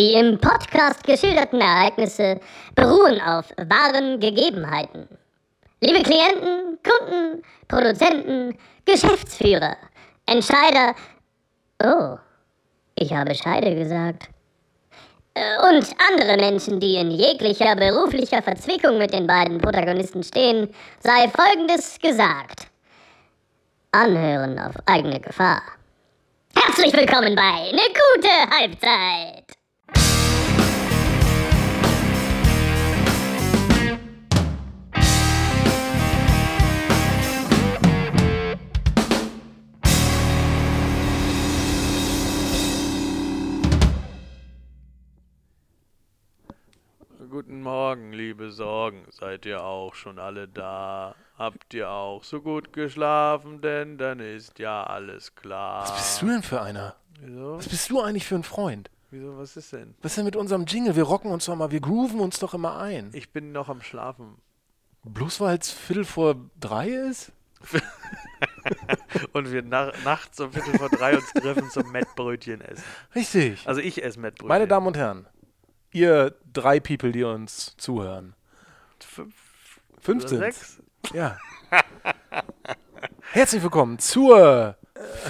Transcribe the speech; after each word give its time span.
Die 0.00 0.14
im 0.14 0.38
Podcast 0.38 1.04
geschilderten 1.04 1.60
Ereignisse 1.60 2.40
beruhen 2.74 3.20
auf 3.20 3.50
wahren 3.58 4.18
Gegebenheiten. 4.18 5.06
Liebe 5.82 6.02
Klienten, 6.02 6.78
Kunden, 6.82 7.42
Produzenten, 7.68 8.56
Geschäftsführer, 8.86 9.76
Entscheider. 10.24 10.94
Oh, 11.84 12.16
ich 12.94 13.12
habe 13.12 13.34
Scheide 13.34 13.74
gesagt. 13.74 14.30
Äh, 15.34 15.68
Und 15.68 15.86
andere 16.08 16.38
Menschen, 16.38 16.80
die 16.80 16.94
in 16.94 17.10
jeglicher 17.10 17.76
beruflicher 17.76 18.40
Verzwickung 18.40 18.96
mit 18.96 19.12
den 19.12 19.26
beiden 19.26 19.58
Protagonisten 19.58 20.22
stehen, 20.22 20.74
sei 21.00 21.28
Folgendes 21.28 21.98
gesagt. 21.98 22.68
Anhören 23.92 24.58
auf 24.60 24.76
eigene 24.86 25.20
Gefahr. 25.20 25.60
Herzlich 26.56 26.94
willkommen 26.94 27.34
bei 27.34 27.70
Ne 27.72 27.82
gute 27.92 28.56
Halbzeit. 28.56 29.59
Guten 47.30 47.62
Morgen, 47.62 48.12
liebe 48.12 48.50
Sorgen. 48.50 49.04
Seid 49.10 49.46
ihr 49.46 49.62
auch 49.62 49.94
schon 49.94 50.18
alle 50.18 50.48
da? 50.48 51.14
Habt 51.38 51.72
ihr 51.74 51.88
auch 51.88 52.24
so 52.24 52.40
gut 52.40 52.72
geschlafen? 52.72 53.60
Denn 53.60 53.98
dann 53.98 54.18
ist 54.18 54.58
ja 54.58 54.82
alles 54.82 55.36
klar. 55.36 55.82
Was 55.82 55.94
bist 55.94 56.22
du 56.22 56.26
denn 56.26 56.42
für 56.42 56.60
einer? 56.60 56.96
Wieso? 57.20 57.56
Was 57.56 57.68
bist 57.68 57.88
du 57.88 58.00
eigentlich 58.00 58.26
für 58.26 58.34
ein 58.34 58.42
Freund? 58.42 58.90
Wieso? 59.12 59.38
Was 59.38 59.56
ist 59.56 59.72
denn? 59.72 59.94
Was 60.02 60.10
ist 60.12 60.16
denn 60.16 60.24
mit 60.24 60.34
unserem 60.34 60.64
Jingle? 60.64 60.96
Wir 60.96 61.04
rocken 61.04 61.30
uns 61.30 61.44
doch 61.44 61.54
mal, 61.54 61.70
wir 61.70 61.80
grooven 61.80 62.18
uns 62.18 62.40
doch 62.40 62.52
immer 62.52 62.78
ein. 62.78 63.10
Ich 63.12 63.30
bin 63.30 63.52
noch 63.52 63.68
am 63.68 63.80
Schlafen. 63.80 64.38
Bloß 65.04 65.40
weil 65.40 65.56
es 65.56 65.70
Viertel 65.70 66.04
vor 66.04 66.34
drei 66.58 66.88
ist? 66.88 67.30
Und 69.32 69.52
wir 69.52 69.62
na 69.62 69.92
nachts 70.04 70.40
um 70.40 70.52
Viertel 70.52 70.76
vor 70.78 70.88
drei 70.88 71.16
uns 71.16 71.32
treffen 71.32 71.70
zum 71.70 71.90
Mettbrötchen 71.92 72.60
essen. 72.60 72.82
Richtig. 73.14 73.68
Also 73.68 73.80
ich 73.80 74.02
esse 74.02 74.18
Mettbrötchen. 74.18 74.48
Meine 74.48 74.66
Damen 74.66 74.88
und 74.88 74.96
Herren, 74.96 75.26
ihr 75.92 76.34
drei 76.52 76.80
People, 76.80 77.12
die 77.12 77.24
uns 77.24 77.76
zuhören. 77.76 78.34
Fünf 79.00 79.34
15. 80.00 80.38
oder 80.38 80.46
sechs? 80.46 80.78
Ja. 81.12 81.38
Herzlich 83.32 83.62
willkommen 83.62 83.98
zur 83.98 84.76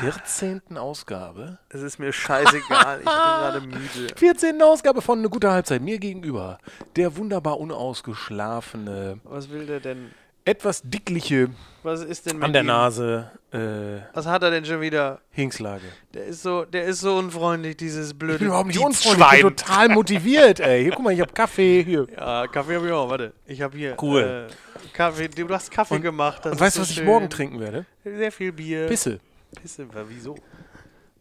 14. 0.01 0.77
Ausgabe. 0.77 1.59
Es 1.69 1.83
ist 1.83 1.99
mir 1.99 2.13
scheißegal. 2.13 2.99
Ich 2.99 3.05
bin 3.05 3.13
gerade 3.15 3.61
müde. 3.67 4.15
14. 4.17 4.61
Ausgabe 4.63 5.03
von 5.03 5.19
Eine 5.19 5.29
gute 5.29 5.51
Halbzeit. 5.51 5.83
Mir 5.83 5.99
gegenüber 5.99 6.59
der 6.97 7.17
wunderbar 7.17 7.59
unausgeschlafene, 7.61 9.21
Was 9.25 9.51
will 9.51 9.67
der 9.67 9.81
denn? 9.81 10.11
Etwas 10.45 10.83
dickliche, 10.85 11.49
Was 11.83 12.03
ist 12.03 12.27
denn 12.27 12.37
mit 12.37 12.45
an 12.45 12.53
der 12.53 12.63
ihm? 12.63 12.67
Nase, 12.67 13.31
äh, 13.53 14.01
Was 14.15 14.27
hat 14.27 14.43
er 14.43 14.51
denn 14.51 14.65
schon 14.65 14.81
wieder? 14.81 15.21
Hingslage. 15.31 15.85
Der 16.15 16.25
ist 16.27 16.43
so, 16.43 16.65
der 16.65 16.85
ist 16.85 17.01
so 17.01 17.17
unfreundlich, 17.17 17.77
dieses 17.77 18.15
blöde 18.15 18.35
Ich 18.35 18.39
bin 18.41 18.49
überhaupt 18.49 18.69
nicht 18.69 18.79
unfreundlich, 18.79 19.27
ich 19.35 19.43
bin 19.45 19.57
total 19.57 19.89
motiviert, 19.91 20.61
ey. 20.61 20.83
Hier, 20.85 20.93
guck 20.93 21.05
mal, 21.05 21.13
ich 21.13 21.21
hab 21.21 21.35
Kaffee 21.35 21.83
hier. 21.85 22.07
Ja, 22.17 22.47
Kaffee 22.47 22.77
habe 22.77 22.87
ich 22.87 22.93
auch. 22.93 23.09
Warte, 23.11 23.33
ich 23.47 23.61
habe 23.63 23.77
hier. 23.77 23.97
Cool. 24.01 24.49
Äh, 24.51 24.89
Kaffee. 24.93 25.29
Du 25.29 25.49
hast 25.51 25.71
Kaffee 25.71 25.95
Und- 25.97 26.03
gemacht. 26.03 26.45
Und 26.47 26.59
weißt 26.59 26.77
du, 26.77 26.81
so 26.81 26.83
was 26.83 26.91
ich 26.91 26.97
schön. 26.97 27.07
morgen 27.07 27.29
trinken 27.31 27.61
werde? 27.61 27.85
Sehr 28.05 28.33
viel 28.33 28.53
Bier. 28.53 28.87
Pisse. 28.87 29.21
Pisse. 29.61 29.87
Wieso? 30.09 30.37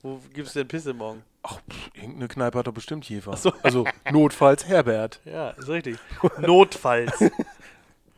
Wo 0.02 0.20
gibt's 0.34 0.54
denn 0.54 0.68
Pisse 0.68 0.94
morgen? 0.94 1.24
Ach, 1.44 1.60
pff, 1.70 1.90
irgendeine 1.94 2.28
Kneipe 2.28 2.60
hat 2.60 2.68
doch 2.68 2.74
bestimmt 2.74 3.08
Jefer. 3.10 3.36
so. 3.38 3.52
Also, 3.64 3.86
notfalls 4.12 4.66
Herbert. 4.68 5.20
Ja, 5.26 5.50
ist 5.52 5.68
richtig. 5.70 5.98
Notfalls. 6.40 7.12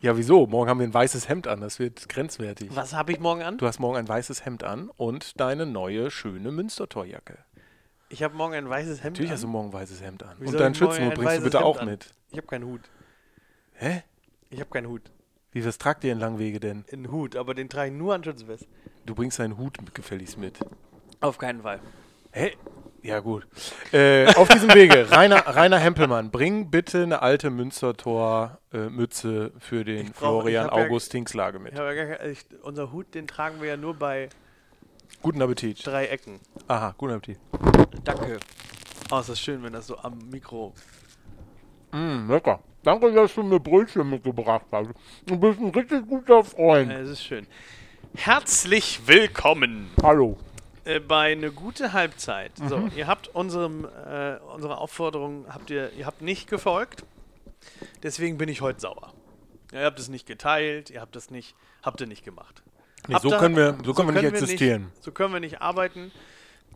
Ja, 0.02 0.16
wieso? 0.16 0.48
Morgen 0.48 0.68
haben 0.68 0.80
wir 0.80 0.86
ein 0.86 0.92
weißes 0.92 1.28
Hemd 1.28 1.46
an, 1.46 1.60
das 1.60 1.78
wird 1.78 2.08
grenzwertig. 2.08 2.74
Was 2.74 2.92
habe 2.92 3.12
ich 3.12 3.20
morgen 3.20 3.42
an? 3.42 3.56
Du 3.56 3.68
hast 3.68 3.78
morgen 3.78 3.96
ein 3.96 4.08
weißes 4.08 4.44
Hemd 4.44 4.64
an 4.64 4.90
und 4.96 5.38
deine 5.40 5.64
neue, 5.64 6.10
schöne 6.10 6.50
Münstertorjacke. 6.50 7.38
Ich 8.08 8.24
habe 8.24 8.34
morgen 8.34 8.54
ein 8.54 8.68
weißes 8.68 9.04
Hemd 9.04 9.14
Natürlich 9.14 9.30
an. 9.30 9.34
hast 9.34 9.44
du 9.44 9.48
morgen 9.48 9.68
ein 9.68 9.72
weißes 9.72 10.02
Hemd 10.02 10.24
an. 10.24 10.36
Wie 10.40 10.48
und 10.48 10.58
deinen 10.58 10.74
Schützenhut 10.74 11.14
bringst 11.14 11.36
du 11.38 11.42
bitte 11.44 11.58
Hemd 11.58 11.66
auch 11.66 11.78
an? 11.78 11.86
mit. 11.88 12.12
Ich 12.32 12.36
habe 12.36 12.48
keinen 12.48 12.64
Hut. 12.64 12.80
Hä? 13.74 14.02
Ich 14.50 14.58
habe 14.58 14.70
keinen 14.70 14.88
Hut. 14.88 15.02
Wie, 15.52 15.64
was 15.64 15.78
tragt 15.78 16.02
ihr 16.02 16.10
in 16.12 16.18
Langwege 16.18 16.58
denn? 16.58 16.84
Einen 16.92 17.12
Hut, 17.12 17.36
aber 17.36 17.54
den 17.54 17.68
trage 17.68 17.92
ich 17.92 17.96
nur 17.96 18.12
an 18.12 18.24
Schützenfest. 18.24 18.66
Du 19.06 19.14
bringst 19.14 19.38
deinen 19.38 19.56
Hut 19.56 19.78
gefälligst 19.94 20.36
mit. 20.36 20.58
Auf 21.20 21.38
keinen 21.38 21.62
Fall. 21.62 21.78
Hä? 22.32 22.56
Ja, 23.02 23.18
gut. 23.18 23.46
Äh, 23.92 24.32
auf 24.36 24.48
diesem 24.48 24.72
Wege, 24.74 25.10
Rainer, 25.16 25.44
Rainer 25.46 25.78
Hempelmann, 25.78 26.30
bring 26.30 26.70
bitte 26.70 27.02
eine 27.02 27.20
alte 27.20 27.50
Münstertor-Mütze 27.50 29.52
für 29.58 29.84
den 29.84 30.12
brauch- 30.12 30.42
Florian 30.42 30.66
ja- 30.66 30.72
August 30.72 31.10
Hingslage 31.12 31.58
mit. 31.58 31.76
Ja 31.76 31.90
ich, 32.24 32.44
unser 32.62 32.92
Hut, 32.92 33.12
den 33.14 33.26
tragen 33.26 33.60
wir 33.60 33.70
ja 33.70 33.76
nur 33.76 33.94
bei 33.94 34.28
Guten 35.20 35.42
Appetit. 35.42 35.84
drei 35.84 36.06
Ecken. 36.06 36.38
Aha, 36.68 36.94
guten 36.96 37.14
Appetit. 37.14 37.38
Danke. 38.04 38.38
Oh, 39.10 39.18
ist 39.18 39.28
das 39.28 39.40
schön, 39.40 39.62
wenn 39.64 39.72
das 39.72 39.88
so 39.88 39.98
am 39.98 40.18
Mikro. 40.30 40.72
Mm, 41.90 42.30
lecker. 42.30 42.60
Danke, 42.84 43.12
dass 43.12 43.34
du 43.34 43.42
mir 43.42 43.60
Brötchen 43.60 44.08
mitgebracht 44.08 44.64
hast. 44.72 44.90
Du 45.26 45.36
bist 45.38 45.60
ein 45.60 45.68
richtig 45.70 46.06
guter 46.08 46.42
Freund. 46.44 46.90
Äh, 46.90 47.00
Es 47.00 47.10
ist 47.10 47.24
schön. 47.24 47.46
Herzlich 48.14 49.00
willkommen 49.06 49.90
Hallo. 50.02 50.36
Äh, 50.84 51.00
bei 51.00 51.32
eine 51.32 51.52
gute 51.52 51.92
Halbzeit. 51.92 52.52
So, 52.68 52.78
Mhm. 52.78 52.92
ihr 52.96 53.06
habt 53.06 53.28
unserem, 53.28 53.84
äh, 53.84 54.36
unserer 54.54 54.78
Aufforderung 54.78 55.46
habt 55.52 55.70
ihr, 55.70 55.92
ihr 55.92 56.06
habt 56.06 56.22
nicht 56.22 56.48
gefolgt. 56.48 57.04
Deswegen 58.02 58.38
bin 58.38 58.48
ich 58.48 58.60
heute 58.60 58.80
sauer. 58.80 59.12
Ihr 59.72 59.84
habt 59.84 59.98
es 59.98 60.08
nicht 60.08 60.26
geteilt, 60.26 60.90
ihr 60.90 61.00
habt 61.00 61.16
es 61.16 61.30
nicht, 61.30 61.54
habt 61.82 62.00
ihr 62.00 62.06
nicht 62.06 62.24
gemacht. 62.24 62.62
Nee, 63.08 63.16
so 63.20 63.30
ihr- 63.30 63.38
können 63.38 63.56
wir, 63.56 63.78
so 63.84 63.94
können 63.94 64.14
wir 64.14 64.22
nicht 64.22 64.32
existieren. 64.32 64.92
so 65.00 65.12
können 65.12 65.32
wir 65.32 65.40
nicht 65.40 65.60
arbeiten. 65.62 66.12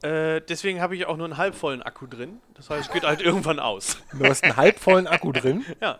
Äh, 0.02 0.40
deswegen 0.42 0.80
habe 0.80 0.94
ich 0.94 1.06
auch 1.06 1.16
nur 1.16 1.24
einen 1.26 1.36
halbvollen 1.38 1.82
Akku 1.82 2.06
drin. 2.06 2.40
Das 2.54 2.68
heißt, 2.70 2.88
es 2.88 2.92
geht 2.92 3.02
halt 3.04 3.20
irgendwann 3.22 3.58
aus. 3.58 3.96
Du 4.12 4.24
hast 4.26 4.44
einen 4.44 4.56
halbvollen 4.56 5.06
Akku 5.06 5.32
drin. 5.32 5.64
Ja. 5.80 5.98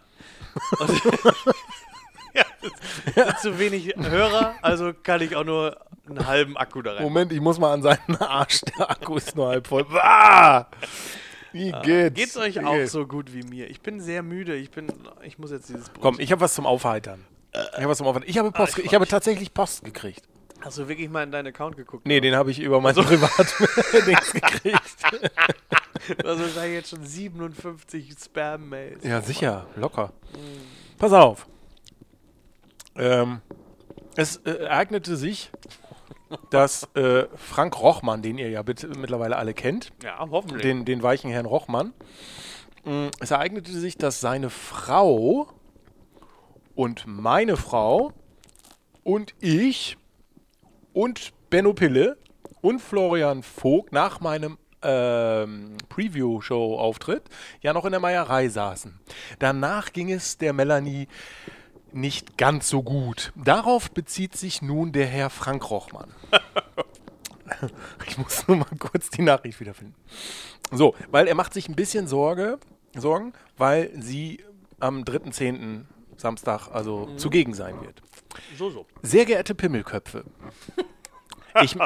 Und 0.78 0.90
ja, 3.16 3.36
zu 3.38 3.58
wenig 3.58 3.94
Hörer, 3.96 4.54
also 4.62 4.92
kann 5.02 5.20
ich 5.22 5.34
auch 5.36 5.44
nur 5.44 5.78
einen 6.08 6.26
halben 6.26 6.56
Akku 6.56 6.82
da 6.82 6.94
rein. 6.94 7.02
Moment, 7.02 7.32
ich 7.32 7.40
muss 7.40 7.58
mal 7.58 7.72
an 7.72 7.82
seinen 7.82 8.16
Arsch. 8.20 8.60
Der 8.78 8.90
Akku 8.90 9.16
ist 9.16 9.34
nur 9.36 9.48
halb 9.48 9.66
voll. 9.66 9.84
Ah! 9.94 10.66
Wie 11.52 11.72
geht's? 11.82 12.14
Geht's 12.14 12.36
euch 12.36 12.56
Wie 12.56 12.60
auch 12.64 12.72
geht's? 12.74 12.92
so 12.92 13.06
gut 13.06 13.32
wie 13.32 13.42
mir? 13.42 13.70
Ich 13.70 13.80
bin 13.80 14.00
sehr 14.00 14.22
müde. 14.22 14.54
Ich 14.56 14.70
bin, 14.70 14.92
ich 15.22 15.38
muss 15.38 15.50
jetzt 15.50 15.68
dieses 15.70 15.88
Brot. 15.88 16.02
Komm, 16.02 16.20
ich 16.20 16.30
habe 16.32 16.40
was 16.42 16.54
zum 16.54 16.66
Aufheitern. 16.66 17.24
Ich 17.54 17.78
habe 17.78 17.88
was 17.88 17.98
zum 17.98 18.06
Aufheitern. 18.06 18.28
Ich 18.28 18.36
habe 18.36 18.52
Post, 18.52 18.74
Ah, 18.74 18.78
ich 18.80 18.86
ich, 18.86 18.94
habe 18.94 19.06
tatsächlich 19.06 19.54
Post 19.54 19.82
gekriegt. 19.84 20.22
Hast 20.60 20.76
du 20.78 20.88
wirklich 20.88 21.08
mal 21.08 21.22
in 21.22 21.30
deinen 21.30 21.46
Account 21.46 21.76
geguckt? 21.76 22.06
Nee, 22.06 22.20
den 22.20 22.34
habe 22.34 22.50
ich 22.50 22.60
über 22.60 22.80
mein 22.80 22.94
Privat-Dings 22.94 24.32
gekriegt. 24.32 24.82
Du 26.18 26.28
hast 26.28 26.40
wahrscheinlich 26.40 26.74
jetzt 26.74 26.90
schon 26.90 27.04
57 27.04 28.14
Spam-Mails. 28.22 29.02
Ja, 29.04 29.22
sicher, 29.22 29.66
locker. 29.76 30.12
Pass 30.98 31.12
auf. 31.12 31.46
Ähm, 32.96 33.40
es 34.16 34.36
äh, 34.44 34.50
ereignete 34.50 35.16
sich, 35.16 35.50
dass 36.50 36.88
äh, 36.94 37.26
Frank 37.36 37.80
Rochmann, 37.80 38.22
den 38.22 38.38
ihr 38.38 38.50
ja 38.50 38.62
bitte, 38.62 38.88
mittlerweile 38.88 39.36
alle 39.36 39.54
kennt, 39.54 39.92
Ja, 40.02 40.18
hoffentlich. 40.30 40.62
den, 40.62 40.84
den 40.84 41.02
weichen 41.02 41.30
Herrn 41.30 41.46
Rochmann, 41.46 41.92
mh, 42.84 43.10
es 43.20 43.30
ereignete 43.30 43.72
sich, 43.72 43.96
dass 43.96 44.20
seine 44.20 44.50
Frau 44.50 45.48
und 46.74 47.04
meine 47.06 47.56
Frau 47.56 48.12
und 49.02 49.34
ich 49.40 49.96
und 50.92 51.32
Benno 51.50 51.72
Pille 51.74 52.16
und 52.60 52.80
Florian 52.80 53.42
Vogt 53.42 53.92
nach 53.92 54.20
meinem 54.20 54.58
ähm, 54.82 55.76
Preview-Show-Auftritt 55.88 57.22
ja 57.60 57.72
noch 57.72 57.84
in 57.84 57.92
der 57.92 58.00
Meierei 58.00 58.48
saßen. 58.48 58.98
Danach 59.38 59.92
ging 59.92 60.10
es 60.12 60.38
der 60.38 60.52
Melanie 60.52 61.08
nicht 61.92 62.36
ganz 62.36 62.68
so 62.68 62.82
gut. 62.82 63.32
Darauf 63.36 63.90
bezieht 63.90 64.36
sich 64.36 64.62
nun 64.62 64.92
der 64.92 65.06
Herr 65.06 65.30
Frank 65.30 65.70
Rochmann. 65.70 66.12
ich 68.06 68.18
muss 68.18 68.46
nur 68.48 68.58
mal 68.58 68.66
kurz 68.78 69.10
die 69.10 69.22
Nachricht 69.22 69.60
wiederfinden. 69.60 69.94
So, 70.72 70.94
weil 71.10 71.28
er 71.28 71.34
macht 71.34 71.54
sich 71.54 71.68
ein 71.68 71.76
bisschen 71.76 72.06
Sorge, 72.08 72.58
Sorgen, 72.96 73.32
weil 73.56 73.90
sie 74.00 74.44
am 74.80 75.02
3.10. 75.02 75.84
Samstag 76.16 76.68
also 76.72 77.14
zugegen 77.16 77.54
sein 77.54 77.80
wird. 77.82 78.02
so, 78.56 78.70
so. 78.70 78.86
Sehr 79.02 79.26
geehrte 79.26 79.54
Pimmelköpfe. 79.54 80.24
Ich, 81.62 81.76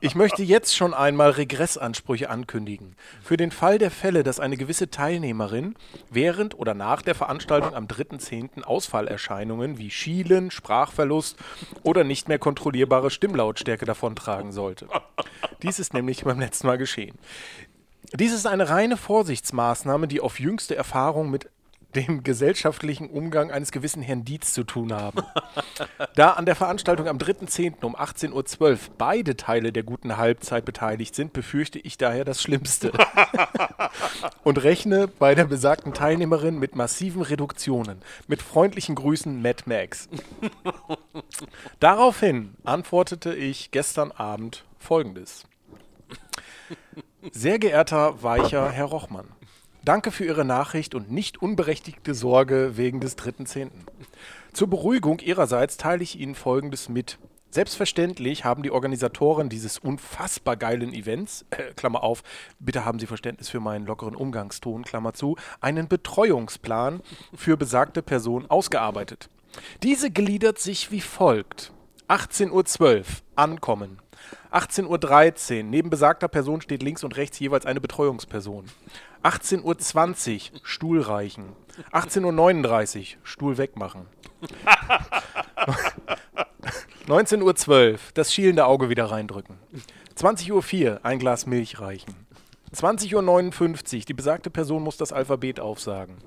ich 0.00 0.14
möchte 0.14 0.42
jetzt 0.42 0.76
schon 0.76 0.94
einmal 0.94 1.30
Regressansprüche 1.30 2.30
ankündigen. 2.30 2.96
Für 3.22 3.36
den 3.36 3.50
Fall 3.50 3.78
der 3.78 3.90
Fälle, 3.90 4.22
dass 4.22 4.40
eine 4.40 4.56
gewisse 4.56 4.90
Teilnehmerin 4.90 5.74
während 6.10 6.58
oder 6.58 6.74
nach 6.74 7.02
der 7.02 7.14
Veranstaltung 7.14 7.74
am 7.74 7.86
3.10. 7.86 8.62
Ausfallerscheinungen 8.62 9.78
wie 9.78 9.90
Schielen, 9.90 10.50
Sprachverlust 10.50 11.36
oder 11.82 12.04
nicht 12.04 12.28
mehr 12.28 12.38
kontrollierbare 12.38 13.10
Stimmlautstärke 13.10 13.84
davontragen 13.84 14.52
sollte. 14.52 14.88
Dies 15.62 15.78
ist 15.78 15.94
nämlich 15.94 16.24
beim 16.24 16.40
letzten 16.40 16.66
Mal 16.66 16.78
geschehen. 16.78 17.18
Dies 18.12 18.32
ist 18.32 18.46
eine 18.46 18.68
reine 18.68 18.96
Vorsichtsmaßnahme, 18.96 20.08
die 20.08 20.20
auf 20.20 20.40
jüngste 20.40 20.74
Erfahrung 20.74 21.30
mit 21.30 21.48
dem 21.94 22.22
gesellschaftlichen 22.22 23.08
Umgang 23.08 23.50
eines 23.50 23.72
gewissen 23.72 24.02
Herrn 24.02 24.24
Dietz 24.24 24.52
zu 24.52 24.64
tun 24.64 24.92
haben. 24.92 25.22
da 26.14 26.32
an 26.32 26.46
der 26.46 26.54
Veranstaltung 26.56 27.08
am 27.08 27.18
3.10. 27.18 27.84
um 27.84 27.96
18.12 27.96 28.60
Uhr 28.60 28.78
beide 28.98 29.36
Teile 29.36 29.72
der 29.72 29.82
guten 29.82 30.16
Halbzeit 30.16 30.64
beteiligt 30.64 31.14
sind, 31.14 31.32
befürchte 31.32 31.78
ich 31.78 31.98
daher 31.98 32.24
das 32.24 32.42
Schlimmste. 32.42 32.92
Und 34.44 34.62
rechne 34.62 35.08
bei 35.08 35.34
der 35.34 35.44
besagten 35.44 35.94
Teilnehmerin 35.94 36.58
mit 36.58 36.76
massiven 36.76 37.22
Reduktionen. 37.22 38.02
Mit 38.28 38.42
freundlichen 38.42 38.94
Grüßen, 38.94 39.40
Matt 39.42 39.66
Max. 39.66 40.08
Daraufhin 41.80 42.54
antwortete 42.64 43.34
ich 43.34 43.70
gestern 43.70 44.12
Abend 44.12 44.64
folgendes. 44.78 45.44
Sehr 47.32 47.58
geehrter, 47.58 48.22
weicher 48.22 48.70
Herr 48.70 48.86
Rochmann. 48.86 49.28
Danke 49.82 50.10
für 50.10 50.26
Ihre 50.26 50.44
Nachricht 50.44 50.94
und 50.94 51.10
nicht 51.10 51.40
unberechtigte 51.40 52.14
Sorge 52.14 52.76
wegen 52.76 53.00
des 53.00 53.16
3.10. 53.16 53.70
Zur 54.52 54.68
Beruhigung 54.68 55.20
Ihrerseits 55.20 55.78
teile 55.78 56.02
ich 56.02 56.20
Ihnen 56.20 56.34
Folgendes 56.34 56.90
mit. 56.90 57.18
Selbstverständlich 57.50 58.44
haben 58.44 58.62
die 58.62 58.70
Organisatoren 58.70 59.48
dieses 59.48 59.78
unfassbar 59.78 60.56
geilen 60.56 60.92
Events, 60.92 61.46
äh, 61.50 61.72
Klammer 61.74 62.02
auf, 62.04 62.22
bitte 62.58 62.84
haben 62.84 62.98
Sie 62.98 63.06
Verständnis 63.06 63.48
für 63.48 63.58
meinen 63.58 63.86
lockeren 63.86 64.14
Umgangston, 64.14 64.84
Klammer 64.84 65.14
zu, 65.14 65.36
einen 65.60 65.88
Betreuungsplan 65.88 67.00
für 67.34 67.56
besagte 67.56 68.02
Person 68.02 68.48
ausgearbeitet. 68.48 69.30
Diese 69.82 70.10
gliedert 70.10 70.58
sich 70.58 70.92
wie 70.92 71.00
folgt. 71.00 71.72
18.12 72.08 72.98
Uhr 72.98 73.04
ankommen. 73.34 73.98
18.13 74.52 75.58
Uhr 75.58 75.62
neben 75.64 75.90
besagter 75.90 76.28
Person 76.28 76.60
steht 76.60 76.82
links 76.82 77.02
und 77.02 77.16
rechts 77.16 77.38
jeweils 77.38 77.66
eine 77.66 77.80
Betreuungsperson. 77.80 78.66
18.20 79.22 80.52
Uhr 80.52 80.60
Stuhl 80.62 81.00
reichen. 81.00 81.56
18.39 81.92 82.98
Uhr 82.98 83.04
Stuhl 83.22 83.58
wegmachen. 83.58 84.06
19.12 87.06 87.92
Uhr 87.92 87.98
das 88.14 88.32
schielende 88.32 88.66
Auge 88.66 88.88
wieder 88.88 89.06
reindrücken. 89.10 89.58
20.04 90.16 90.84
Uhr 90.84 91.00
ein 91.02 91.18
Glas 91.18 91.46
Milch 91.46 91.80
reichen. 91.80 92.14
20.59 92.74 93.96
Uhr 93.96 94.04
die 94.04 94.14
besagte 94.14 94.48
Person 94.48 94.82
muss 94.82 94.96
das 94.96 95.12
Alphabet 95.12 95.58
aufsagen. 95.58 96.18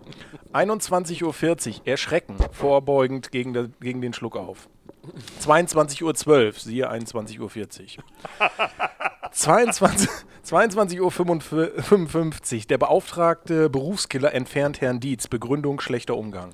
21.40 0.51 1.23
Uhr 1.23 1.87
erschrecken, 1.87 2.35
vorbeugend 2.51 3.31
gegen, 3.31 3.53
der, 3.53 3.69
gegen 3.79 4.01
den 4.01 4.13
Schluck 4.13 4.35
auf. 4.35 4.67
22.12 5.41 6.45
Uhr, 6.45 6.51
siehe 6.53 6.91
21.40 6.91 7.97
Uhr. 7.97 8.03
22, 9.33 10.09
22.55 10.45 12.55
Uhr. 12.55 12.61
Der 12.69 12.77
beauftragte 12.77 13.69
Berufskiller 13.69 14.33
entfernt 14.33 14.79
Herrn 14.79 14.99
Dietz. 14.99 15.27
Begründung 15.27 15.81
schlechter 15.81 16.15
Umgang. 16.15 16.53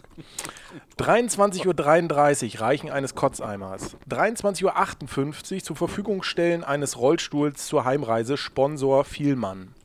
23.33 0.98 2.56
Uhr. 2.56 2.62
Reichen 2.62 2.90
eines 2.90 3.16
Kotzeimers. 3.16 3.98
23.58 4.10 5.56
Uhr. 5.56 5.64
Zur 5.64 5.76
Verfügung 5.76 6.24
stellen 6.24 6.64
eines 6.64 6.98
Rollstuhls 6.98 7.68
zur 7.68 7.84
Heimreise. 7.84 8.38
Sponsor 8.38 9.04
Vielmann. 9.04 9.76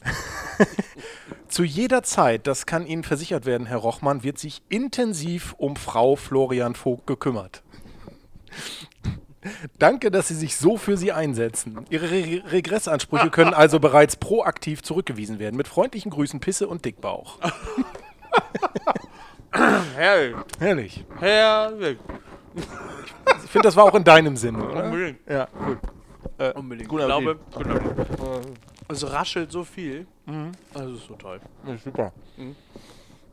Zu 1.48 1.64
jeder 1.64 2.02
Zeit, 2.02 2.46
das 2.46 2.66
kann 2.66 2.86
Ihnen 2.86 3.04
versichert 3.04 3.44
werden, 3.44 3.66
Herr 3.66 3.78
Rochmann, 3.78 4.22
wird 4.22 4.38
sich 4.38 4.62
intensiv 4.68 5.54
um 5.58 5.76
Frau 5.76 6.16
Florian 6.16 6.74
Vogt 6.74 7.06
gekümmert. 7.06 7.62
Danke, 9.78 10.10
dass 10.10 10.28
Sie 10.28 10.34
sich 10.34 10.56
so 10.56 10.76
für 10.76 10.96
sie 10.96 11.12
einsetzen. 11.12 11.84
Ihre 11.90 12.10
Re 12.10 12.42
Regressansprüche 12.50 13.30
können 13.30 13.54
also 13.54 13.80
bereits 13.80 14.16
proaktiv 14.16 14.82
zurückgewiesen 14.82 15.38
werden. 15.38 15.56
Mit 15.56 15.68
freundlichen 15.68 16.10
Grüßen 16.10 16.40
Pisse 16.40 16.68
und 16.68 16.84
Dickbauch. 16.84 17.38
Herrlich. 19.96 20.36
Herrlich. 20.58 21.04
Herrlich. 21.18 21.98
Ich 23.44 23.50
finde, 23.50 23.68
das 23.68 23.76
war 23.76 23.84
auch 23.84 23.94
in 23.94 24.04
deinem 24.04 24.36
Sinne, 24.36 24.68
oder? 24.68 24.84
Unbedingt. 24.84 25.18
Ja, 25.28 25.46
gut. 25.66 25.78
Äh, 26.38 26.52
Unbedingt. 26.52 26.88
Guter 26.88 27.04
ich 27.04 27.06
glaube, 27.08 27.38
es 28.88 29.10
raschelt 29.10 29.50
so 29.50 29.64
viel. 29.64 30.06
Das 30.72 30.86
ist 30.90 31.06
so 31.06 31.14
toll. 31.14 31.40
Ja, 31.66 31.76
super. 31.76 32.12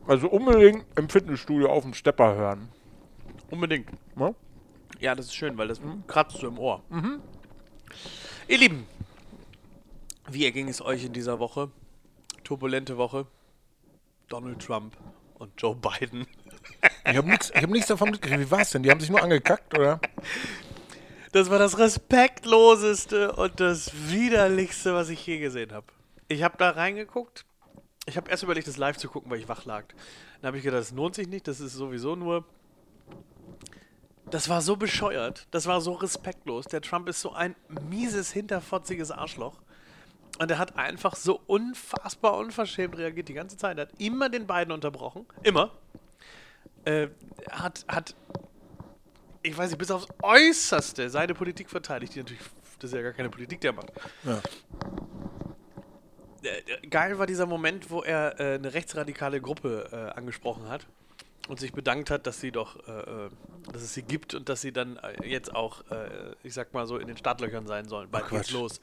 Also 0.06 0.28
unbedingt 0.28 0.84
im 0.96 1.08
Fitnessstudio 1.08 1.68
auf 1.70 1.82
dem 1.82 1.94
Stepper 1.94 2.34
hören. 2.34 2.68
Unbedingt. 3.50 3.90
Ne? 4.16 4.34
Ja, 5.00 5.14
das 5.14 5.26
ist 5.26 5.34
schön, 5.34 5.58
weil 5.58 5.68
das 5.68 5.80
kratzt 6.06 6.38
so 6.38 6.48
im 6.48 6.58
Ohr. 6.58 6.82
Ihr 8.48 8.58
Lieben, 8.58 8.86
wie 10.28 10.44
erging 10.44 10.68
es 10.68 10.80
euch 10.80 11.04
in 11.04 11.12
dieser 11.12 11.38
Woche? 11.38 11.70
Turbulente 12.44 12.96
Woche. 12.96 13.26
Donald 14.28 14.64
Trump 14.64 14.96
und 15.34 15.52
Joe 15.60 15.76
Biden. 15.76 16.26
Ich 17.04 17.16
habe 17.16 17.28
nichts 17.28 17.52
hab 17.54 17.86
davon 17.86 18.10
mitgekriegt. 18.10 18.40
Wie 18.40 18.50
war 18.50 18.60
es 18.60 18.70
denn? 18.70 18.82
Die 18.82 18.90
haben 18.90 19.00
sich 19.00 19.10
nur 19.10 19.22
angekackt, 19.22 19.76
oder? 19.78 20.00
Das 21.32 21.50
war 21.50 21.58
das 21.58 21.78
respektloseste 21.78 23.32
und 23.32 23.60
das 23.60 23.92
widerlichste, 24.08 24.94
was 24.94 25.10
ich 25.10 25.24
je 25.26 25.38
gesehen 25.38 25.72
habe. 25.72 25.86
Ich 26.28 26.42
habe 26.42 26.56
da 26.56 26.70
reingeguckt. 26.70 27.44
Ich 28.06 28.16
habe 28.16 28.30
erst 28.30 28.42
überlegt, 28.42 28.66
das 28.66 28.76
live 28.78 28.96
zu 28.96 29.08
gucken, 29.08 29.30
weil 29.30 29.38
ich 29.38 29.48
wach 29.48 29.64
lag. 29.64 29.84
Dann 30.40 30.48
habe 30.48 30.58
ich 30.58 30.64
gedacht, 30.64 30.80
das 30.80 30.92
lohnt 30.92 31.14
sich 31.14 31.28
nicht. 31.28 31.46
Das 31.46 31.60
ist 31.60 31.74
sowieso 31.74 32.16
nur. 32.16 32.44
Das 34.30 34.48
war 34.48 34.60
so 34.60 34.76
bescheuert. 34.76 35.46
Das 35.52 35.66
war 35.66 35.80
so 35.80 35.92
respektlos. 35.92 36.66
Der 36.66 36.80
Trump 36.80 37.08
ist 37.08 37.20
so 37.20 37.32
ein 37.32 37.54
mieses, 37.88 38.32
hinterfotziges 38.32 39.10
Arschloch. 39.10 39.54
Und 40.38 40.50
er 40.50 40.58
hat 40.58 40.76
einfach 40.76 41.14
so 41.14 41.40
unfassbar 41.46 42.36
unverschämt 42.36 42.98
reagiert 42.98 43.28
die 43.28 43.34
ganze 43.34 43.56
Zeit. 43.56 43.78
Er 43.78 43.82
hat 43.82 43.92
immer 43.98 44.28
den 44.28 44.46
beiden 44.46 44.72
unterbrochen. 44.72 45.26
Immer. 45.42 45.70
Äh, 46.84 47.08
hat, 47.50 47.84
hat 47.88 48.14
ich 49.42 49.56
weiß 49.56 49.70
nicht, 49.70 49.78
bis 49.78 49.90
aufs 49.90 50.08
Äußerste 50.22 51.08
seine 51.08 51.34
Politik 51.34 51.70
verteidigt, 51.70 52.14
die 52.14 52.18
natürlich, 52.18 52.42
das 52.80 52.90
ist 52.90 52.96
ja 52.96 53.02
gar 53.02 53.12
keine 53.12 53.30
Politik, 53.30 53.60
der 53.60 53.72
macht. 53.72 53.92
Ja. 54.24 54.40
Äh, 56.42 56.86
Geil 56.88 57.18
war 57.18 57.26
dieser 57.26 57.46
Moment, 57.46 57.90
wo 57.90 58.02
er 58.02 58.40
äh, 58.40 58.54
eine 58.54 58.74
rechtsradikale 58.74 59.40
Gruppe 59.40 59.88
äh, 59.92 60.18
angesprochen 60.18 60.68
hat 60.68 60.84
und 61.48 61.60
sich 61.60 61.72
bedankt 61.72 62.10
hat, 62.10 62.26
dass 62.26 62.40
sie 62.40 62.50
doch, 62.50 62.76
äh, 62.88 62.92
äh, 62.92 63.30
dass 63.72 63.82
es 63.82 63.94
sie 63.94 64.02
gibt 64.02 64.34
und 64.34 64.48
dass 64.48 64.60
sie 64.60 64.72
dann 64.72 64.96
äh, 64.96 65.28
jetzt 65.28 65.54
auch, 65.54 65.82
äh, 65.90 66.34
ich 66.42 66.54
sag 66.54 66.74
mal 66.74 66.86
so, 66.86 66.98
in 66.98 67.06
den 67.06 67.16
Startlöchern 67.16 67.66
sein 67.66 67.88
sollen. 67.88 68.10
Bald 68.10 68.28
geht's 68.28 68.50
los. 68.50 68.80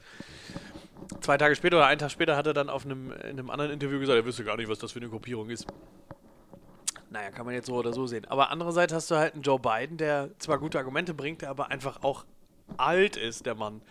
Zwei 1.20 1.36
Tage 1.36 1.54
später 1.56 1.76
oder 1.76 1.86
einen 1.86 1.98
Tag 1.98 2.10
später 2.10 2.36
hat 2.36 2.46
er 2.46 2.54
dann 2.54 2.70
auf 2.70 2.84
einem, 2.84 3.12
in 3.12 3.38
einem 3.38 3.50
anderen 3.50 3.70
Interview 3.70 3.98
gesagt, 3.98 4.16
er 4.16 4.24
wüsste 4.24 4.44
gar 4.44 4.56
nicht, 4.56 4.68
was 4.68 4.78
das 4.78 4.92
für 4.92 5.00
eine 5.00 5.08
Gruppierung 5.08 5.50
ist. 5.50 5.66
Naja, 7.10 7.30
kann 7.30 7.44
man 7.46 7.54
jetzt 7.54 7.66
so 7.66 7.74
oder 7.74 7.92
so 7.92 8.06
sehen. 8.06 8.24
Aber 8.26 8.50
andererseits 8.50 8.92
hast 8.92 9.10
du 9.10 9.16
halt 9.16 9.34
einen 9.34 9.42
Joe 9.42 9.58
Biden, 9.60 9.98
der 9.98 10.30
zwar 10.38 10.58
gute 10.58 10.78
Argumente 10.78 11.14
bringt, 11.14 11.42
der 11.42 11.50
aber 11.50 11.70
einfach 11.70 12.02
auch 12.02 12.24
alt 12.76 13.16
ist, 13.16 13.46
der 13.46 13.54
Mann. 13.54 13.82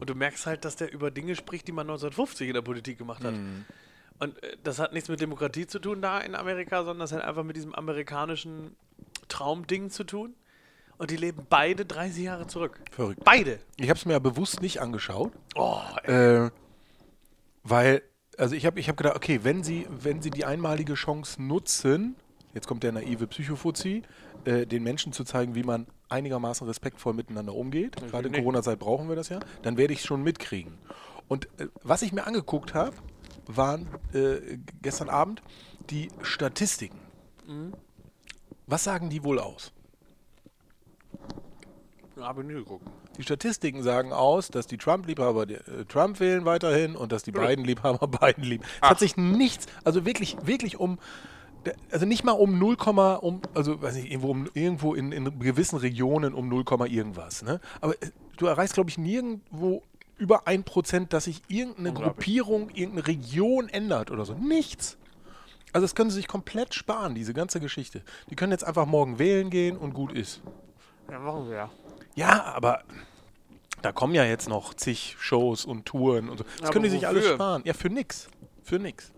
Und 0.00 0.10
du 0.10 0.14
merkst 0.14 0.46
halt, 0.46 0.64
dass 0.64 0.76
der 0.76 0.92
über 0.92 1.10
Dinge 1.10 1.36
spricht, 1.36 1.68
die 1.68 1.72
man 1.72 1.84
1950 1.84 2.48
in 2.48 2.54
der 2.54 2.62
Politik 2.62 2.98
gemacht 2.98 3.22
hat. 3.22 3.34
Und 4.22 4.40
äh, 4.44 4.56
das 4.62 4.78
hat 4.78 4.92
nichts 4.92 5.08
mit 5.08 5.20
Demokratie 5.20 5.66
zu 5.66 5.80
tun 5.80 6.00
da 6.00 6.20
in 6.20 6.36
Amerika, 6.36 6.78
sondern 6.84 7.00
das 7.00 7.10
hat 7.12 7.22
einfach 7.22 7.42
mit 7.42 7.56
diesem 7.56 7.74
amerikanischen 7.74 8.76
Traumding 9.26 9.90
zu 9.90 10.04
tun. 10.04 10.34
Und 10.96 11.10
die 11.10 11.16
leben 11.16 11.44
beide 11.50 11.84
30 11.84 12.22
Jahre 12.22 12.46
zurück. 12.46 12.78
Verrückt. 12.92 13.24
Beide. 13.24 13.58
Ich 13.78 13.88
habe 13.88 13.98
es 13.98 14.04
mir 14.06 14.12
ja 14.12 14.18
bewusst 14.20 14.62
nicht 14.62 14.80
angeschaut, 14.80 15.32
Oh, 15.56 15.80
ey. 16.04 16.44
äh, 16.46 16.50
weil, 17.64 18.02
also 18.38 18.54
ich 18.54 18.64
habe 18.66 18.78
ich 18.78 18.88
hab 18.88 18.96
gedacht, 18.96 19.16
okay, 19.16 19.40
wenn 19.42 19.64
sie, 19.64 19.88
wenn 19.90 20.22
sie 20.22 20.30
die 20.30 20.44
einmalige 20.44 20.94
Chance 20.94 21.42
nutzen, 21.42 22.14
jetzt 22.54 22.68
kommt 22.68 22.84
der 22.84 22.92
naive 22.92 23.26
Psychofuzzi, 23.26 24.02
äh, 24.44 24.66
den 24.66 24.84
Menschen 24.84 25.12
zu 25.12 25.24
zeigen, 25.24 25.56
wie 25.56 25.64
man 25.64 25.88
einigermaßen 26.08 26.64
respektvoll 26.68 27.14
miteinander 27.14 27.54
umgeht, 27.54 27.96
gerade 27.96 28.28
in. 28.28 28.34
Corona-Zeit 28.34 28.78
brauchen 28.78 29.08
wir 29.08 29.16
das 29.16 29.28
ja, 29.30 29.40
dann 29.62 29.76
werde 29.76 29.92
ich 29.94 30.00
es 30.00 30.06
schon 30.06 30.22
mitkriegen. 30.22 30.78
Und 31.26 31.46
äh, 31.58 31.66
was 31.82 32.02
ich 32.02 32.12
mir 32.12 32.26
angeguckt 32.28 32.74
habe, 32.74 32.94
waren 33.46 33.88
äh, 34.12 34.58
gestern 34.80 35.08
Abend 35.08 35.42
die 35.90 36.08
Statistiken. 36.22 36.98
Was 38.66 38.84
sagen 38.84 39.10
die 39.10 39.24
wohl 39.24 39.38
aus? 39.38 39.72
Habe 42.20 42.42
ich 42.42 42.48
nie 42.48 42.54
geguckt. 42.54 42.86
Die 43.18 43.22
Statistiken 43.22 43.82
sagen 43.82 44.12
aus, 44.12 44.48
dass 44.48 44.66
die 44.66 44.78
Trump-Liebhaber 44.78 45.48
äh, 45.48 45.84
Trump 45.88 46.20
wählen 46.20 46.44
weiterhin 46.44 46.96
und 46.96 47.12
dass 47.12 47.22
die 47.22 47.32
Biden-Liebhaber 47.32 48.06
Biden 48.20 48.44
lieben. 48.44 48.64
Es 48.80 48.88
hat 48.88 48.98
sich 48.98 49.16
nichts, 49.16 49.66
also 49.84 50.06
wirklich, 50.06 50.36
wirklich 50.44 50.78
um, 50.78 50.98
also 51.90 52.06
nicht 52.06 52.24
mal 52.24 52.32
um 52.32 52.58
0, 52.58 52.76
um, 53.20 53.40
also 53.54 53.82
weiß 53.82 53.96
nicht, 53.96 54.10
irgendwo, 54.10 54.30
um, 54.30 54.48
irgendwo 54.54 54.94
in, 54.94 55.12
in 55.12 55.38
gewissen 55.38 55.78
Regionen 55.78 56.32
um 56.32 56.48
0, 56.48 56.64
irgendwas. 56.88 57.42
Ne? 57.42 57.60
Aber 57.80 57.94
äh, 58.02 58.10
du 58.36 58.46
erreichst, 58.46 58.74
glaube 58.74 58.88
ich, 58.88 58.98
nirgendwo 58.98 59.82
über 60.22 60.46
1%, 60.46 61.08
dass 61.08 61.24
sich 61.24 61.42
irgendeine. 61.48 61.92
Gruppierung, 61.92 62.70
irgendeine 62.70 63.06
Region 63.08 63.68
ändert 63.68 64.10
oder 64.10 64.24
so. 64.24 64.34
Nichts. 64.34 64.96
Also 65.72 65.84
das 65.84 65.94
können 65.94 66.10
sie 66.10 66.16
sich 66.16 66.28
komplett 66.28 66.74
sparen, 66.74 67.14
diese 67.14 67.34
ganze 67.34 67.58
Geschichte. 67.58 68.02
Die 68.30 68.36
können 68.36 68.52
jetzt 68.52 68.64
einfach 68.64 68.86
morgen 68.86 69.18
wählen 69.18 69.50
gehen 69.50 69.76
und 69.76 69.94
gut 69.94 70.12
ist. 70.12 70.40
Ja, 71.10 71.18
machen 71.18 71.48
wir 71.48 71.56
ja. 71.56 71.70
Ja, 72.14 72.44
aber 72.44 72.82
Da 73.80 73.90
kommen 73.90 74.14
ja 74.14 74.24
jetzt 74.24 74.48
noch 74.48 74.74
zig 74.74 75.16
Shows 75.18 75.64
und 75.64 75.86
Touren 75.86 76.28
und 76.28 76.38
so. 76.38 76.44
Das 76.44 76.62
Aber 76.62 76.70
können 76.72 76.84
die 76.84 76.90
sich 76.90 77.06
alles 77.08 77.26
sparen. 77.26 77.62
Ja, 77.64 77.74
für 77.74 77.88
nix. 77.90 78.28
Für 78.62 78.78
nix. 78.78 79.10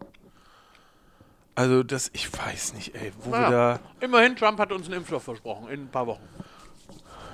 Also 1.54 1.82
das, 1.82 2.10
ich 2.14 2.32
weiß 2.32 2.74
nicht, 2.74 2.94
ey, 2.94 3.12
wo 3.20 3.30
wir 3.30 3.38
Naja, 3.40 3.74
da. 3.78 3.80
immerhin, 4.04 4.34
Trump 4.36 4.58
hat 4.58 4.72
uns 4.72 4.86
einen 4.86 4.96
Impfstoff 4.98 5.22
versprochen 5.24 5.68
in 5.68 5.82
ein 5.82 5.88
paar 5.90 6.06
Wochen. 6.06 6.22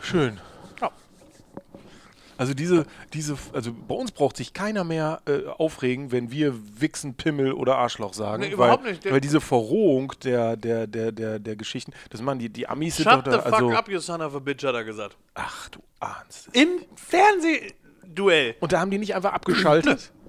Schön. 0.02 0.40
Also 2.40 2.54
diese, 2.54 2.86
diese, 3.12 3.36
also 3.52 3.70
bei 3.70 3.94
uns 3.94 4.12
braucht 4.12 4.38
sich 4.38 4.54
keiner 4.54 4.82
mehr 4.82 5.20
äh, 5.26 5.44
aufregen, 5.46 6.10
wenn 6.10 6.30
wir 6.30 6.54
Wichsen, 6.80 7.12
Pimmel 7.12 7.52
oder 7.52 7.76
Arschloch 7.76 8.14
sagen. 8.14 8.40
Nee, 8.40 8.46
weil, 8.46 8.54
überhaupt 8.54 8.84
nicht. 8.84 9.04
Weil 9.04 9.20
diese 9.20 9.42
Verrohung 9.42 10.14
der, 10.24 10.56
der, 10.56 10.86
der, 10.86 11.12
der, 11.12 11.38
der 11.38 11.56
Geschichten, 11.56 11.92
das 12.08 12.22
machen 12.22 12.38
die, 12.38 12.48
die 12.48 12.66
Amis 12.66 12.96
sind 12.96 13.04
Shut 13.04 13.18
doch 13.18 13.24
the 13.26 13.30
da, 13.32 13.42
fuck 13.42 13.52
also. 13.52 13.72
up, 13.72 13.90
you 13.90 14.00
son 14.00 14.22
of 14.22 14.34
a 14.34 14.38
bitch, 14.38 14.64
hat 14.64 14.74
er 14.74 14.84
gesagt. 14.84 15.18
Ach 15.34 15.68
du 15.68 15.80
ahnst 15.98 16.48
es. 16.48 16.54
Im 16.54 16.68
Fernsehduell. 16.94 18.54
Und 18.60 18.72
da 18.72 18.80
haben 18.80 18.90
die 18.90 18.96
nicht 18.96 19.14
einfach 19.14 19.34
abgeschaltet. 19.34 20.10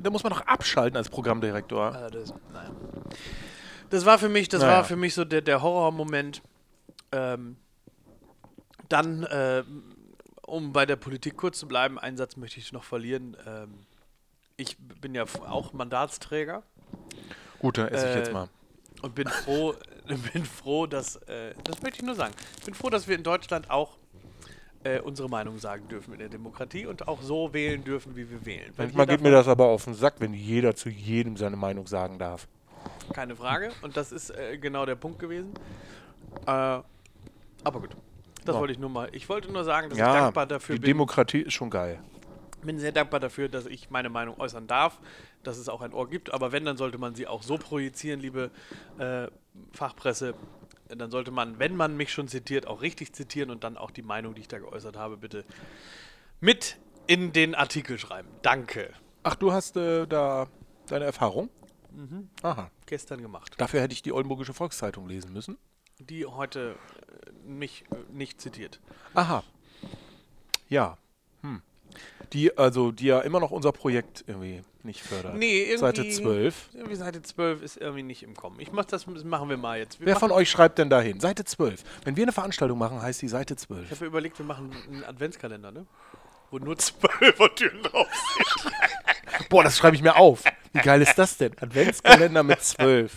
Da 0.00 0.10
muss 0.10 0.22
man 0.22 0.32
doch 0.32 0.42
abschalten 0.42 0.96
als 0.96 1.08
Programmdirektor. 1.08 1.92
Ja, 1.92 2.10
das, 2.10 2.32
naja. 2.52 2.70
das 3.90 4.06
war 4.06 4.16
für 4.20 4.28
mich, 4.28 4.48
das 4.48 4.60
Naja. 4.60 4.74
war 4.74 4.84
für 4.84 4.94
mich 4.94 5.14
so 5.14 5.24
der, 5.24 5.40
der 5.40 5.62
Horrormoment. 5.62 6.42
Ähm, 7.10 7.56
dann, 8.88 9.24
äh, 9.24 9.64
um 10.48 10.72
bei 10.72 10.86
der 10.86 10.96
Politik 10.96 11.36
kurz 11.36 11.58
zu 11.58 11.68
bleiben, 11.68 11.98
einen 11.98 12.16
Satz 12.16 12.36
möchte 12.36 12.58
ich 12.58 12.72
noch 12.72 12.84
verlieren. 12.84 13.36
Ähm, 13.46 13.86
ich 14.56 14.76
bin 14.78 15.14
ja 15.14 15.24
auch 15.46 15.72
Mandatsträger 15.72 16.62
Gut, 17.60 17.78
dann 17.78 17.88
esse 17.88 18.06
ich 18.08 18.14
Äh, 18.14 18.18
jetzt 18.18 18.32
mal. 18.32 18.48
und 19.02 19.14
bin 19.14 19.28
froh, 19.28 19.74
bin 20.32 20.44
froh, 20.44 20.86
dass, 20.86 21.16
äh, 21.28 21.54
das 21.64 21.82
möchte 21.82 21.98
ich 22.00 22.04
nur 22.06 22.14
sagen, 22.14 22.34
ich 22.58 22.64
bin 22.64 22.74
froh, 22.74 22.90
dass 22.90 23.06
wir 23.08 23.14
in 23.16 23.22
Deutschland 23.22 23.70
auch 23.70 23.98
äh, 24.84 25.00
unsere 25.00 25.28
Meinung 25.28 25.58
sagen 25.58 25.88
dürfen 25.88 26.12
in 26.14 26.20
der 26.20 26.28
Demokratie 26.28 26.86
und 26.86 27.08
auch 27.08 27.20
so 27.20 27.52
wählen 27.52 27.82
dürfen, 27.84 28.14
wie 28.16 28.30
wir 28.30 28.44
wählen. 28.46 28.72
Weil 28.76 28.86
Manchmal 28.86 29.06
geht 29.06 29.20
mir 29.20 29.32
das 29.32 29.48
aber 29.48 29.66
auf 29.66 29.84
den 29.84 29.94
Sack, 29.94 30.14
wenn 30.18 30.34
jeder 30.34 30.74
zu 30.76 30.88
jedem 30.88 31.36
seine 31.36 31.56
Meinung 31.56 31.86
sagen 31.88 32.18
darf. 32.18 32.46
Keine 33.12 33.34
Frage. 33.34 33.70
Und 33.82 33.96
das 33.96 34.12
ist 34.12 34.30
äh, 34.30 34.56
genau 34.56 34.86
der 34.86 34.94
Punkt 34.94 35.18
gewesen. 35.18 35.52
Äh, 36.46 36.50
aber 36.50 36.84
gut. 37.80 37.90
Das 38.48 38.54
Ja. 38.54 38.60
wollte 38.60 38.72
ich 38.72 38.78
nur 38.78 38.88
mal. 38.90 39.08
Ich 39.12 39.28
wollte 39.28 39.52
nur 39.52 39.62
sagen, 39.64 39.90
dass 39.90 39.98
ich 39.98 40.02
Ja, 40.04 40.12
dankbar 40.20 40.46
dafür 40.46 40.74
die 40.76 40.80
bin. 40.80 40.88
Demokratie 40.88 41.40
ist 41.42 41.52
schon 41.52 41.68
geil. 41.70 42.00
bin 42.62 42.78
sehr 42.80 42.90
dankbar 42.92 43.20
dafür, 43.20 43.48
dass 43.48 43.66
ich 43.66 43.88
meine 43.90 44.08
Meinung 44.08 44.40
äußern 44.40 44.66
darf, 44.66 44.98
dass 45.44 45.58
es 45.58 45.68
auch 45.68 45.80
ein 45.82 45.92
Ohr 45.92 46.08
gibt. 46.10 46.32
Aber 46.32 46.50
wenn, 46.50 46.64
dann 46.64 46.76
sollte 46.76 46.98
man 46.98 47.14
sie 47.14 47.26
auch 47.28 47.42
so 47.44 47.56
projizieren, 47.56 48.18
liebe 48.20 48.50
äh, 48.98 49.28
Fachpresse. 49.72 50.34
Dann 50.88 51.10
sollte 51.10 51.30
man, 51.30 51.58
wenn 51.60 51.76
man 51.76 51.96
mich 51.96 52.12
schon 52.12 52.26
zitiert, 52.26 52.66
auch 52.66 52.80
richtig 52.82 53.12
zitieren 53.12 53.50
und 53.50 53.62
dann 53.62 53.76
auch 53.76 53.90
die 53.92 54.02
Meinung, 54.02 54.34
die 54.34 54.40
ich 54.40 54.48
da 54.48 54.58
geäußert 54.58 54.96
habe, 54.96 55.16
bitte 55.18 55.44
mit 56.40 56.78
in 57.06 57.32
den 57.32 57.54
Artikel 57.54 57.98
schreiben. 57.98 58.28
Danke. 58.42 58.92
Ach, 59.22 59.34
du 59.34 59.52
hast 59.52 59.76
äh, 59.76 60.06
da 60.06 60.46
deine 60.88 61.04
Erfahrung? 61.04 61.50
Mhm. 61.92 62.28
Aha. 62.42 62.70
Gestern 62.86 63.20
gemacht. 63.22 63.54
Dafür 63.58 63.80
hätte 63.82 63.92
ich 63.92 64.02
die 64.02 64.12
Oldenburgische 64.12 64.54
Volkszeitung 64.54 65.06
lesen 65.08 65.32
müssen. 65.32 65.58
Die 66.00 66.26
heute 66.26 66.76
äh, 67.26 67.48
mich 67.48 67.84
äh, 67.90 67.96
nicht 68.12 68.40
zitiert. 68.40 68.80
Aha. 69.14 69.42
Ja. 70.68 70.96
Hm. 71.42 71.62
Die, 72.32 72.56
also, 72.56 72.92
die 72.92 73.06
ja 73.06 73.20
immer 73.20 73.40
noch 73.40 73.50
unser 73.50 73.72
Projekt 73.72 74.24
irgendwie 74.26 74.62
nicht 74.82 75.02
fördert. 75.02 75.34
Nee, 75.34 75.62
irgendwie. 75.62 75.78
Seite 75.78 76.08
12. 76.08 76.70
Irgendwie 76.74 76.94
Seite 76.94 77.22
12 77.22 77.62
ist 77.62 77.76
irgendwie 77.78 78.02
nicht 78.02 78.22
im 78.22 78.34
Kommen. 78.34 78.60
Ich 78.60 78.70
mach 78.70 78.84
das, 78.84 79.06
das 79.06 79.24
machen 79.24 79.48
wir 79.48 79.56
mal 79.56 79.78
jetzt. 79.78 79.98
Wir 79.98 80.06
Wer 80.06 80.16
von 80.16 80.30
euch 80.30 80.50
schreibt 80.50 80.78
denn 80.78 80.90
dahin? 80.90 81.20
Seite 81.20 81.44
12. 81.44 81.82
Wenn 82.04 82.16
wir 82.16 82.24
eine 82.24 82.32
Veranstaltung 82.32 82.78
machen, 82.78 83.00
heißt 83.02 83.20
die 83.22 83.28
Seite 83.28 83.54
Ich 83.54 83.60
12. 83.60 83.90
habe 83.90 84.00
mir 84.02 84.06
überlegt, 84.08 84.38
wir 84.38 84.46
machen 84.46 84.70
einen 84.86 85.04
Adventskalender, 85.04 85.72
ne? 85.72 85.86
Wo 86.50 86.58
nur 86.58 86.78
Zwölfertüren 86.78 87.82
drauf 87.82 88.08
sind. 88.12 89.48
Boah, 89.48 89.64
das 89.64 89.76
schreibe 89.76 89.96
ich 89.96 90.02
mir 90.02 90.16
auf. 90.16 90.44
Wie 90.72 90.80
geil 90.80 91.02
ist 91.02 91.16
das 91.16 91.36
denn? 91.36 91.52
Adventskalender 91.58 92.42
mit 92.42 92.62
12. 92.62 93.16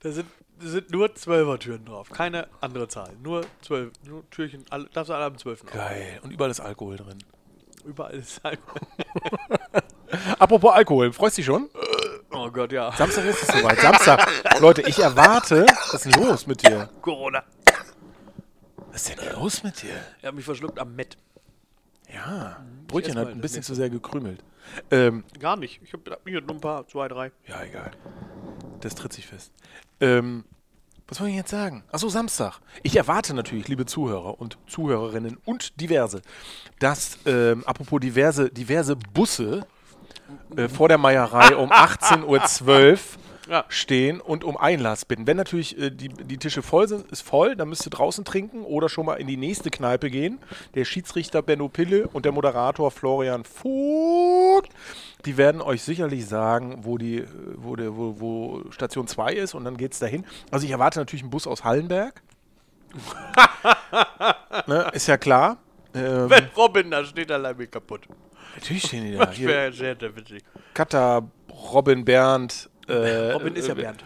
Da 0.00 0.12
sind, 0.12 0.26
sind 0.60 0.90
nur 0.90 1.14
Zwölfertüren 1.14 1.84
drauf. 1.84 2.10
Keine 2.10 2.48
andere 2.60 2.88
Zahl. 2.88 3.12
Nur 3.22 3.44
zwölf. 3.60 3.92
Nur 4.06 4.28
Türchen. 4.30 4.64
Alle, 4.70 4.88
darfst 4.92 5.10
du 5.10 5.14
alle 5.14 5.24
am 5.26 5.38
12. 5.38 5.64
auf. 5.64 5.72
Geil. 5.72 6.20
Und 6.22 6.32
überall 6.32 6.50
ist 6.50 6.60
Alkohol 6.60 6.96
drin. 6.96 7.18
Überall 7.84 8.14
ist 8.14 8.42
halt. 8.44 8.58
Apropos 10.38 10.72
Alkohol, 10.72 11.12
freust 11.12 11.38
du 11.38 11.40
dich 11.40 11.46
schon? 11.46 11.68
Oh 12.30 12.50
Gott, 12.50 12.72
ja. 12.72 12.92
Samstag 12.92 13.24
ist 13.24 13.42
es 13.42 13.48
soweit. 13.48 13.78
Samstag. 13.80 14.28
Leute, 14.60 14.82
ich 14.82 14.98
erwarte. 14.98 15.66
Was 15.66 15.94
ist 15.94 16.04
denn 16.04 16.22
los 16.22 16.46
mit 16.46 16.62
dir? 16.62 16.88
Corona. 17.00 17.42
Was 18.90 19.08
ist 19.08 19.18
denn 19.20 19.32
los 19.34 19.62
mit 19.62 19.82
dir? 19.82 19.94
Er 20.22 20.28
hat 20.28 20.34
mich 20.34 20.44
verschluckt 20.44 20.78
am 20.78 20.94
Met. 20.94 21.16
Ja. 22.12 22.64
Brötchen 22.86 23.16
erst 23.16 23.26
hat 23.28 23.34
ein 23.34 23.40
bisschen 23.40 23.62
zu 23.62 23.74
sehr 23.74 23.90
gekrümelt. 23.90 24.42
Ähm, 24.90 25.24
Gar 25.38 25.56
nicht. 25.56 25.80
Ich 25.82 25.92
habe 25.92 26.18
hier 26.26 26.40
nur 26.40 26.56
ein 26.56 26.60
paar, 26.60 26.86
zwei, 26.86 27.08
drei. 27.08 27.32
ja, 27.46 27.62
egal. 27.62 27.90
Das 28.80 28.94
tritt 28.94 29.12
sich 29.12 29.26
fest. 29.26 29.52
Ähm, 30.00 30.44
was 31.08 31.20
wollte 31.20 31.30
ich 31.30 31.36
jetzt 31.36 31.50
sagen? 31.50 31.84
Achso, 31.90 32.08
Samstag. 32.08 32.60
Ich 32.82 32.94
erwarte 32.96 33.32
natürlich, 33.34 33.66
liebe 33.68 33.86
Zuhörer 33.86 34.38
und 34.40 34.58
Zuhörerinnen 34.66 35.38
und 35.46 35.80
diverse, 35.80 36.20
dass, 36.80 37.18
ähm, 37.24 37.64
apropos 37.66 38.00
diverse, 38.00 38.50
diverse 38.50 38.94
Busse 38.94 39.66
äh, 40.56 40.68
vor 40.68 40.88
der 40.88 40.98
Meierei 40.98 41.56
um 41.56 41.70
18.12 41.72 42.92
Uhr 42.92 42.98
Ja. 43.48 43.64
stehen 43.68 44.20
und 44.20 44.44
um 44.44 44.56
Einlass 44.56 45.04
bitten. 45.04 45.26
Wenn 45.26 45.36
natürlich 45.36 45.78
äh, 45.78 45.90
die, 45.90 46.08
die 46.08 46.36
Tische 46.36 46.62
voll 46.62 46.86
sind, 46.86 47.10
ist 47.10 47.22
voll, 47.22 47.56
dann 47.56 47.68
müsst 47.68 47.86
ihr 47.86 47.90
draußen 47.90 48.24
trinken 48.24 48.62
oder 48.62 48.88
schon 48.88 49.06
mal 49.06 49.14
in 49.14 49.26
die 49.26 49.36
nächste 49.36 49.70
Kneipe 49.70 50.10
gehen. 50.10 50.38
Der 50.74 50.84
Schiedsrichter 50.84 51.40
Benno 51.40 51.68
Pille 51.68 52.08
und 52.08 52.24
der 52.24 52.32
Moderator 52.32 52.90
Florian 52.90 53.44
Vogt, 53.44 54.70
die 55.24 55.36
werden 55.36 55.62
euch 55.62 55.82
sicherlich 55.82 56.26
sagen, 56.26 56.80
wo, 56.82 56.98
die, 56.98 57.18
äh, 57.18 57.26
wo, 57.56 57.74
der, 57.76 57.96
wo, 57.96 58.20
wo 58.20 58.70
Station 58.70 59.06
2 59.06 59.32
ist 59.32 59.54
und 59.54 59.64
dann 59.64 59.76
geht 59.76 59.92
es 59.92 59.98
dahin. 59.98 60.24
Also 60.50 60.66
ich 60.66 60.72
erwarte 60.72 60.98
natürlich 60.98 61.22
einen 61.22 61.30
Bus 61.30 61.46
aus 61.46 61.64
Hallenberg. 61.64 62.22
ne, 64.66 64.90
ist 64.92 65.06
ja 65.06 65.16
klar. 65.16 65.58
Ähm, 65.94 66.28
Wenn 66.28 66.48
Robin 66.56 66.90
da 66.90 67.04
steht, 67.04 67.30
allein 67.30 67.56
mir 67.56 67.66
kaputt. 67.66 68.02
natürlich 68.54 68.84
stehen 68.84 69.04
die 69.04 69.16
da. 69.16 69.26
Das 69.26 69.38
wäre 69.38 69.72
sehr, 69.72 69.96
sehr 69.98 70.16
witzig. 70.16 70.44
Katta, 70.74 71.22
Robin 71.72 72.04
Bernd. 72.04 72.68
Äh, 72.88 73.32
Robin 73.32 73.54
ist 73.54 73.66
ja 73.68 73.74
äh, 73.74 73.76
Bernd. 73.82 74.04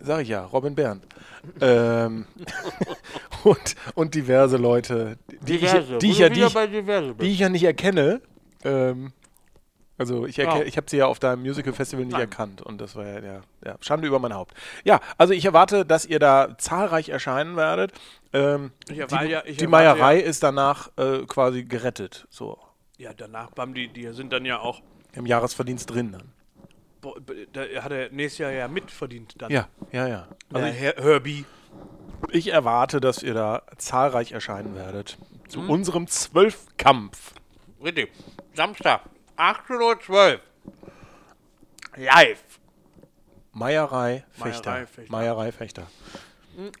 Sag 0.00 0.22
ich 0.22 0.28
ja, 0.28 0.44
Robin 0.44 0.74
Bernd. 0.74 1.04
ähm, 1.60 2.26
und, 3.44 3.74
und 3.94 4.14
diverse 4.14 4.56
Leute, 4.56 5.18
die, 5.42 5.56
ich, 5.56 5.60
die, 5.98 6.10
ich, 6.10 6.18
ja, 6.18 6.28
die, 6.28 6.42
ich, 6.42 6.54
die 7.18 7.26
ich 7.32 7.38
ja 7.40 7.48
nicht 7.48 7.64
erkenne. 7.64 8.20
Ähm, 8.64 9.12
also 9.96 10.26
ich, 10.26 10.38
erke- 10.38 10.58
Ja. 10.60 10.62
ich 10.64 10.76
habe 10.76 10.88
sie 10.88 10.98
ja 10.98 11.06
auf 11.06 11.18
deinem 11.18 11.42
Musical 11.42 11.72
Festival 11.72 12.04
nicht 12.04 12.12
Nein. 12.12 12.22
erkannt 12.22 12.62
und 12.62 12.80
das 12.80 12.94
war 12.94 13.04
ja, 13.04 13.18
ja, 13.20 13.40
ja 13.64 13.76
Schande 13.80 14.06
über 14.06 14.20
mein 14.20 14.32
Haupt. 14.32 14.54
Ja, 14.84 15.00
also 15.16 15.32
ich 15.32 15.44
erwarte, 15.44 15.84
dass 15.84 16.06
ihr 16.06 16.20
da 16.20 16.56
zahlreich 16.58 17.08
erscheinen 17.08 17.56
werdet. 17.56 17.92
Ähm, 18.32 18.70
die 18.88 18.94
ja- 18.96 19.42
die 19.42 19.66
Meierei 19.66 20.18
ist 20.20 20.42
danach 20.44 20.90
äh, 20.96 21.24
quasi 21.26 21.64
gerettet, 21.64 22.26
so 22.30 22.58
Ja, 22.98 23.12
danach, 23.16 23.50
bam, 23.50 23.74
die, 23.74 23.88
die 23.88 24.08
sind 24.12 24.32
dann 24.32 24.44
ja 24.44 24.60
auch. 24.60 24.82
im 25.14 25.26
Jahresverdienst 25.26 25.90
drin 25.90 26.12
dann. 26.12 26.32
Da 27.52 27.62
hat 27.82 27.92
er 27.92 28.10
nächstes 28.10 28.38
Jahr 28.38 28.50
ja 28.50 28.66
mitverdient 28.68 29.34
dann. 29.40 29.50
Ja, 29.50 29.68
ja, 29.92 30.08
ja. 30.08 30.28
Also 30.52 30.66
ich, 30.66 30.74
Herr 30.76 30.94
Herbie. 30.96 31.44
ich 32.32 32.48
erwarte, 32.48 33.00
dass 33.00 33.22
ihr 33.22 33.34
da 33.34 33.62
zahlreich 33.76 34.32
erscheinen 34.32 34.74
werdet 34.74 35.16
zu 35.48 35.60
Mhm. 35.60 35.70
unserem 35.70 36.06
Zwölfkampf. 36.08 37.32
Richtig. 37.82 38.10
Samstag, 38.54 39.02
18.12 39.36 40.10
Uhr. 40.10 40.40
Live. 41.96 42.42
Meierei 43.52 44.24
Fechter. 44.30 44.70
Meierei 44.70 44.86
Fechter. 44.86 45.10
Meierei 45.12 45.52
Fechter. 45.52 45.86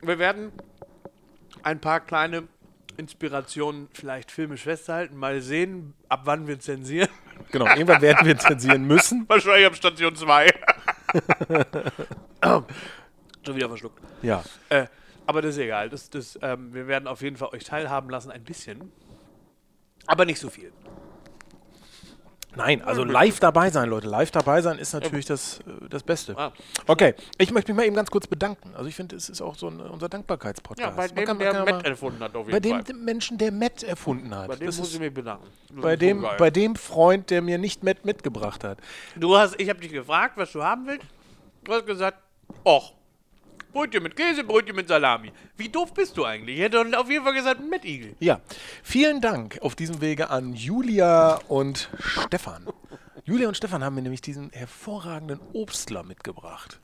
Wir 0.02 0.18
werden 0.18 0.52
ein 1.62 1.80
paar 1.80 2.00
kleine 2.00 2.46
Inspirationen 2.96 3.88
vielleicht 3.92 4.30
filmisch 4.30 4.62
festhalten. 4.64 5.16
Mal 5.16 5.40
sehen, 5.40 5.94
ab 6.08 6.22
wann 6.24 6.46
wir 6.46 6.58
zensieren. 6.60 7.08
Genau, 7.50 7.66
irgendwann 7.66 8.02
werden 8.02 8.26
wir 8.26 8.38
zensieren 8.38 8.84
müssen. 8.84 9.24
Wahrscheinlich 9.28 9.66
ab 9.66 9.76
Station 9.76 10.14
2. 10.14 10.48
Schon 13.44 13.56
wieder 13.56 13.68
verschluckt. 13.68 14.00
Ja. 14.22 14.44
Äh, 14.68 14.86
aber 15.26 15.42
das 15.42 15.56
ist 15.56 15.58
egal. 15.58 15.88
Das, 15.88 16.10
das, 16.10 16.38
ähm, 16.42 16.72
wir 16.72 16.86
werden 16.86 17.06
auf 17.06 17.22
jeden 17.22 17.36
Fall 17.36 17.48
euch 17.52 17.64
teilhaben 17.64 18.10
lassen, 18.10 18.30
ein 18.30 18.44
bisschen. 18.44 18.92
Aber 20.06 20.24
nicht 20.24 20.38
so 20.38 20.48
viel. 20.48 20.72
Nein, 22.58 22.82
also 22.82 23.04
live 23.04 23.38
dabei 23.40 23.70
sein, 23.70 23.88
Leute. 23.88 24.08
Live 24.08 24.30
dabei 24.32 24.60
sein 24.60 24.78
ist 24.78 24.92
natürlich 24.92 25.24
das, 25.26 25.60
äh, 25.60 25.88
das 25.88 26.02
Beste. 26.02 26.36
Okay, 26.86 27.14
ich 27.38 27.52
möchte 27.52 27.72
mich 27.72 27.76
mal 27.78 27.86
eben 27.86 27.94
ganz 27.96 28.10
kurz 28.10 28.26
bedanken. 28.26 28.74
Also 28.74 28.88
ich 28.88 28.94
finde, 28.96 29.14
es 29.16 29.28
ist 29.28 29.40
auch 29.40 29.54
so 29.54 29.68
ein, 29.68 29.80
unser 29.80 30.08
Dankbarkeitspodcast. 30.08 30.90
Ja, 30.90 30.94
bei 30.96 31.06
dem, 31.08 31.24
kann- 31.24 31.38
der 31.38 31.64
mal- 31.64 31.84
erfunden 31.84 32.20
hat, 32.20 32.34
auf 32.34 32.46
jeden 32.46 32.50
bei 32.50 32.60
dem 32.60 32.84
Fall. 32.84 32.94
Menschen, 32.96 33.38
der 33.38 33.52
Matt 33.52 33.82
erfunden 33.84 34.34
hat. 34.34 34.48
Bei 34.48 34.56
dem 34.56 34.66
das 34.66 34.78
muss 34.78 34.92
ich 34.92 34.98
mich 35.00 35.14
bedanken. 35.14 35.46
Das 35.70 35.80
bei, 35.82 35.92
so 35.92 35.96
dem, 36.00 36.26
bei 36.36 36.50
dem 36.50 36.74
Freund, 36.76 37.30
der 37.30 37.42
mir 37.42 37.58
nicht 37.58 37.84
Matt 37.84 38.04
mitgebracht 38.04 38.64
hat. 38.64 38.78
Du 39.14 39.36
hast, 39.36 39.58
ich 39.60 39.68
habe 39.70 39.80
dich 39.80 39.92
gefragt, 39.92 40.36
was 40.36 40.50
du 40.52 40.62
haben 40.62 40.86
willst. 40.86 41.06
Du 41.64 41.72
hast 41.72 41.86
gesagt, 41.86 42.18
och, 42.64 42.92
Brötchen 43.72 44.02
mit 44.02 44.16
Käse, 44.16 44.44
Brötchen 44.44 44.74
mit 44.76 44.88
Salami. 44.88 45.32
Wie 45.56 45.68
doof 45.68 45.92
bist 45.94 46.16
du 46.16 46.24
eigentlich? 46.24 46.56
Ich 46.56 46.62
hätte 46.62 46.80
auf 46.98 47.10
jeden 47.10 47.24
Fall 47.24 47.34
gesagt 47.34 47.60
Mettigel. 47.68 48.14
Ja, 48.18 48.40
vielen 48.82 49.20
Dank 49.20 49.58
auf 49.60 49.76
diesem 49.76 50.00
Wege 50.00 50.30
an 50.30 50.54
Julia 50.54 51.36
und 51.48 51.90
Stefan. 51.98 52.66
Julia 53.24 53.48
und 53.48 53.56
Stefan 53.56 53.84
haben 53.84 53.94
mir 53.94 54.02
nämlich 54.02 54.22
diesen 54.22 54.50
hervorragenden 54.50 55.40
Obstler 55.52 56.02
mitgebracht. 56.02 56.80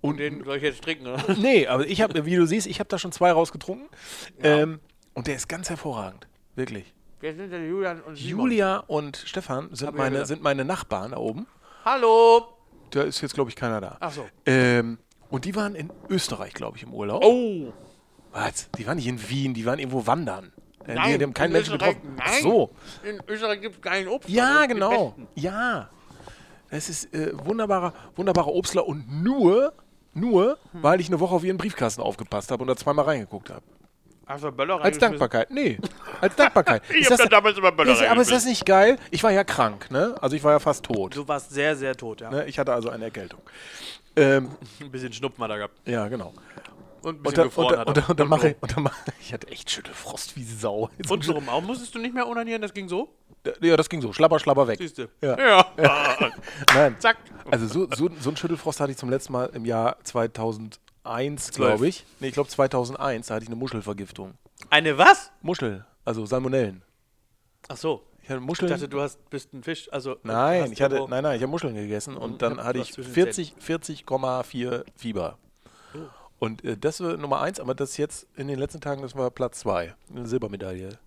Und 0.00 0.18
den 0.18 0.44
soll 0.44 0.56
ich 0.56 0.62
jetzt 0.62 0.82
trinken, 0.82 1.06
oder? 1.06 1.22
Nee, 1.36 1.66
aber 1.66 1.86
ich 1.86 2.00
habe, 2.00 2.24
wie 2.24 2.36
du 2.36 2.46
siehst, 2.46 2.66
ich 2.66 2.78
habe 2.80 2.88
da 2.88 2.98
schon 2.98 3.12
zwei 3.12 3.32
rausgetrunken. 3.32 3.88
Ähm, 4.42 4.80
und 5.14 5.26
der 5.26 5.36
ist 5.36 5.48
ganz 5.48 5.68
hervorragend. 5.68 6.26
Wirklich. 6.54 6.94
Wer 7.20 7.34
sind 7.34 7.50
denn 7.50 7.68
Julian 7.68 8.00
und 8.02 8.16
Simon? 8.16 8.40
Julia 8.40 8.76
und 8.86 9.16
Stefan 9.16 9.74
sind 9.74 9.88
Hab 9.88 9.94
ja 9.94 10.00
meine, 10.00 10.26
sind 10.26 10.42
meine 10.42 10.64
Nachbarn 10.64 11.10
da 11.10 11.18
oben. 11.18 11.46
Hallo! 11.84 12.46
Da 12.90 13.02
ist 13.02 13.20
jetzt, 13.20 13.34
glaube 13.34 13.50
ich, 13.50 13.56
keiner 13.56 13.80
da. 13.80 13.96
Ach 14.00 14.12
so. 14.12 14.26
Ähm, 14.44 14.98
und 15.30 15.44
die 15.44 15.54
waren 15.54 15.74
in 15.74 15.90
Österreich, 16.08 16.52
glaube 16.54 16.76
ich, 16.76 16.82
im 16.82 16.92
Urlaub. 16.94 17.22
Oh! 17.24 17.72
Was? 18.32 18.68
Die 18.78 18.86
waren 18.86 18.96
nicht 18.96 19.06
in 19.06 19.28
Wien, 19.28 19.54
die 19.54 19.64
waren 19.66 19.78
irgendwo 19.78 20.06
wandern. 20.06 20.52
Äh, 20.86 20.94
Nein, 20.94 21.12
die, 21.12 21.18
die 21.18 21.24
haben 21.24 21.34
keinen 21.34 21.46
in 21.48 21.52
Menschen 21.54 21.74
Österreich, 21.74 21.94
getroffen. 21.96 22.14
nein. 22.16 22.26
Ach 22.30 22.42
so. 22.42 22.70
In 23.02 23.20
Österreich 23.28 23.60
gibt 23.60 23.76
es 23.76 23.82
keinen 23.82 24.08
Obst. 24.08 24.28
Ja, 24.28 24.66
genau. 24.66 25.14
Ja. 25.34 25.88
Es 26.68 26.88
ist 26.88 27.14
äh, 27.14 27.32
wunderbarer, 27.44 27.92
wunderbarer 28.14 28.48
Obstler 28.52 28.86
und 28.86 29.10
nur, 29.22 29.72
nur, 30.14 30.58
Hm. 30.72 30.82
weil 30.82 31.00
ich 31.00 31.08
eine 31.08 31.18
Woche 31.20 31.34
auf 31.34 31.44
ihren 31.44 31.56
Briefkasten 31.56 32.02
aufgepasst 32.02 32.50
habe 32.50 32.62
und 32.62 32.68
da 32.68 32.76
zweimal 32.76 33.04
reingeguckt 33.04 33.50
habe. 33.50 33.62
Du 34.40 34.50
Böller 34.50 34.80
Als? 34.82 34.98
Dankbarkeit. 34.98 35.52
Nee, 35.52 35.78
als 36.20 36.34
Dankbarkeit. 36.34 36.82
Ich 36.90 37.02
Ist 37.02 37.10
hab 37.12 37.18
das- 37.18 37.28
da 37.28 37.36
damals 37.36 37.56
immer 37.56 37.70
Böller 37.70 37.92
ist, 37.92 38.02
aber 38.02 38.20
ist 38.22 38.32
das 38.32 38.44
nicht 38.44 38.66
geil? 38.66 38.98
Ich 39.12 39.22
war 39.22 39.30
ja 39.30 39.44
krank, 39.44 39.88
ne? 39.92 40.16
Also 40.20 40.34
ich 40.34 40.42
war 40.42 40.50
ja 40.52 40.58
fast 40.58 40.84
tot. 40.84 41.14
Du 41.16 41.28
warst 41.28 41.50
sehr, 41.52 41.76
sehr 41.76 41.94
tot, 41.96 42.20
ja. 42.22 42.30
Ne? 42.30 42.44
Ich 42.46 42.58
hatte 42.58 42.72
also 42.74 42.90
eine 42.90 43.04
Erkältung. 43.04 43.40
Ähm, 44.16 44.50
Ein 44.80 44.90
bisschen 44.90 45.12
Schnupfen 45.12 45.44
hat 45.44 45.50
er 45.50 45.56
gehabt. 45.58 45.88
ja, 45.88 46.08
genau. 46.08 46.32
Und 47.02 47.16
ein 47.16 47.16
Und 47.18 47.22
bisschen 47.22 47.38
und, 47.42 47.48
gefroren 47.48 47.70
dann- 47.70 47.78
hat 47.80 47.88
und, 47.88 47.96
er. 47.98 48.10
und 48.10 48.20
dann 48.20 48.28
mache 48.28 48.48
ich, 48.50 48.56
und 48.60 48.76
dann 48.76 48.82
mache 48.82 48.96
ich 49.20 49.32
hatte 49.32 49.46
echt 49.48 49.70
Schüttelfrost 49.70 50.34
wie 50.36 50.42
Sau. 50.42 50.90
Jetzt 50.98 51.10
Und 51.10 51.22
so 51.24 51.36
auch 51.36 51.60
musstest 51.62 51.94
du 51.94 51.98
nicht 52.00 52.14
mehr 52.14 52.26
onanieren, 52.26 52.62
das 52.62 52.74
ging 52.74 52.88
so? 52.88 53.14
Ja, 53.60 53.76
das 53.76 53.88
ging 53.88 54.00
so. 54.00 54.12
Schlapper, 54.12 54.40
schlapper 54.40 54.66
weg. 54.66 54.78
Siehst 54.80 54.98
du. 54.98 55.08
Ja. 55.22 55.38
ja. 55.38 55.66
Nein. 56.74 56.96
Zack. 56.98 57.18
Also 57.48 57.68
so, 57.68 57.86
so, 57.94 58.10
so 58.18 58.30
einen 58.30 58.36
Schüttelfrost 58.36 58.80
hatte 58.80 58.90
ich 58.90 58.98
zum 58.98 59.08
letzten 59.08 59.32
Mal 59.34 59.50
im 59.54 59.64
Jahr 59.64 59.98
2001, 60.02 61.52
glaube 61.52 61.86
ich. 61.86 62.04
Nee, 62.18 62.28
ich 62.28 62.34
glaube 62.34 62.48
2001, 62.48 63.28
da 63.28 63.34
hatte 63.34 63.44
ich 63.44 63.48
eine 63.48 63.56
Muschelvergiftung. 63.56 64.34
Eine 64.70 64.98
was? 64.98 65.30
Muschel, 65.42 65.84
also 66.04 66.26
Salmonellen. 66.26 66.82
Ach 67.68 67.76
so. 67.76 68.02
Ich 68.26 68.30
hatte 68.30 68.40
Ich 68.40 68.46
Muscheln. 68.46 68.68
dachte, 68.72 68.88
du 68.88 69.00
hast, 69.00 69.30
bist 69.30 69.52
ein 69.54 69.62
Fisch. 69.62 69.88
Also, 69.92 70.16
nein, 70.24 70.62
hast 70.62 70.72
ich 70.72 70.82
hatte, 70.82 71.06
nein, 71.08 71.22
nein, 71.22 71.36
ich 71.36 71.42
habe 71.42 71.50
Muscheln 71.50 71.76
gegessen 71.76 72.16
und 72.16 72.42
dann 72.42 72.62
hatte 72.62 72.80
ich 72.80 72.92
zwischen 72.92 73.14
den 73.14 73.14
40 73.14 73.54
40,4 73.64 74.84
Fieber. 74.96 75.38
Oh. 75.94 75.98
Und 76.40 76.64
äh, 76.64 76.76
das 76.76 77.00
war 77.00 77.16
Nummer 77.16 77.40
eins, 77.40 77.60
aber 77.60 77.76
das 77.76 77.96
jetzt 77.96 78.26
in 78.36 78.48
den 78.48 78.58
letzten 78.58 78.80
Tagen, 78.80 79.02
das 79.02 79.14
war 79.14 79.30
Platz 79.30 79.60
zwei. 79.60 79.94
Eine 80.10 80.26
Silbermedaille. 80.26 80.98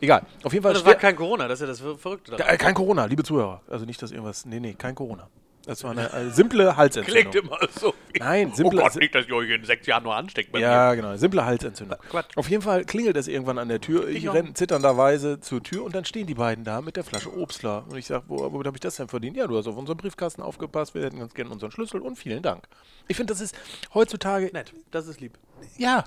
Egal. 0.00 0.26
Auf 0.42 0.52
jeden 0.52 0.62
Fall 0.62 0.74
Das 0.74 0.84
war 0.84 0.94
kein 0.94 1.16
Corona, 1.16 1.48
das 1.48 1.60
ist 1.60 1.62
ja 1.62 1.66
das 1.68 1.80
Ver- 1.80 1.96
Verrückte 1.98 2.32
daran. 2.32 2.54
Äh, 2.54 2.58
kein 2.58 2.74
Corona, 2.74 3.06
liebe 3.06 3.22
Zuhörer. 3.22 3.62
Also 3.68 3.86
nicht, 3.86 4.00
dass 4.02 4.10
irgendwas. 4.12 4.44
Nee, 4.44 4.60
nee, 4.60 4.74
kein 4.74 4.94
Corona. 4.94 5.28
Das 5.66 5.82
war 5.82 5.92
eine, 5.92 6.12
äh, 6.12 6.30
simple 6.30 6.76
Halsentzündung. 6.76 7.32
Klingt 7.32 7.46
immer 7.46 7.58
so. 7.80 7.94
Nein, 8.18 8.50
oh 8.52 8.54
simple. 8.54 8.80
Gott, 8.82 8.96
nicht, 8.96 9.14
dass 9.14 9.26
ihr 9.26 9.34
euch 9.34 9.50
in 9.50 9.64
sechs 9.64 9.86
Jahren 9.86 10.02
nur 10.02 10.14
ansteckt 10.14 10.52
bei 10.52 10.58
mir. 10.58 10.64
ja, 10.64 10.94
genau. 10.94 11.16
Simple 11.16 11.44
Halsentzündung. 11.44 11.98
Quatsch. 12.10 12.36
Auf 12.36 12.50
jeden 12.50 12.62
Fall 12.62 12.84
klingelt 12.84 13.16
es 13.16 13.28
irgendwann 13.28 13.58
an 13.58 13.68
der 13.68 13.80
Tür. 13.80 14.08
Ich, 14.08 14.24
Ich 14.24 14.32
renne 14.32 14.52
zitternderweise 14.54 15.40
zur 15.40 15.62
Tür 15.62 15.84
und 15.84 15.94
dann 15.94 16.04
stehen 16.04 16.26
die 16.26 16.34
beiden 16.34 16.64
da 16.64 16.80
mit 16.82 16.96
der 16.96 17.04
Flasche 17.04 17.34
Obstler. 17.34 17.84
Und 17.88 17.96
ich 17.96 18.06
sage, 18.06 18.24
wo, 18.28 18.52
womit 18.52 18.66
habe 18.66 18.76
ich 18.76 18.80
das 18.82 18.96
denn 18.96 19.08
verdient? 19.08 19.36
Ja, 19.36 19.46
du 19.46 19.56
hast 19.56 19.66
auf 19.66 19.76
unseren 19.76 19.96
Briefkasten 19.96 20.42
aufgepasst. 20.42 20.94
Wir 20.94 21.02
hätten 21.02 21.18
ganz 21.18 21.32
gerne 21.34 21.50
unseren 21.50 21.70
Schlüssel 21.70 22.00
und 22.02 22.16
vielen 22.16 22.42
Dank. 22.42 22.64
Ich 23.08 23.16
finde, 23.16 23.32
das 23.32 23.40
ist 23.40 23.56
heutzutage. 23.94 24.50
Nett, 24.52 24.72
das 24.90 25.06
ist 25.06 25.20
lieb. 25.20 25.38
Ja. 25.78 26.04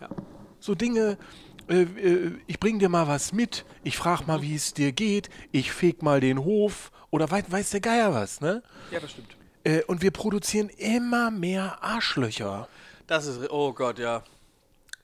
Ja. 0.00 0.08
So 0.60 0.74
Dinge. 0.74 1.18
Äh, 1.68 1.82
äh, 1.82 2.32
ich 2.46 2.58
bring 2.58 2.78
dir 2.78 2.88
mal 2.88 3.06
was 3.06 3.32
mit. 3.32 3.64
Ich 3.84 3.96
frage 3.96 4.24
mal, 4.26 4.42
wie 4.42 4.54
es 4.54 4.74
dir 4.74 4.90
geht. 4.92 5.28
Ich 5.52 5.70
feg 5.72 6.02
mal 6.02 6.20
den 6.20 6.44
Hof. 6.44 6.90
Oder 7.10 7.30
weiß, 7.30 7.44
weiß 7.48 7.70
der 7.70 7.80
Geier 7.80 8.12
was, 8.14 8.40
ne? 8.40 8.62
Ja, 8.90 9.00
das 9.00 9.12
stimmt. 9.12 9.36
Äh, 9.64 9.82
und 9.84 10.02
wir 10.02 10.10
produzieren 10.10 10.68
immer 10.68 11.30
mehr 11.30 11.82
Arschlöcher. 11.82 12.68
Das 13.06 13.26
ist, 13.26 13.50
oh 13.50 13.72
Gott, 13.72 13.98
ja. 13.98 14.22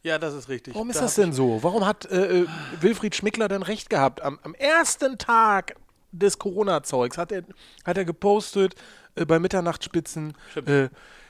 Ja, 0.03 0.19
das 0.19 0.35
ist 0.35 0.51
richtig. 0.51 0.75
Warum 0.75 0.91
ist 0.91 0.97
Da 0.97 1.03
das 1.03 1.15
denn 1.15 1.33
so? 1.33 1.63
Warum 1.63 1.87
hat 1.87 2.05
äh, 2.07 2.41
äh, 2.41 2.47
Wilfried 2.81 3.15
Schmickler 3.15 3.49
denn 3.49 3.63
recht 3.63 3.89
gehabt? 3.89 4.21
Am, 4.21 4.39
am 4.43 4.55
ersten 4.55 5.17
Tag 5.17 5.77
des 6.13 6.39
Corona-Zeugs 6.39 7.17
hat 7.17 7.33
er, 7.33 7.43
hat 7.85 7.97
er 7.97 8.05
gepostet 8.05 8.75
äh, 9.15 9.25
bei 9.25 9.39
Mitternachtsspitzen, 9.39 10.37
äh, 10.67 10.89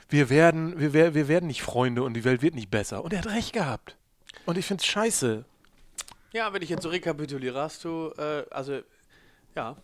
wir, 0.09 0.29
werden, 0.29 0.77
wir, 0.77 1.13
wir 1.13 1.27
werden 1.27 1.47
nicht 1.47 1.63
Freunde 1.63 2.03
und 2.03 2.13
die 2.13 2.25
Welt 2.25 2.41
wird 2.41 2.53
nicht 2.53 2.69
besser. 2.69 3.03
Und 3.03 3.13
er 3.13 3.19
hat 3.19 3.27
recht 3.27 3.53
gehabt. 3.53 3.95
Und 4.45 4.57
ich 4.57 4.65
finde 4.65 4.81
es 4.81 4.85
scheiße. 4.87 5.45
Ja, 6.33 6.51
wenn 6.53 6.61
ich 6.61 6.69
jetzt 6.69 6.83
so 6.83 6.89
rekapituliere, 6.89 7.59
hast 7.59 7.83
du, 7.85 8.11
äh, 8.17 8.43
also, 8.51 8.81
ja. 9.55 9.77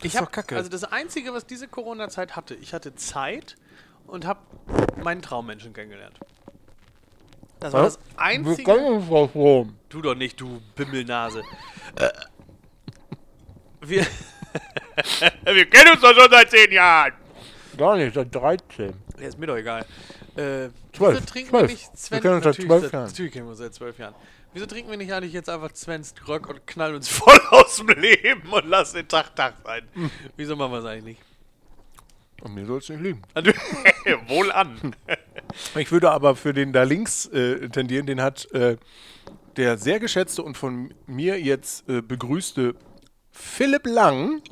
Ich 0.00 0.14
ist 0.14 0.20
doch 0.20 0.26
hab, 0.26 0.32
Kacke. 0.32 0.56
Also 0.56 0.68
das 0.68 0.84
Einzige, 0.84 1.32
was 1.32 1.46
diese 1.46 1.68
Corona-Zeit 1.68 2.36
hatte, 2.36 2.54
ich 2.54 2.72
hatte 2.74 2.94
Zeit 2.94 3.56
und 4.06 4.26
habe 4.26 4.40
meinen 5.02 5.22
Traummenschen 5.22 5.72
kennengelernt. 5.72 6.18
Das 7.60 7.72
war 7.74 7.82
das 7.82 7.98
Einzige. 8.16 8.62
Du 9.90 10.02
doch 10.02 10.14
nicht, 10.14 10.40
du 10.40 10.62
Bimmelnase. 10.74 11.42
Äh, 11.96 12.08
wir, 13.82 14.06
wir 15.44 15.66
kennen 15.66 15.92
uns 15.92 16.00
doch 16.00 16.14
schon 16.14 16.30
seit 16.30 16.50
zehn 16.50 16.72
Jahren. 16.72 17.12
Gar 17.76 17.96
nicht, 17.96 18.14
seit 18.14 18.34
13. 18.34 18.94
Ja, 19.18 19.28
ist 19.28 19.38
mir 19.38 19.46
doch 19.46 19.56
egal. 19.56 19.84
Äh, 20.36 20.68
Zwölf, 20.92 21.14
wieso 21.16 21.26
trinken 21.26 21.50
zwölf. 21.50 21.62
wir 21.62 21.68
nicht 21.68 21.90
Wir 21.92 21.96
Sven? 21.98 22.20
kennen 22.20 22.34
uns 22.34 22.44
seit 22.44 22.54
zwölf 22.56 22.92
Jahren. 22.92 23.04
Natürlich 23.06 23.32
kennen 23.32 23.46
wir 23.46 23.50
uns 23.50 23.58
seit 23.58 23.74
zwölf 23.74 23.98
Jahren. 23.98 24.14
Wieso 24.52 24.66
trinken 24.66 24.90
wir 24.90 24.96
nicht 24.96 25.12
eigentlich 25.12 25.32
jetzt 25.32 25.48
einfach 25.48 25.74
Svens 25.74 26.14
Gröck 26.14 26.48
und 26.48 26.66
knallen 26.66 26.96
uns 26.96 27.08
voll 27.08 27.40
aus 27.50 27.76
dem 27.76 27.88
Leben 27.88 28.48
und 28.50 28.66
lassen 28.66 28.96
den 28.96 29.08
Tag 29.08 29.34
Tag 29.36 29.54
sein? 29.64 29.88
Hm. 29.94 30.10
Wieso 30.36 30.56
machen 30.56 30.72
wir 30.72 30.78
es 30.78 30.84
eigentlich 30.84 31.04
nicht? 31.04 31.20
Und 32.42 32.54
mir 32.54 32.64
soll 32.66 32.78
es 32.78 32.88
nicht 32.88 33.02
liegen. 33.02 33.22
Also, 33.34 33.50
Wohl 34.28 34.50
an. 34.50 34.96
Ich 35.76 35.92
würde 35.92 36.10
aber 36.10 36.36
für 36.36 36.54
den 36.54 36.72
da 36.72 36.84
links 36.84 37.26
äh, 37.26 37.68
tendieren, 37.68 38.06
den 38.06 38.22
hat 38.22 38.50
äh, 38.52 38.76
der 39.56 39.76
sehr 39.76 40.00
geschätzte 40.00 40.42
und 40.42 40.56
von 40.56 40.94
mir 41.06 41.38
jetzt 41.40 41.86
äh, 41.88 42.00
begrüßte 42.00 42.74
Philipp 43.32 43.86
Lang 43.86 44.42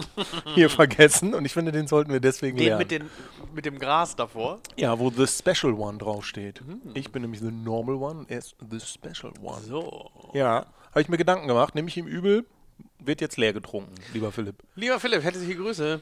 hier 0.54 0.70
vergessen 0.70 1.34
und 1.34 1.44
ich 1.44 1.52
finde, 1.52 1.72
den 1.72 1.86
sollten 1.86 2.12
wir 2.12 2.20
deswegen 2.20 2.56
Den 2.56 2.66
lernen. 2.66 2.78
mit, 2.78 2.90
den, 2.90 3.10
mit 3.54 3.64
dem 3.66 3.78
Gras 3.78 4.14
davor. 4.16 4.60
ja, 4.76 4.98
wo 4.98 5.10
The 5.10 5.26
Special 5.26 5.74
One 5.74 5.98
draufsteht. 5.98 6.62
Ich 6.94 7.10
bin 7.12 7.22
nämlich 7.22 7.40
The 7.40 7.50
Normal 7.50 7.96
One, 7.96 8.24
er 8.28 8.38
ist 8.38 8.54
The 8.70 8.78
Special 8.80 9.32
One. 9.42 9.60
So. 9.62 10.10
Ja, 10.32 10.66
habe 10.90 11.00
ich 11.00 11.08
mir 11.08 11.16
Gedanken 11.18 11.48
gemacht, 11.48 11.74
nehme 11.74 11.88
ich 11.88 11.96
ihm 11.96 12.06
übel, 12.06 12.46
wird 13.00 13.20
jetzt 13.20 13.36
leer 13.36 13.52
getrunken, 13.52 13.94
lieber 14.12 14.30
Philipp. 14.32 14.56
Lieber 14.76 15.00
Philipp, 15.00 15.22
herzliche 15.22 15.56
Grüße. 15.56 16.00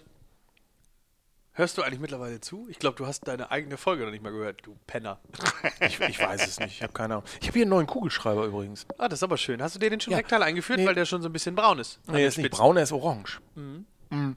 Hörst 1.59 1.79
du 1.79 1.83
eigentlich 1.83 2.01
mittlerweile 2.01 2.39
zu? 2.41 2.67
Ich 2.69 2.79
glaube, 2.79 2.97
du 2.97 3.07
hast 3.07 3.27
deine 3.27 3.51
eigene 3.51 3.79
Folge 3.79 4.05
noch 4.05 4.11
nicht 4.11 4.23
mal 4.23 4.31
gehört, 4.31 4.61
du 4.65 4.77
Penner. 4.87 5.19
Ich, 5.81 5.99
ich 6.01 6.21
weiß 6.21 6.47
es 6.47 6.61
nicht, 6.61 6.75
ich 6.77 6.83
habe 6.83 6.93
keine 6.93 7.15
Ahnung. 7.15 7.25
Ich 7.41 7.47
habe 7.49 7.55
hier 7.55 7.63
einen 7.63 7.71
neuen 7.71 7.87
Kugelschreiber 7.87 8.45
übrigens. 8.45 8.87
Ah, 8.99 9.09
das 9.09 9.21
ist 9.21 9.23
aber 9.23 9.39
schön. 9.39 9.63
Hast 9.63 9.75
du 9.75 9.79
dir 9.79 9.89
den 9.89 9.99
schon 9.99 10.11
Ja. 10.13 10.19
Rektal 10.19 10.43
eingeführt, 10.43 10.81
Nee. 10.81 10.87
weil 10.87 10.95
der 10.95 11.07
schon 11.07 11.23
so 11.23 11.31
ein 11.31 11.33
bisschen 11.33 11.55
braun 11.55 11.79
ist? 11.79 11.99
Nee, 12.09 12.13
er 12.13 12.19
den 12.19 12.29
ist 12.29 12.37
nicht 12.39 12.51
braun, 12.51 12.77
er 12.77 12.83
ist 12.83 12.93
orange. 12.93 13.41
Mhm. 13.55 14.37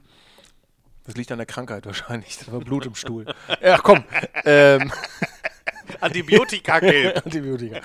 Das 1.04 1.14
liegt 1.16 1.30
an 1.30 1.38
der 1.38 1.46
Krankheit 1.46 1.84
wahrscheinlich. 1.84 2.38
Da 2.38 2.52
war 2.52 2.60
Blut 2.60 2.86
im 2.86 2.94
Stuhl. 2.94 3.26
Ach 3.62 3.82
komm. 3.82 4.02
Ähm, 4.44 4.90
Antibiotika-Gelb. 6.00 7.16
Antibiotika. 7.26 7.80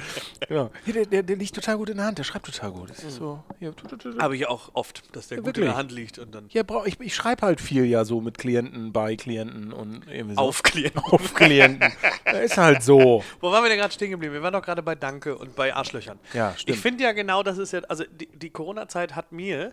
Genau. 0.47 0.71
Hier, 0.85 0.93
der, 0.93 1.05
der, 1.05 1.23
der 1.23 1.35
liegt 1.35 1.55
total 1.55 1.77
gut 1.77 1.89
in 1.89 1.97
der 1.97 2.05
Hand. 2.05 2.17
Der 2.17 2.23
schreibt 2.23 2.45
total 2.45 2.71
gut. 2.71 2.89
Das 2.89 3.03
ist 3.03 3.15
so. 3.15 3.43
Hier. 3.59 3.73
Habe 4.19 4.35
ich 4.35 4.47
auch 4.47 4.69
oft, 4.73 5.03
dass 5.15 5.27
der 5.27 5.37
Ja, 5.37 5.41
gut 5.41 5.49
in 5.49 5.63
wirklich? 5.63 5.65
der 5.67 5.75
Hand 5.77 5.91
liegt 5.91 6.19
und 6.19 6.33
dann 6.33 6.45
Hier 6.49 6.63
brauch, 6.63 6.85
ich, 6.85 6.99
ich 6.99 7.15
schreibe 7.15 7.45
halt 7.45 7.61
viel 7.61 7.85
ja 7.85 8.05
so 8.05 8.21
mit 8.21 8.37
Klienten, 8.37 8.91
bei 8.93 9.15
Klienten 9.15 9.71
und 9.73 10.07
irgendwie 10.09 10.35
so. 10.35 10.41
aufklären. 10.41 10.97
Auf 11.11 11.33
Klienten. 11.33 11.91
Das 12.25 12.41
ist 12.43 12.57
halt 12.57 12.83
so. 12.83 13.23
Wo 13.39 13.51
waren 13.51 13.63
wir 13.63 13.69
denn 13.69 13.77
gerade 13.79 13.93
stehen 13.93 14.09
geblieben? 14.11 14.33
Wir 14.33 14.41
waren 14.41 14.53
doch 14.53 14.61
gerade 14.61 14.81
bei 14.81 14.95
Danke 14.95 15.37
und 15.37 15.55
bei 15.55 15.73
Arschlöchern. 15.73 16.19
Ja, 16.33 16.53
stimmt. 16.57 16.75
Ich 16.75 16.81
finde 16.81 17.03
ja 17.03 17.11
genau, 17.11 17.43
das 17.43 17.57
ist 17.57 17.71
ja, 17.71 17.81
also 17.87 18.03
die, 18.11 18.27
die 18.27 18.49
Corona-Zeit 18.49 19.15
hat 19.15 19.31
mir, 19.31 19.71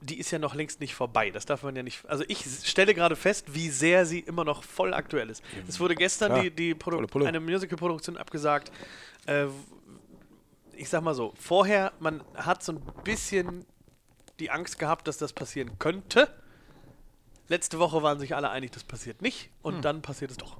die 0.00 0.18
ist 0.18 0.30
ja 0.30 0.38
noch 0.38 0.54
längst 0.54 0.80
nicht 0.80 0.94
vorbei. 0.94 1.30
Das 1.30 1.46
darf 1.46 1.62
man 1.62 1.74
ja 1.74 1.82
nicht, 1.82 2.04
also 2.06 2.24
ich 2.28 2.44
stelle 2.64 2.94
gerade 2.94 3.16
fest, 3.16 3.54
wie 3.54 3.70
sehr 3.70 4.06
sie 4.06 4.20
immer 4.20 4.44
noch 4.44 4.62
voll 4.62 4.94
aktuell 4.94 5.30
ist. 5.30 5.42
Es 5.68 5.80
wurde 5.80 5.94
gestern 5.94 6.32
Klar. 6.32 6.42
die, 6.42 6.50
die 6.50 6.74
Produ 6.74 7.06
Pulle. 7.06 7.26
eine 7.26 7.40
Musical-Produktion 7.40 8.16
abgesagt. 8.16 8.70
Äh, 9.26 9.46
ich 10.74 10.88
sag 10.88 11.02
mal 11.02 11.14
so, 11.14 11.32
vorher, 11.38 11.92
man 11.98 12.22
hat 12.34 12.62
so 12.62 12.72
ein 12.72 12.82
bisschen 13.04 13.64
die 14.38 14.50
Angst 14.50 14.78
gehabt, 14.78 15.08
dass 15.08 15.16
das 15.16 15.32
passieren 15.32 15.78
könnte. 15.78 16.28
Letzte 17.48 17.78
Woche 17.78 18.02
waren 18.02 18.18
sich 18.18 18.34
alle 18.34 18.50
einig, 18.50 18.72
das 18.72 18.84
passiert 18.84 19.22
nicht. 19.22 19.50
Und 19.62 19.84
dann 19.84 20.02
passiert 20.02 20.30
es 20.32 20.36
doch. 20.36 20.58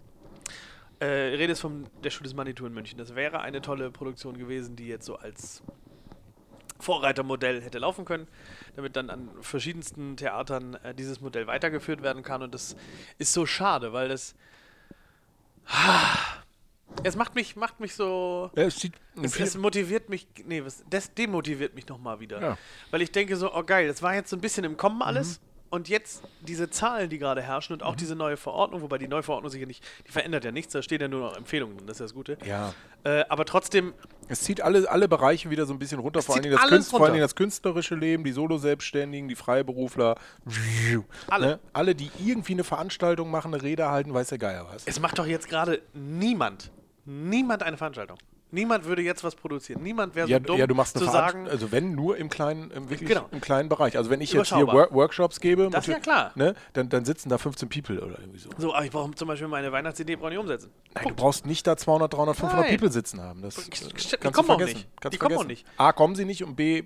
Äh, 0.98 1.04
Rede 1.04 1.52
ist 1.52 1.60
von 1.60 1.86
der 2.02 2.10
Schule 2.10 2.24
des 2.24 2.34
Manitou 2.34 2.64
in 2.64 2.72
München. 2.72 2.96
Das 2.96 3.14
wäre 3.14 3.40
eine 3.40 3.60
tolle 3.60 3.90
Produktion 3.90 4.38
gewesen, 4.38 4.76
die 4.76 4.86
jetzt 4.86 5.04
so 5.04 5.16
als 5.16 5.62
Vorreitermodell 6.78 7.62
hätte 7.62 7.78
laufen 7.78 8.04
können, 8.04 8.26
damit 8.74 8.96
dann 8.96 9.10
an 9.10 9.30
verschiedensten 9.40 10.16
Theatern 10.16 10.74
äh, 10.82 10.94
dieses 10.94 11.20
Modell 11.20 11.46
weitergeführt 11.46 12.02
werden 12.02 12.22
kann. 12.22 12.42
Und 12.42 12.54
das 12.54 12.76
ist 13.18 13.32
so 13.32 13.46
schade, 13.46 13.92
weil 13.92 14.08
das 14.08 14.34
Es 17.02 17.16
macht 17.16 17.34
mich, 17.34 17.56
macht 17.56 17.80
mich 17.80 17.94
so. 17.94 18.50
Ja, 18.56 18.64
es 18.64 18.80
sieht 18.80 18.94
Es, 19.22 19.38
es 19.38 19.56
motiviert 19.56 20.08
mich, 20.08 20.26
nee, 20.44 20.64
was, 20.64 20.84
das 20.88 21.12
demotiviert 21.12 21.74
mich 21.74 21.86
nochmal 21.88 22.20
wieder. 22.20 22.40
Ja. 22.40 22.58
Weil 22.90 23.02
ich 23.02 23.12
denke 23.12 23.36
so, 23.36 23.54
oh 23.54 23.62
geil, 23.62 23.88
das 23.88 24.02
war 24.02 24.14
jetzt 24.14 24.30
so 24.30 24.36
ein 24.36 24.40
bisschen 24.40 24.64
im 24.64 24.76
Kommen 24.76 25.02
alles. 25.02 25.40
Und 25.76 25.90
jetzt 25.90 26.22
diese 26.40 26.70
Zahlen, 26.70 27.10
die 27.10 27.18
gerade 27.18 27.42
herrschen 27.42 27.74
und 27.74 27.82
auch 27.82 27.96
diese 27.96 28.16
neue 28.16 28.38
Verordnung, 28.38 28.80
wobei 28.80 28.96
die 28.96 29.08
neue 29.08 29.22
Verordnung 29.22 29.50
sich 29.50 29.60
ja 29.60 29.66
nicht, 29.66 29.84
die 30.06 30.10
verändert 30.10 30.42
ja 30.42 30.50
nichts, 30.50 30.72
da 30.72 30.80
stehen 30.80 31.02
ja 31.02 31.06
nur 31.06 31.20
noch 31.20 31.36
Empfehlungen 31.36 31.76
drin, 31.76 31.86
das 31.86 31.96
ist 31.96 32.00
ja 32.00 32.04
das 32.06 32.14
Gute. 32.14 32.38
ja. 32.46 32.72
Äh, 33.04 33.24
aber 33.28 33.44
trotzdem, 33.44 33.92
Es 34.28 34.40
zieht 34.40 34.62
alle, 34.62 34.90
alle 34.90 35.06
Bereiche 35.06 35.48
wieder 35.50 35.64
so 35.66 35.74
ein 35.74 35.78
bisschen 35.78 36.00
runter, 36.00 36.22
vor 36.22 36.34
allen, 36.34 36.42
Dingen 36.42 36.56
das 36.56 36.66
Künst, 36.66 36.90
vor 36.90 36.98
allen 36.98 37.04
runter. 37.04 37.12
Dingen 37.12 37.24
das 37.24 37.36
künstlerische 37.36 37.94
Leben, 37.94 38.24
die 38.24 38.32
Solo-Selbstständigen, 38.32 39.28
die 39.28 39.36
Freiberufler. 39.36 40.16
Alle. 41.28 41.46
Ne? 41.46 41.60
Alle, 41.72 41.94
die 41.94 42.10
irgendwie 42.24 42.54
eine 42.54 42.64
Veranstaltung 42.64 43.30
machen, 43.30 43.52
eine 43.54 43.62
Rede 43.62 43.90
halten, 43.90 44.12
weiß 44.14 44.28
der 44.30 44.38
Geier 44.38 44.66
was. 44.72 44.86
es 44.86 44.98
macht 44.98 45.18
doch 45.18 45.26
jetzt 45.26 45.48
gerade 45.48 45.82
niemand, 45.92 46.72
niemand 47.04 47.62
eine 47.62 47.76
Veranstaltung. 47.76 48.18
Niemand 48.52 48.84
würde 48.84 49.02
jetzt 49.02 49.24
was 49.24 49.34
produzieren. 49.34 49.82
Niemand 49.82 50.14
wäre 50.14 50.26
so 50.28 50.32
Ja, 50.32 50.38
dumm 50.38 50.56
ja, 50.58 50.66
du 50.66 50.74
machst 50.74 50.96
eine 50.96 51.04
zu 51.04 51.10
sagen, 51.10 51.48
also 51.48 51.72
wenn 51.72 51.94
nur 51.94 52.16
im 52.16 52.28
kleinen, 52.30 52.70
im 52.70 52.88
wirklich 52.90 53.08
Genau. 53.08 53.26
im 53.32 53.40
kleinen 53.40 53.68
Bereich. 53.68 53.96
Also 53.98 54.08
wenn 54.08 54.20
ich 54.20 54.32
jetzt 54.32 54.48
hier 54.48 54.58
Überschaubar. 54.62 54.90
Wor 54.90 54.96
Workshops 55.02 55.40
gebe, 55.40 55.68
Das 55.70 55.88
ist 55.88 55.92
ja 55.94 55.98
klar. 56.00 56.30
Ne, 56.36 56.54
dann, 56.72 56.88
dann 56.88 57.04
sitzen 57.04 57.28
da 57.28 57.38
15 57.38 57.68
People 57.68 58.00
oder 58.00 58.18
irgendwie 58.20 58.38
so. 58.38 58.50
so, 58.56 58.72
aber 58.74 58.84
ich 58.84 58.90
brauche 58.92 59.12
zum 59.14 59.26
Beispiel 59.28 59.48
meine 59.48 59.72
Weihnachtsidee 59.72 60.14
brauche 60.16 60.28
ich 60.28 60.36
nicht 60.36 60.40
umsetzen. 60.40 60.70
Nein, 60.94 61.08
du 61.08 61.14
brauchst 61.14 61.44
nicht 61.44 61.66
da 61.66 61.76
200, 61.76 62.12
300, 62.14 62.36
500 62.36 62.66
Nein. 62.66 62.76
People 62.76 62.92
sitzen 62.92 63.20
haben. 63.20 63.42
Das 63.42 63.56
Die 63.56 63.62
äh, 63.62 64.16
kommen 64.18 64.32
kannst 64.32 64.48
du 64.48 64.52
auch 64.52 64.58
nicht. 64.60 64.88
Kannst 65.00 65.14
Die 65.14 65.18
kommen 65.18 65.36
auch 65.36 65.44
nicht. 65.44 65.66
A, 65.76 65.92
kommen 65.92 66.14
sie 66.14 66.24
nicht 66.24 66.44
und 66.44 66.54
B, 66.56 66.84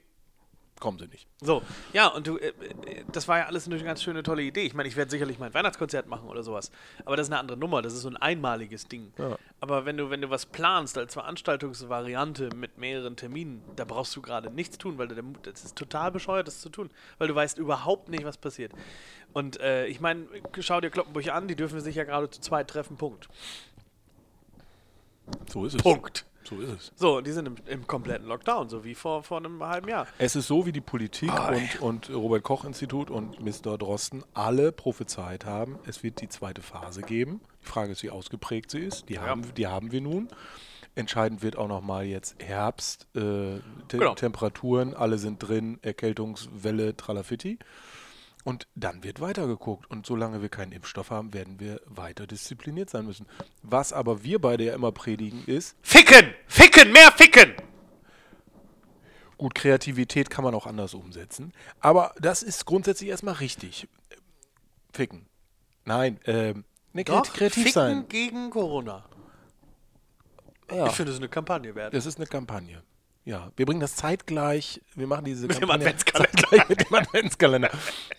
kommen 0.80 0.98
sie 0.98 1.06
nicht. 1.06 1.28
So, 1.40 1.62
ja, 1.92 2.08
und 2.08 2.26
du, 2.26 2.38
äh, 2.38 2.48
äh, 2.48 3.04
das 3.12 3.28
war 3.28 3.38
ja 3.38 3.46
alles 3.46 3.66
eine 3.66 3.78
ganz 3.82 4.02
schöne, 4.02 4.22
tolle 4.22 4.42
Idee. 4.42 4.62
Ich 4.62 4.74
meine, 4.74 4.88
ich 4.88 4.96
werde 4.96 5.10
sicherlich 5.10 5.38
mein 5.38 5.54
Weihnachtskonzert 5.54 6.08
machen 6.08 6.28
oder 6.28 6.42
sowas. 6.42 6.72
Aber 7.04 7.16
das 7.16 7.28
ist 7.28 7.32
eine 7.32 7.40
andere 7.40 7.58
Nummer, 7.58 7.82
das 7.82 7.92
ist 7.92 8.02
so 8.02 8.08
ein 8.08 8.16
einmaliges 8.16 8.88
Ding. 8.88 9.12
Ja. 9.18 9.36
Aber 9.60 9.84
wenn 9.84 9.96
du, 9.96 10.10
wenn 10.10 10.22
du 10.22 10.30
was 10.30 10.46
planst 10.46 10.98
als 10.98 11.12
Veranstaltungsvariante 11.12 12.50
mit 12.56 12.78
mehreren 12.78 13.16
Terminen, 13.16 13.62
da 13.76 13.84
brauchst 13.84 14.16
du 14.16 14.22
gerade 14.22 14.50
nichts 14.50 14.78
tun, 14.78 14.98
weil 14.98 15.08
der 15.08 15.22
Mut, 15.22 15.46
das 15.46 15.64
ist 15.64 15.76
total 15.76 16.10
bescheuert, 16.10 16.48
das 16.48 16.60
zu 16.60 16.70
tun. 16.70 16.90
Weil 17.18 17.28
du 17.28 17.34
weißt 17.34 17.58
überhaupt 17.58 18.08
nicht, 18.08 18.24
was 18.24 18.38
passiert. 18.38 18.72
Und 19.32 19.60
äh, 19.60 19.86
ich 19.86 20.00
meine, 20.00 20.26
schau 20.60 20.80
dir 20.80 20.90
Kloppenburg 20.90 21.28
an, 21.28 21.46
die 21.46 21.56
dürfen 21.56 21.80
sich 21.80 21.94
ja 21.94 22.04
gerade 22.04 22.30
zu 22.30 22.40
zweit 22.40 22.68
treffen, 22.68 22.96
Punkt. 22.96 23.28
So 25.48 25.64
ist 25.64 25.74
es. 25.74 25.82
Punkt. 25.82 26.24
So 26.44 26.58
ist 26.60 26.70
es. 26.70 26.92
So, 26.96 27.20
die 27.20 27.32
sind 27.32 27.46
im, 27.46 27.54
im 27.66 27.86
kompletten 27.86 28.26
Lockdown, 28.26 28.68
so 28.68 28.84
wie 28.84 28.94
vor, 28.94 29.22
vor 29.22 29.38
einem 29.38 29.62
halben 29.62 29.88
Jahr. 29.88 30.06
Es 30.18 30.36
ist 30.36 30.46
so, 30.46 30.66
wie 30.66 30.72
die 30.72 30.80
Politik 30.80 31.30
Oh, 31.32 31.52
und, 31.52 31.80
und 31.80 32.10
Robert 32.10 32.42
Koch 32.42 32.64
Institut 32.64 33.10
und 33.10 33.40
Mr. 33.40 33.76
Drosten 33.78 34.24
alle 34.34 34.72
prophezeit 34.72 35.44
haben, 35.44 35.78
es 35.86 36.02
wird 36.02 36.20
die 36.20 36.28
zweite 36.28 36.62
Phase 36.62 37.02
geben. 37.02 37.40
Die 37.62 37.66
Frage 37.66 37.92
ist, 37.92 38.02
wie 38.02 38.10
ausgeprägt 38.10 38.70
sie 38.70 38.80
ist. 38.80 39.08
Die, 39.08 39.18
haben, 39.18 39.42
die 39.54 39.66
haben 39.66 39.92
wir 39.92 40.00
nun. 40.00 40.28
Entscheidend 40.96 41.42
wird 41.42 41.56
auch 41.56 41.68
nochmal 41.68 42.04
jetzt 42.04 42.42
Herbst, 42.42 43.06
äh, 43.14 43.20
Te 43.20 43.98
Genau. 43.98 44.14
Temperaturen, 44.14 44.94
alle 44.94 45.18
sind 45.18 45.38
drin, 45.38 45.78
Erkältungswelle, 45.82 46.96
Tralafitti. 46.96 47.58
Und 48.44 48.66
dann 48.74 49.04
wird 49.04 49.20
weitergeguckt. 49.20 49.90
Und 49.90 50.06
solange 50.06 50.40
wir 50.40 50.48
keinen 50.48 50.72
Impfstoff 50.72 51.10
haben, 51.10 51.34
werden 51.34 51.60
wir 51.60 51.80
weiter 51.86 52.26
diszipliniert 52.26 52.88
sein 52.90 53.04
müssen. 53.06 53.26
Was 53.62 53.92
aber 53.92 54.24
wir 54.24 54.40
beide 54.40 54.64
ja 54.64 54.74
immer 54.74 54.92
predigen 54.92 55.44
ist, 55.46 55.76
Ficken! 55.82 56.32
Ficken! 56.46 56.90
Mehr 56.92 57.12
ficken! 57.12 57.52
Gut, 59.36 59.54
Kreativität 59.54 60.28
kann 60.30 60.44
man 60.44 60.54
auch 60.54 60.66
anders 60.66 60.94
umsetzen. 60.94 61.52
Aber 61.80 62.14
das 62.20 62.42
ist 62.42 62.66
grundsätzlich 62.66 63.08
erstmal 63.10 63.34
richtig. 63.34 63.88
Ficken. 64.92 65.26
Nein, 65.84 66.18
ähm, 66.24 66.64
ne, 66.92 67.04
Doch, 67.04 67.22
kreativ, 67.32 67.64
ficken 67.64 67.72
sein. 67.72 68.08
gegen 68.08 68.50
Corona. 68.50 69.04
Ja, 70.70 70.86
Ich 70.86 70.92
finde, 70.92 71.10
das 71.10 71.14
ist 71.16 71.20
eine 71.20 71.28
Kampagne 71.30 71.74
wert. 71.74 71.94
das 71.94 72.06
ist 72.06 72.16
eine 72.18 72.26
Kampagne. 72.26 72.82
Ja, 73.30 73.52
wir 73.56 73.64
bringen 73.64 73.78
das 73.78 73.94
zeitgleich, 73.94 74.80
wir 74.96 75.06
machen 75.06 75.24
diese 75.24 75.46
Mit 75.46 75.60
dem 75.62 75.70
Adventskalender. 75.70 76.48
mit 76.68 76.80
dem 76.80 76.94
Adventskalender. 76.94 77.70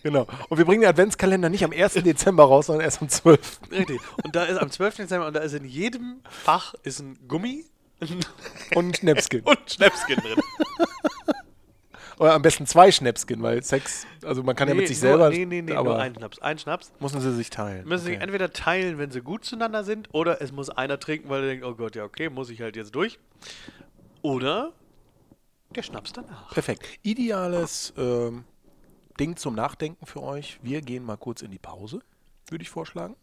genau. 0.03 0.25
Und 0.47 0.57
wir 0.57 0.63
bringen 0.63 0.79
den 0.83 0.89
Adventskalender 0.89 1.49
nicht 1.49 1.65
am 1.65 1.73
1. 1.73 1.95
Dezember 1.95 2.45
raus, 2.45 2.67
sondern 2.67 2.85
erst 2.85 3.01
am 3.01 3.09
12. 3.09 3.59
Richtig. 3.71 3.99
Und 4.23 4.33
da 4.37 4.45
ist 4.45 4.57
am 4.57 4.71
12. 4.71 4.95
Dezember 4.95 5.27
und 5.27 5.35
da 5.35 5.41
ist 5.41 5.51
in 5.51 5.65
jedem 5.65 6.21
Fach 6.29 6.75
ist 6.83 7.01
ein 7.01 7.19
Gummi 7.27 7.65
Und 8.73 8.85
ein 8.85 8.93
Schnäpskin. 8.93 9.41
und 9.45 9.59
Schnäpskin 9.69 10.15
drin. 10.15 10.39
Oder 12.17 12.33
am 12.33 12.41
besten 12.41 12.65
zwei 12.67 12.89
Schnäpskin, 12.91 13.41
weil 13.41 13.63
Sex, 13.63 14.05
also 14.23 14.43
man 14.43 14.55
kann 14.55 14.69
ja 14.69 14.75
mit 14.75 14.87
sich 14.87 14.97
nur, 15.01 15.09
selber, 15.09 15.29
Nee, 15.31 15.43
nee, 15.45 15.61
nee, 15.61 15.73
aber 15.73 15.89
nur 15.89 15.99
ein 15.99 16.13
Schnaps. 16.15 16.39
Ein 16.39 16.57
Schnaps. 16.59 16.91
müssen 17.01 17.19
sie 17.19 17.33
sich 17.35 17.49
teilen. 17.49 17.85
Müssen 17.87 18.05
sie 18.05 18.11
Okay. 18.13 18.21
entweder 18.23 18.53
teilen, 18.53 18.97
wenn 18.99 19.11
sie 19.11 19.21
gut 19.21 19.43
zueinander 19.43 19.83
sind, 19.83 20.07
oder 20.13 20.41
es 20.41 20.51
muss 20.53 20.69
einer 20.69 20.99
trinken, 20.99 21.27
weil 21.29 21.41
er 21.43 21.47
denkt, 21.49 21.65
oh 21.65 21.73
Gott, 21.75 21.95
ja, 21.97 22.03
okay, 22.05 22.29
muss 22.29 22.49
ich 22.49 22.61
halt 22.61 22.75
jetzt 22.77 22.93
durch. 22.95 23.17
Oder 24.21 24.71
der 25.75 25.83
Schnaps 25.83 26.13
danach. 26.13 26.53
Perfekt. 26.53 26.87
Ideales 27.03 27.93
ähm, 27.97 28.43
Ding 29.19 29.35
zum 29.37 29.55
Nachdenken 29.55 30.05
für 30.05 30.21
euch. 30.23 30.59
Wir 30.63 30.81
gehen 30.81 31.03
mal 31.03 31.17
kurz 31.17 31.41
in 31.41 31.51
die 31.51 31.59
Pause, 31.59 32.01
würde 32.49 32.61
ich 32.63 32.69
vorschlagen. 32.69 33.15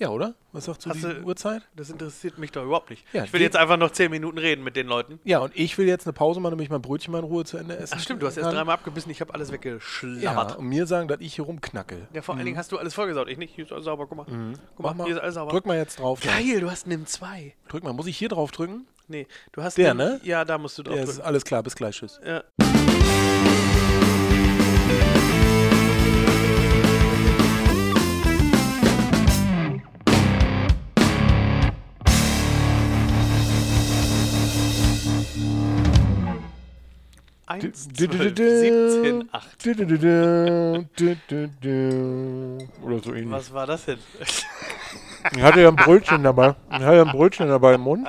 Ja, 0.00 0.10
oder? 0.10 0.34
Was 0.52 0.64
sagst 0.66 0.84
du 0.86 0.90
Mhm. 0.90 1.00
Du- 1.02 1.22
Uhrzeit? 1.24 1.62
Das 1.74 1.90
interessiert 1.90 2.38
mich 2.38 2.52
doch 2.52 2.64
überhaupt 2.64 2.90
nicht. 2.90 3.04
Ja, 3.12 3.24
ich 3.24 3.32
will 3.32 3.40
jetzt 3.40 3.56
einfach 3.56 3.76
noch 3.76 3.90
10 3.90 4.10
Minuten 4.12 4.38
reden 4.38 4.62
mit 4.62 4.76
den 4.76 4.86
Leuten. 4.86 5.18
Ja, 5.24 5.38
und 5.40 5.52
ich 5.56 5.76
will 5.76 5.86
jetzt 5.88 6.06
eine 6.06 6.12
Pause 6.12 6.38
machen, 6.40 6.52
damit 6.52 6.64
ich 6.64 6.70
mein 6.70 6.82
Brötchen 6.82 7.10
mal 7.12 7.18
in 7.18 7.24
Ruhe 7.24 7.44
zu 7.44 7.56
Ende 7.56 7.76
essen 7.76 7.94
Ach 7.96 8.00
stimmt, 8.02 8.22
du 8.22 8.26
hast 8.28 8.36
erst 8.36 8.50
dreimal 8.52 8.74
abgebissen, 8.74 9.10
ich 9.10 9.20
habe 9.20 9.34
alles 9.34 9.48
Ja, 9.48 9.54
weggeschlabbert. 9.54 10.56
und 10.56 10.66
mir 10.68 10.86
sagen, 10.86 11.08
dass 11.08 11.20
ich 11.20 11.34
hier 11.34 11.44
rumknacke. 11.44 12.06
Ja, 12.12 12.22
vor 12.22 12.36
allen 12.36 12.44
Dingen 12.46 12.56
hast 12.56 12.70
du 12.70 12.78
alles 12.78 12.94
vollgesaut. 12.94 13.28
Ich 13.28 13.38
nicht. 13.38 13.54
Hier 13.54 13.64
ist 13.64 13.72
alles 13.72 13.84
sauber. 13.86 14.06
Guck 14.06 14.18
mal. 14.18 14.24
Guck 14.24 14.34
Mhm. 14.34 14.52
Mach 14.78 14.84
mal, 14.90 14.94
mal. 14.94 15.04
hier 15.06 15.16
ist 15.16 15.22
alles 15.22 15.34
sauber. 15.34 15.50
Drück 15.50 15.66
mal 15.66 15.76
jetzt 15.76 15.98
drauf. 15.98 16.20
Geil, 16.20 16.60
du 16.60 16.70
hast 16.70 16.86
einen 16.86 17.04
M2. 17.04 17.52
Drück 17.68 17.82
mal. 17.82 17.92
Muss 17.92 18.06
ich 18.06 18.16
hier 18.16 18.28
drauf 18.28 18.50
drücken? 18.52 18.86
Nee, 19.08 19.26
du 19.52 19.62
hast 19.62 19.78
Der, 19.78 19.90
einen, 19.92 19.98
ne? 19.98 20.20
Ja, 20.22 20.44
da 20.44 20.58
musst 20.58 20.76
du 20.78 20.82
drauf 20.82 20.96
Ja, 20.96 21.02
ist 21.02 21.20
alles 21.20 21.42
klar. 21.44 21.62
Bis 21.62 21.74
gleich. 21.74 21.96
Tschüss. 21.96 22.20
Ja. 22.24 22.44
Eins, 37.46 37.88
Du- 37.88 38.06
du- 38.06 38.08
du- 38.08 38.16
zwölf, 38.18 38.34
du- 38.34 38.60
17, 38.60 39.28
8. 39.32 39.64
du- 39.64 39.74
du- 39.74 39.86
du- 39.86 39.98
du- 39.98 40.86
du- 40.96 41.16
du- 41.28 41.48
du. 41.62 42.68
Oder 42.86 42.98
so 43.02 43.14
ähnlich. 43.14 43.30
Was 43.30 43.52
war 43.54 43.66
das 43.66 43.86
denn? 43.86 43.98
Ich 45.34 45.42
hatte 45.42 45.60
ja 45.62 45.68
ein 45.68 45.76
Brötchen 45.76 46.22
dabei. 46.22 46.54
Ich 46.70 46.78
hatte 46.80 46.96
ja 46.96 47.04
ein 47.04 47.10
Brötchen 47.12 47.48
dabei 47.48 47.74
im 47.74 47.80
Mund. 47.82 48.06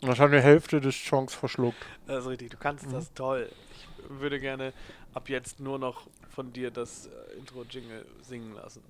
Das 0.00 0.18
hat 0.18 0.32
die 0.32 0.40
Hälfte 0.40 0.80
des 0.80 0.94
Chunks 0.94 1.34
verschluckt. 1.34 1.78
Das 2.06 2.24
ist 2.24 2.30
richtig, 2.30 2.50
du 2.50 2.56
kannst 2.56 2.86
das 2.92 3.10
Mhm. 3.10 3.14
toll. 3.14 3.52
Ich 3.76 3.86
würde 4.20 4.38
gerne 4.40 4.72
ab 5.14 5.28
jetzt 5.28 5.60
nur 5.60 5.78
noch 5.78 6.06
von 6.30 6.52
dir 6.52 6.70
das 6.70 7.06
äh, 7.06 7.38
Intro-Jingle 7.38 8.04
singen 8.22 8.54
lassen. 8.54 8.82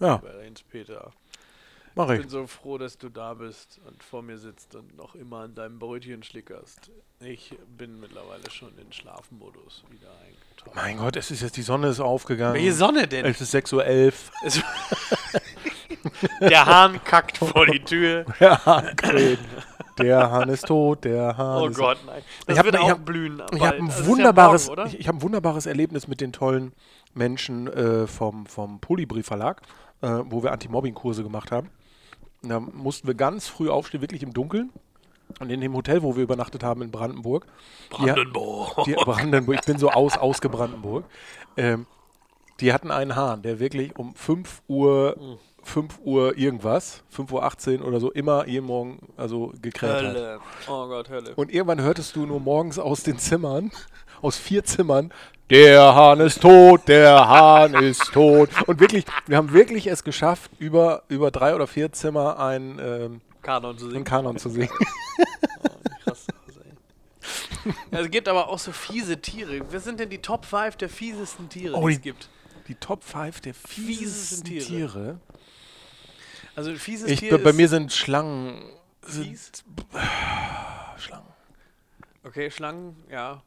Ja, 0.00 0.16
Bei 0.18 0.30
Reins 0.36 0.62
Peter. 0.62 1.12
mach 1.94 2.08
Ich 2.08 2.14
ich. 2.16 2.20
bin 2.22 2.28
so 2.30 2.46
froh, 2.46 2.78
dass 2.78 2.98
du 2.98 3.08
da 3.08 3.34
bist 3.34 3.80
und 3.86 4.02
vor 4.02 4.22
mir 4.22 4.38
sitzt 4.38 4.74
und 4.74 4.96
noch 4.96 5.14
immer 5.14 5.40
an 5.40 5.54
deinem 5.54 5.78
Brötchen 5.78 6.22
schlickerst. 6.22 6.90
Ich 7.20 7.54
bin 7.76 8.00
mittlerweile 8.00 8.50
schon 8.50 8.76
in 8.78 8.92
Schlafmodus 8.92 9.84
wieder 9.90 10.10
eingetaucht. 10.24 10.74
Mein 10.74 10.96
Gott, 10.98 11.16
es 11.16 11.30
ist 11.30 11.42
jetzt, 11.42 11.56
die 11.56 11.62
Sonne 11.62 11.88
ist 11.88 12.00
aufgegangen. 12.00 12.54
Welche 12.54 12.72
Sonne 12.72 13.06
denn? 13.06 13.24
Es 13.26 13.40
ist 13.40 13.54
6.11 13.54 13.72
Uhr. 13.74 13.82
Der 16.40 16.66
Hahn 16.66 17.02
kackt 17.04 17.38
vor 17.38 17.66
die 17.66 17.80
Tür. 17.82 18.24
Der 18.40 18.64
Hahn 18.64 18.94
kräht. 18.96 19.38
Der 19.98 20.30
Hahn 20.30 20.48
ist 20.48 20.66
tot, 20.66 21.04
der 21.04 21.36
Hahn 21.36 21.62
Oh 21.62 21.66
ist 21.68 21.76
Gott, 21.78 21.98
nein. 22.06 22.22
Das 22.46 22.54
Ich 22.54 22.58
hab- 22.58 22.64
wird 22.66 22.74
ich 22.74 22.80
auch 22.80 22.88
hab- 22.90 23.04
blühen. 23.04 23.42
Ich 23.52 23.60
habe 23.64 23.76
ein 23.76 23.86
ja 23.88 24.06
wunderbares, 24.06 24.66
morgen, 24.66 24.80
oder? 24.80 24.88
ich, 24.90 24.98
ich 25.00 25.06
habe 25.08 25.18
ein 25.18 25.22
wunderbares 25.22 25.66
Erlebnis 25.66 26.08
mit 26.08 26.20
den 26.20 26.32
tollen 26.32 26.72
Menschen 27.14 27.68
äh, 27.68 28.06
vom, 28.08 28.46
vom 28.46 28.80
Polybri 28.80 29.22
Verlag, 29.22 29.62
äh, 30.02 30.08
wo 30.24 30.42
wir 30.42 30.50
Anti-Mobbing-Kurse 30.52 31.22
gemacht 31.22 31.52
haben. 31.52 31.70
Und 32.42 32.48
Da 32.48 32.58
mussten 32.60 33.06
wir 33.06 33.14
ganz 33.14 33.46
früh 33.46 33.70
aufstehen, 33.70 34.00
wirklich 34.00 34.22
im 34.24 34.32
Dunkeln. 34.32 34.70
Und 35.40 35.50
in 35.50 35.60
dem 35.60 35.74
Hotel, 35.74 36.02
wo 36.02 36.16
wir 36.16 36.24
übernachtet 36.24 36.62
haben 36.64 36.82
in 36.82 36.90
Brandenburg. 36.90 37.46
die- 37.92 38.02
Brandenburg. 38.04 38.84
Die, 38.84 38.94
Brandenburg, 38.94 39.56
ich 39.60 39.64
bin 39.66 39.78
so 39.78 39.90
aus, 39.90 40.18
ausgebrandenburg. 40.18 41.04
Ähm, 41.56 41.86
die 42.60 42.72
hatten 42.72 42.90
einen 42.90 43.14
Hahn, 43.16 43.42
der 43.42 43.58
wirklich 43.60 43.96
um 43.96 44.14
5 44.14 44.62
Uhr, 44.68 45.38
5 45.64 46.00
Uhr 46.04 46.36
irgendwas, 46.38 47.02
5.18 47.16 47.80
Uhr 47.80 47.86
oder 47.88 48.00
so, 48.00 48.10
immer 48.12 48.46
jeden 48.46 48.66
Morgen 48.66 48.98
also 49.16 49.52
gekräht 49.62 49.90
hat. 49.90 50.02
Hölle. 50.02 50.40
Oh 50.68 50.86
Gott, 50.88 51.08
Hölle. 51.08 51.34
Und 51.34 51.52
irgendwann 51.52 51.80
hörtest 51.80 52.14
du 52.16 52.26
nur 52.26 52.40
morgens 52.40 52.78
aus 52.78 53.02
den 53.02 53.18
Zimmern, 53.18 53.72
aus 54.22 54.36
vier 54.38 54.64
Zimmern, 54.64 55.12
der 55.50 55.94
Hahn 55.94 56.20
ist 56.20 56.40
tot, 56.40 56.88
der 56.88 57.28
Hahn 57.28 57.74
ist 57.74 58.12
tot. 58.12 58.48
Und 58.66 58.80
wirklich, 58.80 59.04
wir 59.26 59.36
haben 59.36 59.52
wirklich 59.52 59.86
es 59.88 60.02
geschafft, 60.04 60.50
über, 60.58 61.02
über 61.08 61.30
drei 61.30 61.54
oder 61.54 61.66
vier 61.66 61.92
Zimmer 61.92 62.38
einen, 62.38 62.78
ähm, 62.78 63.20
Kanon 63.42 63.76
zu 63.76 63.84
einen 63.84 63.92
singen. 63.92 64.04
Kanon 64.04 64.38
zu 64.38 64.48
singen. 64.48 64.70
Krass. 66.04 66.26
aus, 66.48 66.56
ey. 67.64 67.72
Ja, 67.90 68.00
es 68.00 68.10
gibt 68.10 68.26
aber 68.28 68.48
auch 68.48 68.58
so 68.58 68.72
fiese 68.72 69.20
Tiere. 69.20 69.60
Was 69.70 69.84
sind 69.84 70.00
denn 70.00 70.08
die 70.08 70.18
Top 70.22 70.46
5 70.46 70.76
der 70.76 70.88
fiesesten 70.88 71.48
Tiere, 71.50 71.74
Oh, 71.76 71.88
die 71.88 71.94
die- 71.94 71.96
es 71.98 72.02
gibt? 72.02 72.28
Die 72.68 72.74
Top 72.76 73.04
5 73.04 73.42
der 73.42 73.52
fiesesten 73.52 73.84
Fiesesten 73.96 74.44
Tiere. 74.46 74.64
Tiere. 74.64 75.20
Also 76.56 76.70
ein 76.70 76.78
fieses 76.78 77.10
Ich, 77.10 77.20
Tier 77.20 77.42
bei 77.42 77.52
mir 77.52 77.68
sind 77.68 77.92
Schlangen. 77.92 78.62
Sind, 79.02 79.24
fies. 79.24 79.64
Schlangen. 80.98 81.26
Okay, 82.22 82.50
Schlangen, 82.50 82.96
ja. 83.10 83.42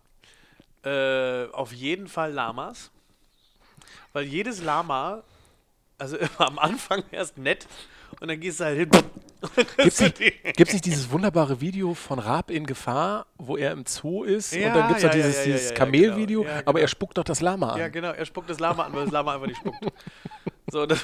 Äh, 0.84 1.50
auf 1.52 1.74
jeden 1.74 2.08
Fall 2.08 2.32
Lamas. 2.32 2.92
Weil 4.14 4.26
jedes 4.26 4.62
Lama, 4.62 5.24
also 5.98 6.18
immer 6.18 6.42
am 6.48 6.60
Anfang 6.60 7.04
erst 7.12 7.38
nett 7.38 7.68
und 8.20 8.28
dann 8.28 8.40
gehst 8.40 8.60
du 8.60 8.66
halt 8.66 8.78
hin. 8.78 8.90
Gibt's 9.78 10.00
nicht, 10.00 10.18
gibt's 10.18 10.74
nicht 10.74 10.86
dieses 10.86 11.12
wunderbare 11.12 11.62
Video 11.62 11.94
von 11.94 12.18
Raab 12.18 12.50
in 12.50 12.66
Gefahr, 12.66 13.28
wo 13.38 13.56
er 13.56 13.72
im 13.72 13.86
Zoo 13.86 14.24
ist 14.24 14.52
Ja, 14.52 14.70
und 14.70 14.76
dann 14.76 14.88
gibt 14.88 14.98
es 14.98 15.04
ja, 15.04 15.10
doch 15.10 15.16
ja, 15.16 15.24
dieses, 15.24 15.46
ja, 15.46 15.52
ja, 15.52 15.58
dieses 15.58 15.74
Kamelvideo, 15.76 16.42
genau. 16.42 16.54
Aber 16.54 16.64
genau. 16.66 16.80
er 16.80 16.88
spuckt 16.88 17.18
doch 17.20 17.24
das 17.24 17.42
Lama 17.42 17.74
an. 17.74 17.80
Ja, 17.80 17.88
genau, 17.88 18.12
er 18.12 18.26
spuckt 18.26 18.50
das 18.50 18.60
Lama 18.60 18.86
an, 18.86 18.94
weil 18.94 19.04
das 19.04 19.14
Lama 19.14 19.36
einfach 19.36 19.48
nicht 19.48 19.60
spuckt. 19.60 19.80
So, 20.70 20.86
das 20.86 21.02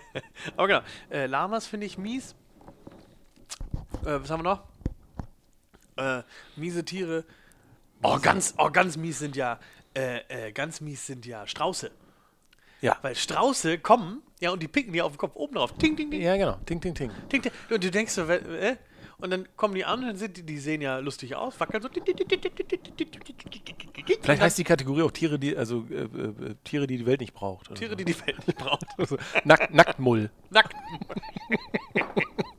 aber 0.56 0.66
genau. 0.66 0.80
Äh, 1.08 1.26
Lamas 1.26 1.66
finde 1.66 1.86
ich 1.86 1.96
mies. 1.96 2.34
Äh, 4.04 4.20
was 4.20 4.28
haben 4.28 4.40
wir 4.40 4.50
noch? 4.50 4.62
Äh, 5.96 6.22
miese 6.56 6.84
Tiere. 6.84 7.24
Oh, 8.02 8.18
ganz, 8.18 8.54
oh, 8.58 8.70
ganz 8.70 8.98
mies 8.98 9.18
sind 9.18 9.34
ja, 9.34 9.58
äh, 9.96 10.48
äh, 10.48 10.52
ganz 10.52 10.82
mies 10.82 11.06
sind 11.06 11.24
ja 11.24 11.46
Strauße. 11.46 11.90
Ja. 12.80 12.96
Weil 13.02 13.14
Strauße 13.14 13.78
kommen, 13.78 14.22
ja, 14.40 14.50
und 14.50 14.62
die 14.62 14.68
picken 14.68 14.92
dir 14.92 15.04
auf 15.04 15.12
den 15.12 15.18
Kopf 15.18 15.34
oben 15.34 15.56
drauf. 15.56 15.72
Ting, 15.78 15.96
ting, 15.96 16.10
ting. 16.10 16.20
Ja, 16.20 16.36
genau. 16.36 16.58
Ting, 16.66 16.80
ting, 16.80 16.94
ting. 16.94 17.10
Ting, 17.28 17.42
ting. 17.42 17.52
Und 17.70 17.82
du 17.82 17.90
denkst 17.90 18.12
so, 18.12 18.22
äh? 18.22 18.76
Und 19.20 19.30
dann 19.30 19.48
kommen 19.56 19.74
die 19.74 19.84
an 19.84 20.02
dann 20.02 20.16
sind 20.16 20.36
die, 20.36 20.44
die 20.44 20.58
sehen 20.58 20.80
ja 20.80 20.98
lustig 20.98 21.34
aus, 21.34 21.58
wackeln 21.58 21.82
so. 21.82 21.88
Vielleicht 24.22 24.42
heißt 24.42 24.58
die 24.58 24.64
Kategorie 24.64 25.02
auch 25.02 25.10
Tiere, 25.10 25.40
die, 25.40 25.56
also 25.56 25.84
äh, 25.90 26.02
äh, 26.02 26.54
Tiere, 26.62 26.86
die 26.86 26.98
die 26.98 27.06
Welt 27.06 27.20
nicht 27.20 27.34
braucht. 27.34 27.74
Tiere, 27.74 27.90
so. 27.90 27.96
die 27.96 28.04
die 28.04 28.20
Welt 28.20 28.46
nicht 28.46 28.56
braucht. 28.56 28.86
Nack, 29.44 29.74
Nacktmull. 29.74 30.30
Nackt. 30.50 30.72
Nacktmull. 31.94 32.26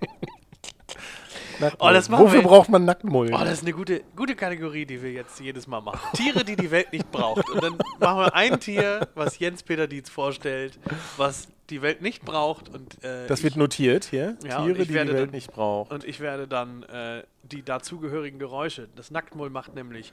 Oh, 1.79 1.89
das 1.91 2.09
machen 2.09 2.25
Wofür 2.25 2.39
wir- 2.41 2.47
braucht 2.47 2.69
man 2.69 2.85
Nacktmull? 2.85 3.27
Oh, 3.33 3.37
das 3.39 3.53
ist 3.53 3.61
eine 3.63 3.73
gute, 3.73 4.01
gute 4.15 4.35
Kategorie, 4.35 4.85
die 4.85 5.01
wir 5.01 5.11
jetzt 5.11 5.39
jedes 5.39 5.67
Mal 5.67 5.81
machen. 5.81 5.99
Tiere, 6.15 6.43
die 6.45 6.55
die 6.55 6.71
Welt 6.71 6.91
nicht 6.93 7.11
braucht. 7.11 7.49
Und 7.49 7.63
dann 7.63 7.77
machen 7.99 8.19
wir 8.19 8.33
ein 8.35 8.59
Tier, 8.59 9.07
was 9.15 9.39
Jens 9.39 9.63
Peter 9.63 9.87
Dietz 9.87 10.09
vorstellt, 10.09 10.79
was 11.17 11.47
die 11.69 11.81
Welt 11.81 12.01
nicht 12.01 12.23
braucht. 12.23 12.69
Und, 12.69 13.03
äh, 13.03 13.27
das 13.27 13.39
ich, 13.39 13.43
wird 13.45 13.55
notiert 13.57 14.05
hier. 14.05 14.37
Ja, 14.43 14.63
Tiere, 14.63 14.79
die 14.79 14.85
die 14.87 14.93
Welt 14.93 15.13
dann- 15.13 15.29
nicht 15.31 15.51
braucht. 15.51 15.91
und 15.91 16.03
ich 16.03 16.19
werde 16.19 16.47
dann 16.47 16.83
äh, 16.83 17.23
die 17.43 17.63
dazugehörigen 17.63 18.39
Geräusche. 18.39 18.87
Das 18.95 19.11
Nacktmull 19.11 19.49
macht 19.49 19.75
nämlich. 19.75 20.11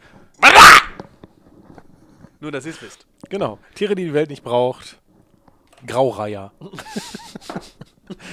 Nur, 2.41 2.53
dass 2.53 2.67
ihr 2.67 2.73
es 2.73 2.83
wisst. 2.83 3.07
Genau. 3.31 3.59
Tiere, 3.75 3.95
die 3.95 4.05
die 4.05 4.13
Welt 4.15 4.29
nicht 4.31 4.45
braucht. 4.45 4.99
Graureiher. 5.87 6.53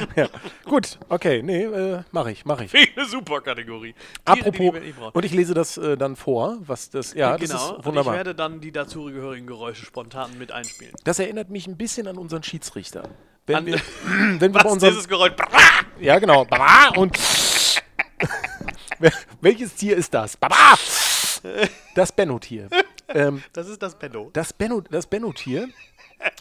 ja. 0.16 0.28
Gut, 0.66 0.98
okay, 1.10 1.42
nee, 1.44 1.64
äh, 1.64 2.02
mache 2.12 2.32
ich, 2.32 2.46
mache 2.46 2.66
ich. 2.66 2.74
Eine 2.96 3.06
super 3.06 3.42
Kategorie. 3.42 3.94
Tiere, 3.94 4.38
die 4.38 4.42
die 4.42 4.50
Apropos, 4.50 4.82
nicht 4.82 4.98
braucht. 4.98 5.16
und 5.16 5.26
ich 5.26 5.34
lese 5.34 5.54
das 5.54 5.78
äh, 5.78 5.98
dann 5.98 6.16
vor, 6.16 6.58
was 6.62 6.90
das, 6.90 7.14
ja, 7.14 7.38
das 7.38 7.50
genau, 7.50 7.64
ist 7.66 7.72
und 7.72 7.80
ich 7.80 7.86
wunderbar. 7.86 8.14
werde 8.16 8.36
dann 8.36 8.62
die 8.62 8.72
dazugehörigen 8.72 9.48
Geräusche 9.48 9.86
spontan 9.86 10.38
mit 10.38 10.52
einspielen. 10.52 10.94
Das 11.04 11.20
erinnert 11.20 11.50
mich 11.50 11.68
ein 11.68 11.78
bisschen 11.78 12.08
an 12.08 12.18
unseren 12.18 12.44
Schiedsrichter. 12.44 13.04
Wenn 13.46 13.56
An- 13.58 13.66
wir, 13.66 13.76
wenn 14.40 14.54
wir 14.54 14.62
bei 14.62 14.70
unserem, 14.70 14.94
dieses 14.94 15.08
Geräusch? 15.08 15.34
ja 16.00 16.20
genau, 16.20 16.46
Baba 16.46 16.90
und 16.98 17.18
welches 19.42 19.76
Tier 19.76 19.98
ist 19.98 20.14
das? 20.14 20.38
Das 21.96 22.12
Benno-Tier. 22.12 22.70
Ähm, 23.10 23.44
Das 23.52 23.68
ist 23.68 23.82
das 23.82 24.00
Benno. 24.00 24.30
Das 24.34 24.54
Benno, 24.54 24.82
das 24.82 25.08
Benno-Tier 25.08 25.68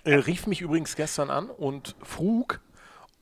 äh, 0.04 0.14
rief 0.14 0.46
mich 0.46 0.60
übrigens 0.60 0.94
gestern 0.94 1.28
an 1.30 1.50
und 1.50 1.96
frug, 2.02 2.60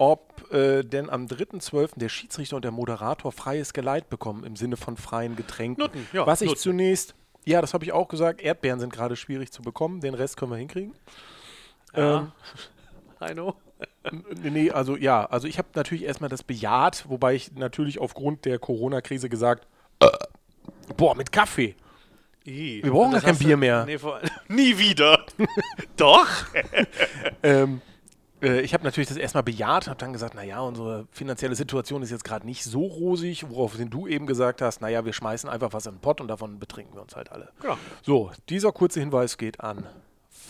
ob 0.00 0.50
äh, 0.50 0.82
denn 0.82 1.10
am 1.10 1.26
3.12. 1.26 1.90
der 1.98 2.08
Schiedsrichter 2.08 2.56
und 2.56 2.64
der 2.64 2.70
Moderator 2.72 3.32
freies 3.32 3.74
Geleit 3.74 4.08
bekommen 4.08 4.44
im 4.44 4.56
Sinne 4.56 4.78
von 4.78 4.96
freien 4.96 5.36
Getränken. 5.36 5.82
Nutten, 5.82 6.08
ja, 6.14 6.26
Was 6.26 6.40
ich 6.40 6.48
Nutten. 6.48 6.60
zunächst, 6.60 7.14
ja, 7.44 7.60
das 7.60 7.74
habe 7.74 7.84
ich 7.84 7.92
auch 7.92 8.08
gesagt, 8.08 8.40
Erdbeeren 8.40 8.80
sind 8.80 8.92
gerade 8.94 9.14
schwierig 9.14 9.52
zu 9.52 9.60
bekommen, 9.60 10.00
den 10.00 10.14
Rest 10.14 10.38
können 10.38 10.52
wir 10.52 10.56
hinkriegen. 10.56 10.94
Ja. 11.94 12.32
Heino. 13.20 13.56
N- 14.04 14.24
Nee, 14.42 14.70
also 14.70 14.96
ja, 14.96 15.26
also 15.26 15.46
ich 15.46 15.58
habe 15.58 15.68
natürlich 15.74 16.04
erstmal 16.04 16.30
das 16.30 16.42
bejaht, 16.44 17.04
wobei 17.08 17.34
ich 17.34 17.52
natürlich 17.52 17.98
aufgrund 17.98 18.46
der 18.46 18.58
Corona-Krise 18.58 19.28
gesagt, 19.28 19.66
äh, 20.00 20.08
boah, 20.96 21.14
mit 21.14 21.30
Kaffee. 21.30 21.74
Wir 22.44 22.90
brauchen 22.90 23.12
gar 23.12 23.20
kein 23.20 23.36
Bier 23.36 23.58
mehr. 23.58 23.84
Nee, 23.84 23.98
vor, 23.98 24.18
nie 24.48 24.78
wieder. 24.78 25.26
Doch. 25.98 26.26
Ähm, 27.42 27.82
äh, 28.42 28.61
ich 28.61 28.74
habe 28.74 28.85
natürlich 28.85 29.09
das 29.09 29.16
erstmal 29.16 29.42
bejaht, 29.42 29.88
habe 29.88 29.98
dann 29.98 30.12
gesagt, 30.12 30.35
naja, 30.35 30.61
unsere 30.61 31.07
finanzielle 31.11 31.55
Situation 31.55 32.03
ist 32.03 32.11
jetzt 32.11 32.24
gerade 32.24 32.46
nicht 32.46 32.64
so 32.64 32.83
rosig, 32.85 33.48
worauf 33.48 33.76
du 33.76 34.07
eben 34.07 34.26
gesagt 34.26 34.62
hast, 34.62 34.81
naja, 34.81 35.05
wir 35.05 35.12
schmeißen 35.12 35.48
einfach 35.48 35.72
was 35.72 35.87
in 35.87 35.94
den 35.94 36.00
Pott 36.00 36.20
und 36.20 36.29
davon 36.29 36.59
betrinken 36.59 36.94
wir 36.94 37.03
uns 37.03 37.16
halt 37.16 37.33
alle. 37.33 37.50
Ja. 37.62 37.76
So, 38.03 38.31
dieser 38.48 38.72
kurze 38.72 39.00
Hinweis 39.00 39.38
geht 39.38 39.61
an 39.61 39.87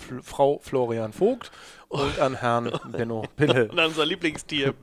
Fl 0.00 0.22
Frau 0.22 0.58
Florian 0.62 1.12
Vogt 1.12 1.50
und 1.88 2.18
an 2.18 2.34
Herrn 2.36 2.70
Benno 2.92 3.24
Pille. 3.36 3.68
Und 3.70 3.76
dann 3.76 3.86
unser 3.88 4.06
Lieblingstier, 4.06 4.74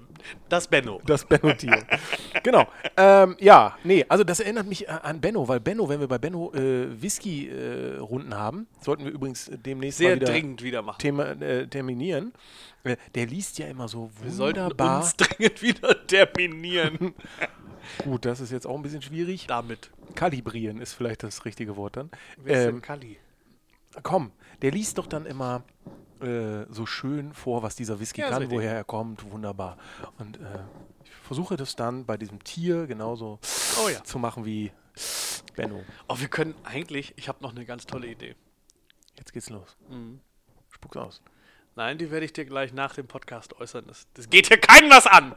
das 0.50 0.68
Benno. 0.68 1.02
Das 1.06 1.24
Benno-Tier. 1.26 1.86
genau. 2.44 2.68
Ähm, 2.98 3.36
ja, 3.40 3.78
nee, 3.84 4.04
also 4.10 4.24
das 4.24 4.40
erinnert 4.40 4.68
mich 4.68 4.88
äh, 4.88 4.92
an 4.92 5.22
Benno, 5.22 5.48
weil 5.48 5.60
Benno, 5.60 5.88
wenn 5.88 6.00
wir 6.00 6.08
bei 6.08 6.18
Benno 6.18 6.52
äh, 6.54 7.02
Whisky-Runden 7.02 8.36
haben, 8.36 8.68
sollten 8.82 9.06
wir 9.06 9.12
übrigens 9.12 9.50
demnächst 9.54 10.00
Sehr 10.00 10.10
mal 10.10 10.16
wieder 10.22 10.32
dringend 10.32 10.64
wieder 10.64 10.82
machen. 10.82 11.00
Thema, 11.00 11.30
äh, 11.42 11.68
terminieren. 11.68 12.34
Äh, 12.84 12.98
der 13.16 13.26
liest 13.28 13.58
ja 13.60 13.68
immer 13.68 13.88
so 13.88 14.10
Wir 14.22 14.32
sollten 14.32 14.60
wunderbar. 14.62 15.02
uns 15.02 15.16
dringend 15.16 15.62
wieder 15.62 16.08
terminieren. 16.08 17.14
Gut, 18.04 18.26
das 18.26 18.42
ist 18.42 18.52
jetzt 18.52 18.68
auch 18.68 18.76
ein 18.76 18.82
bisschen 18.82 19.02
schwierig. 19.02 19.48
Damit. 19.48 19.92
Kalibrieren 20.16 20.82
ist 20.82 20.94
vielleicht 20.94 21.24
das 21.24 21.46
richtige 21.46 21.78
Wort 21.78 21.96
dann. 21.96 22.10
Wer 22.38 22.58
ist 22.58 22.66
denn 22.66 22.76
Ähm, 22.76 22.82
Kali? 22.82 23.18
komm, 24.04 24.32
der 24.62 24.72
liest 24.72 24.98
doch 24.98 25.08
dann 25.08 25.26
immer 25.26 25.64
äh, 26.22 26.66
so 26.70 26.86
schön 26.86 27.34
vor, 27.34 27.64
was 27.64 27.76
dieser 27.76 28.00
Whisky 28.00 28.22
Ja, 28.22 28.30
kann, 28.30 28.50
woher 28.50 28.74
er 28.74 28.84
kommt, 28.84 29.30
wunderbar. 29.32 29.78
Und 30.18 30.38
äh, 30.38 30.60
ich 31.04 31.12
versuche 31.12 31.58
das 31.58 31.76
dann 31.76 32.06
bei 32.06 32.18
diesem 32.18 32.44
Tier 32.44 32.88
genauso 32.88 33.40
Oh 33.84 33.90
ja. 33.90 34.04
zu 34.04 34.18
machen 34.20 34.46
wie 34.46 34.72
Benno. 35.56 35.84
Oh, 36.08 36.20
wir 36.20 36.28
können 36.28 36.56
eigentlich, 36.64 37.14
ich 37.18 37.28
habe 37.28 37.42
noch 37.42 37.52
eine 37.52 37.66
ganz 37.66 37.86
tolle 37.86 38.08
Idee. 38.08 38.36
Jetzt 39.18 39.34
geht's 39.34 39.50
los. 39.50 39.78
Mhm. 39.90 40.20
Spuck's 40.70 40.98
aus. 40.98 41.22
Nein, 41.76 41.98
die 42.00 42.10
werde 42.10 42.26
ich 42.26 42.34
dir 42.34 42.46
gleich 42.46 42.74
nach 42.74 42.96
dem 42.96 43.08
Podcast 43.08 43.54
äußern. 43.60 43.86
Das, 43.88 44.08
das 44.16 44.30
geht 44.30 44.48
hier 44.48 44.58
keinem 44.58 44.90
was 44.90 45.06
an. 45.06 45.36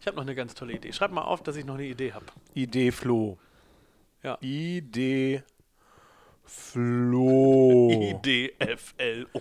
Ich 0.00 0.06
habe 0.06 0.16
noch 0.16 0.22
eine 0.22 0.34
ganz 0.34 0.54
tolle 0.54 0.74
Idee. 0.74 0.92
Schreib 0.92 1.12
mal 1.12 1.22
auf, 1.22 1.42
dass 1.42 1.56
ich 1.56 1.64
noch 1.64 1.74
eine 1.74 1.86
Idee 1.86 2.12
habe. 2.12 2.26
Idee 2.54 2.90
Flo. 2.90 3.38
Ja. 4.22 4.36
Idee 4.40 5.42
Flo. 6.44 7.90
I-D-F-L-O. 7.90 9.40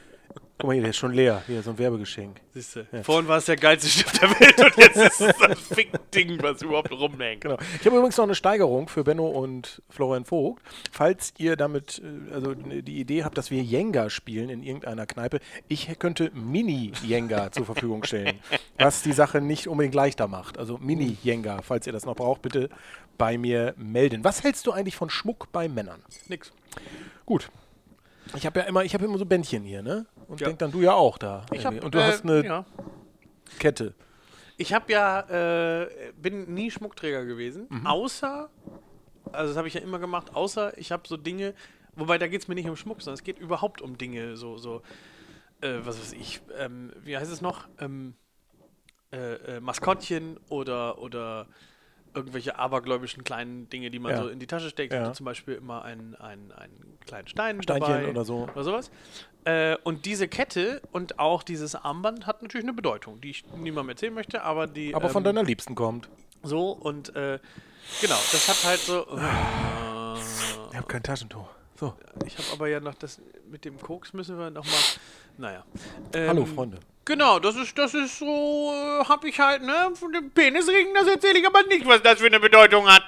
Guck 0.61 0.67
mal 0.67 0.73
hier, 0.73 0.83
der 0.83 0.91
ist 0.91 0.97
schon 0.97 1.13
leer. 1.13 1.41
Hier, 1.47 1.63
so 1.63 1.71
ein 1.71 1.79
Werbegeschenk. 1.79 2.39
Siehst 2.53 2.75
du, 2.75 2.85
vorhin 3.01 3.27
war 3.27 3.39
es 3.39 3.45
der 3.45 3.55
geilste 3.55 3.89
Stift 3.89 4.21
der 4.21 4.29
Welt 4.29 4.59
und 4.59 4.77
jetzt 4.77 4.95
ist 4.95 5.21
es 5.21 5.35
das 5.35 5.59
Fick-Ding, 5.73 6.37
was 6.43 6.61
überhaupt 6.61 6.91
rumhängt. 6.91 7.41
Genau. 7.41 7.57
Ich 7.79 7.85
habe 7.87 7.97
übrigens 7.97 8.15
noch 8.17 8.25
eine 8.25 8.35
Steigerung 8.35 8.87
für 8.87 9.03
Benno 9.03 9.25
und 9.25 9.81
Florian 9.89 10.23
Vogt. 10.23 10.61
Falls 10.91 11.33
ihr 11.39 11.55
damit, 11.55 11.99
äh, 12.03 12.31
also 12.31 12.53
die 12.53 12.99
Idee 12.99 13.23
habt, 13.23 13.39
dass 13.39 13.49
wir 13.49 13.63
Jenga 13.63 14.11
spielen 14.11 14.49
in 14.49 14.61
irgendeiner 14.61 15.07
Kneipe, 15.07 15.39
ich 15.67 15.97
könnte 15.97 16.29
Mini-Jenga 16.35 17.51
zur 17.51 17.65
Verfügung 17.65 18.03
stellen, 18.03 18.39
was 18.77 19.01
die 19.01 19.13
Sache 19.13 19.41
nicht 19.41 19.67
unbedingt 19.67 19.95
leichter 19.95 20.27
macht. 20.27 20.59
Also 20.59 20.77
Mini-Jenga, 20.77 21.63
falls 21.63 21.87
ihr 21.87 21.93
das 21.93 22.05
noch 22.05 22.15
braucht, 22.15 22.43
bitte 22.43 22.69
bei 23.21 23.38
mir 23.38 23.75
melden. 23.77 24.23
Was 24.23 24.43
hältst 24.43 24.65
du 24.65 24.71
eigentlich 24.71 24.95
von 24.95 25.12
Schmuck 25.12 25.51
bei 25.51 25.69
Männern? 25.69 26.01
Nix. 26.27 26.51
Gut. 27.27 27.49
Ich 28.36 28.47
habe 28.47 28.62
ja 28.62 28.65
immer, 28.65 28.84
ich 28.84 28.95
habe 28.95 29.05
immer 29.05 29.19
so 29.19 29.25
Bändchen 29.27 29.63
hier, 29.63 29.84
ne? 29.84 30.07
Und 30.27 30.41
Ja. 30.41 30.47
denk 30.47 30.57
dann 30.57 30.71
du 30.71 30.81
ja 30.81 30.93
auch 30.95 31.19
da. 31.19 31.45
Ich 31.53 31.63
hab. 31.63 31.84
Und 31.84 31.93
du 31.93 31.99
äh, 31.99 32.03
hast 32.03 32.23
eine 32.23 32.43
Ja. 32.43 32.65
Kette. 33.60 33.93
Ich 34.57 34.73
habe 34.73 34.91
ja, 34.91 35.81
äh, 35.84 36.13
bin 36.19 36.51
nie 36.53 36.71
Schmuckträger 36.71 37.25
gewesen, 37.25 37.67
Mhm. 37.69 37.86
außer, 37.86 38.49
also 39.31 39.47
das 39.49 39.57
habe 39.57 39.67
ich 39.67 39.75
ja 39.75 39.81
immer 39.81 39.99
gemacht, 39.99 40.36
außer 40.36 40.75
ich 40.79 40.91
habe 40.91 41.03
so 41.07 41.15
Dinge, 41.15 41.53
wobei 41.95 42.17
da 42.17 42.27
geht 42.27 42.41
es 42.41 42.47
mir 42.47 42.55
nicht 42.55 42.69
um 42.69 42.75
Schmuck, 42.75 43.01
sondern 43.03 43.15
es 43.19 43.23
geht 43.23 43.38
überhaupt 43.38 43.81
um 43.81 43.97
Dinge, 43.99 44.36
so, 44.36 44.57
so, 44.57 44.81
äh, 45.62 45.77
was 45.84 45.99
weiß 45.99 46.13
ich, 46.13 46.41
ähm, 46.57 46.91
wie 47.03 47.15
heißt 47.17 47.31
es 47.31 47.41
noch, 47.41 47.67
ähm, 47.79 48.15
äh, 49.12 49.57
äh, 49.57 49.60
Maskottchen 49.60 50.38
oder, 50.49 50.97
oder 50.99 51.47
irgendwelche 52.13 52.58
abergläubischen 52.58 53.24
kleinen 53.24 53.69
Dinge, 53.69 53.89
die 53.91 54.00
man 54.00 54.12
Ja. 54.12 54.24
so 54.24 54.30
in 54.30 54.39
die 54.39 54.47
Tasche 54.47 54.69
steckt. 54.69 54.93
Ja. 54.93 55.13
Zum 55.13 55.26
Beispiel 55.26 55.56
immer 55.56 55.84
einen, 55.84 56.15
einen, 56.15 56.52
einen 56.52 56.97
kleinen 57.06 57.28
Stein 57.28 57.62
Steinchen 57.62 57.88
dabei 57.88 58.08
oder 58.08 58.26
so. 58.26 58.47
oder 58.52 58.63
sowas. 58.63 58.91
Äh, 59.45 59.78
und 59.84 60.06
diese 60.06 60.28
Kette 60.28 60.82
und 60.91 61.19
auch 61.19 61.43
dieses 61.43 61.76
Armband 61.76 62.28
hat 62.28 62.41
natürlich 62.41 62.65
eine 62.65 62.74
Bedeutung, 62.74 63.21
die 63.21 63.32
ich 63.32 63.45
niemandem 63.56 63.89
erzählen 63.89 64.13
möchte, 64.13 64.43
aber 64.43 64.67
die. 64.67 64.93
Aber 64.93 65.10
von 65.10 65.21
ähm, 65.21 65.26
deiner 65.26 65.43
Liebsten 65.43 65.74
kommt. 65.76 66.10
So 66.43 66.71
und 66.71 67.15
äh, 67.15 67.39
genau, 68.02 68.17
das 68.32 68.47
hat 68.47 68.63
halt 68.69 68.80
so. 68.80 69.06
Ich 70.71 70.78
habe 70.78 70.88
kein 70.88 71.04
Taschentuch. 71.04 71.47
So. 71.76 71.93
ich 72.28 72.38
habe 72.38 72.47
aber 72.54 72.67
ja 72.67 72.80
noch 72.80 72.93
das 72.93 73.19
mit 73.50 73.65
dem 73.65 73.80
Koks 73.80 74.13
müssen 74.13 74.38
wir 74.38 74.52
noch 74.52 74.65
mal. 74.65 74.71
Naja. 75.38 75.65
Ähm, 76.13 76.30
Hallo, 76.30 76.45
Freunde. 76.45 76.80
Genau, 77.05 77.39
das 77.39 77.55
ist, 77.55 77.77
das 77.77 77.93
ist 77.93 78.19
so, 78.19 78.25
äh, 78.73 79.03
hab 79.05 79.23
ich 79.25 79.39
halt, 79.39 79.63
ne? 79.63 79.91
Von 79.95 80.11
dem 80.13 80.29
Penisring, 80.31 80.87
das 80.93 81.07
erzähle 81.07 81.39
ich 81.39 81.47
aber 81.47 81.63
nicht, 81.63 81.85
was 81.87 82.01
das 82.03 82.19
für 82.19 82.27
eine 82.27 82.39
Bedeutung 82.39 82.87
hat. 82.87 83.03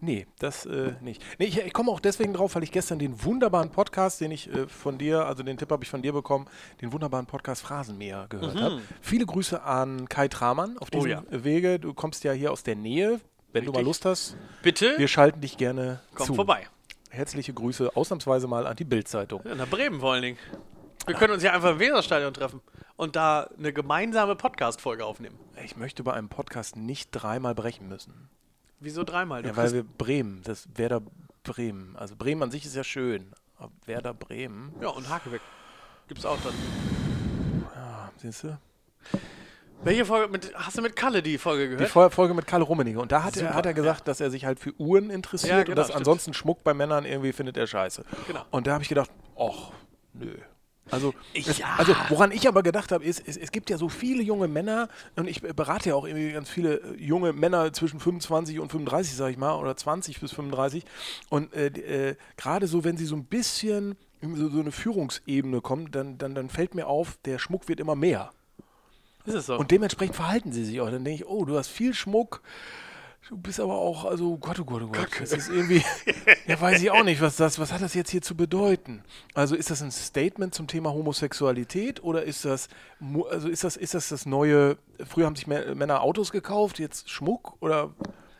Nee, 0.00 0.26
das 0.38 0.66
äh, 0.66 0.92
nicht. 1.00 1.22
Nee, 1.38 1.46
ich, 1.46 1.58
ich 1.58 1.72
komme 1.72 1.90
auch 1.90 2.00
deswegen 2.00 2.34
drauf, 2.34 2.54
weil 2.54 2.62
ich 2.62 2.70
gestern 2.72 2.98
den 2.98 3.24
wunderbaren 3.24 3.70
Podcast, 3.70 4.20
den 4.20 4.30
ich 4.30 4.52
äh, 4.52 4.66
von 4.68 4.98
dir, 4.98 5.24
also 5.26 5.42
den 5.42 5.56
Tipp 5.56 5.70
habe 5.70 5.84
ich 5.84 5.90
von 5.90 6.02
dir 6.02 6.12
bekommen, 6.12 6.46
den 6.82 6.92
wunderbaren 6.92 7.26
Podcast 7.26 7.62
Phrasenmäher 7.62 8.26
gehört 8.28 8.60
habe. 8.60 8.82
Viele 9.00 9.24
Grüße 9.24 9.62
an 9.62 10.06
Kai 10.08 10.28
Tramann 10.28 10.76
auf 10.78 10.90
diesem 10.90 11.10
Mhm. 11.10 11.18
Oh 11.30 11.34
ja. 11.34 11.44
Wege. 11.44 11.78
Du 11.78 11.94
kommst 11.94 12.24
ja 12.24 12.32
hier 12.32 12.52
aus 12.52 12.62
der 12.62 12.76
Nähe. 12.76 13.20
Wenn 13.52 13.64
du 13.64 13.72
mal 13.72 13.78
Richtig. 13.78 13.86
Lust 13.86 14.04
hast, 14.04 14.36
Bitte, 14.62 14.98
wir 14.98 15.08
schalten 15.08 15.40
dich 15.40 15.56
gerne 15.56 16.00
komm 16.14 16.26
zu. 16.26 16.34
vorbei. 16.34 16.66
Herzliche 17.08 17.54
Grüße, 17.54 17.96
ausnahmsweise 17.96 18.46
mal 18.48 18.66
an 18.66 18.76
die 18.76 18.84
Bild-Zeitung. 18.84 19.40
Ja, 19.46 19.54
nach 19.54 19.68
Bremen 19.68 20.00
vor 20.00 20.12
allen 20.12 20.22
Dingen. 20.22 20.38
Wir 21.06 21.14
können 21.14 21.32
uns 21.32 21.42
ja 21.42 21.52
einfach 21.52 21.70
im 21.70 21.78
Weserstadion 21.78 22.34
treffen 22.34 22.60
und 22.96 23.16
da 23.16 23.48
eine 23.58 23.72
gemeinsame 23.72 24.36
Podcast-Folge 24.36 25.04
aufnehmen. 25.04 25.38
Ich 25.64 25.76
möchte 25.76 26.02
bei 26.02 26.12
einem 26.12 26.28
Podcast 26.28 26.76
nicht 26.76 27.10
dreimal 27.12 27.54
brechen 27.54 27.88
müssen. 27.88 28.28
Wieso 28.80 29.04
dreimal? 29.04 29.44
Ja, 29.46 29.56
weil 29.56 29.72
wir 29.72 29.84
Bremen, 29.84 30.42
das 30.44 30.68
Werder 30.74 31.02
Bremen. 31.44 31.96
Also 31.96 32.14
Bremen 32.16 32.42
an 32.42 32.50
sich 32.50 32.64
ist 32.66 32.76
ja 32.76 32.84
schön. 32.84 33.32
Aber 33.58 33.70
Werder 33.86 34.12
Bremen, 34.12 34.74
ja, 34.80 34.88
und 34.88 35.08
Hake 35.08 35.32
weg. 35.32 35.40
Gibt's 36.08 36.26
auch 36.26 36.38
dann. 36.44 36.52
siehst 38.18 38.44
du? 38.44 38.58
Welche 39.82 40.04
Folge? 40.04 40.30
Mit, 40.32 40.52
hast 40.54 40.76
du 40.78 40.82
mit 40.82 40.96
Kalle 40.96 41.22
die 41.22 41.36
Folge 41.38 41.64
Die 41.68 41.76
gehört? 41.76 41.90
Fol- 41.90 42.10
Folge 42.10 42.34
mit 42.34 42.46
Karl 42.46 42.62
Rummenigge. 42.62 42.98
Und 42.98 43.12
da 43.12 43.22
hat, 43.22 43.36
er, 43.36 43.54
hat 43.54 43.66
er 43.66 43.74
gesagt, 43.74 44.08
dass 44.08 44.20
er 44.20 44.30
sich 44.30 44.44
halt 44.46 44.58
für 44.58 44.72
Uhren 44.80 45.10
interessiert 45.10 45.52
Ja, 45.52 45.58
und 45.58 45.64
genau, 45.66 45.76
dass 45.76 45.86
stimmt. 45.88 45.98
ansonsten 45.98 46.34
Schmuck 46.34 46.64
bei 46.64 46.72
Männern 46.74 47.04
irgendwie 47.04 47.32
findet 47.32 47.56
er 47.56 47.66
scheiße. 47.66 48.04
Genau. 48.26 48.44
Und 48.50 48.66
da 48.66 48.72
habe 48.72 48.82
ich 48.82 48.88
gedacht, 48.88 49.10
ach, 49.38 49.72
nö. 50.14 50.34
Also, 50.90 51.14
es, 51.34 51.58
Ja. 51.58 51.74
also 51.78 51.94
woran 52.08 52.30
ich 52.30 52.46
aber 52.46 52.62
gedacht 52.62 52.92
habe, 52.92 53.04
ist, 53.04 53.22
es, 53.26 53.36
es 53.36 53.50
gibt 53.50 53.70
ja 53.70 53.78
so 53.78 53.88
viele 53.88 54.22
junge 54.22 54.48
Männer 54.48 54.88
und 55.16 55.28
ich 55.28 55.42
berate 55.42 55.90
ja 55.90 55.94
auch 55.96 56.06
irgendwie 56.06 56.32
ganz 56.32 56.48
viele 56.48 56.76
äh, 56.76 56.96
junge 56.96 57.32
Männer 57.32 57.72
zwischen 57.72 57.98
25 57.98 58.60
und 58.60 58.70
35, 58.70 59.14
sag 59.14 59.30
ich 59.30 59.36
mal, 59.36 59.54
oder 59.56 59.76
20 59.76 60.20
bis 60.20 60.32
35. 60.32 60.84
Und 61.28 61.52
äh, 61.54 61.66
äh, 62.10 62.16
gerade 62.36 62.66
so, 62.66 62.84
wenn 62.84 62.96
sie 62.96 63.06
so 63.06 63.16
ein 63.16 63.24
bisschen 63.24 63.96
in 64.20 64.36
so, 64.36 64.48
so 64.48 64.60
eine 64.60 64.72
Führungsebene 64.72 65.60
kommen, 65.60 65.90
dann, 65.90 66.18
dann, 66.18 66.34
dann 66.34 66.48
fällt 66.48 66.74
mir 66.74 66.86
auf, 66.86 67.18
der 67.24 67.38
Schmuck 67.38 67.68
wird 67.68 67.80
immer 67.80 67.96
mehr. 67.96 68.30
Ist 69.24 69.34
es 69.34 69.46
so? 69.46 69.56
Und 69.58 69.72
dementsprechend 69.72 70.14
verhalten 70.14 70.52
sie 70.52 70.64
sich 70.64 70.80
auch. 70.80 70.90
Dann 70.90 71.04
denke 71.04 71.24
ich, 71.24 71.28
oh, 71.28 71.44
du 71.44 71.58
hast 71.58 71.68
viel 71.68 71.94
Schmuck. 71.94 72.42
Du 73.28 73.36
bist 73.36 73.58
aber 73.58 73.74
auch, 73.74 74.04
also 74.04 74.36
Gott, 74.38 74.60
oh 74.60 74.64
Gott, 74.64 74.82
oh 74.82 74.88
Gott. 74.88 75.08
Das 75.20 75.32
ist 75.32 75.48
irgendwie, 75.48 75.82
ja, 76.46 76.60
weiß 76.60 76.80
ich 76.80 76.90
auch 76.92 77.02
nicht, 77.02 77.20
was 77.20 77.34
das, 77.36 77.58
was 77.58 77.72
hat 77.72 77.82
das 77.82 77.92
jetzt 77.94 78.10
hier 78.10 78.22
zu 78.22 78.36
bedeuten? 78.36 79.02
Also 79.34 79.56
ist 79.56 79.68
das 79.70 79.82
ein 79.82 79.90
Statement 79.90 80.54
zum 80.54 80.68
Thema 80.68 80.92
Homosexualität 80.92 82.02
oder 82.04 82.22
ist 82.22 82.44
das, 82.44 82.68
also 83.30 83.48
ist 83.48 83.64
das, 83.64 83.76
ist 83.76 83.94
das 83.94 84.10
das 84.10 84.26
neue, 84.26 84.76
früher 85.04 85.26
haben 85.26 85.34
sich 85.34 85.46
Mä- 85.46 85.74
Männer 85.74 86.02
Autos 86.02 86.30
gekauft, 86.30 86.78
jetzt 86.78 87.10
Schmuck 87.10 87.60
oder 87.60 87.92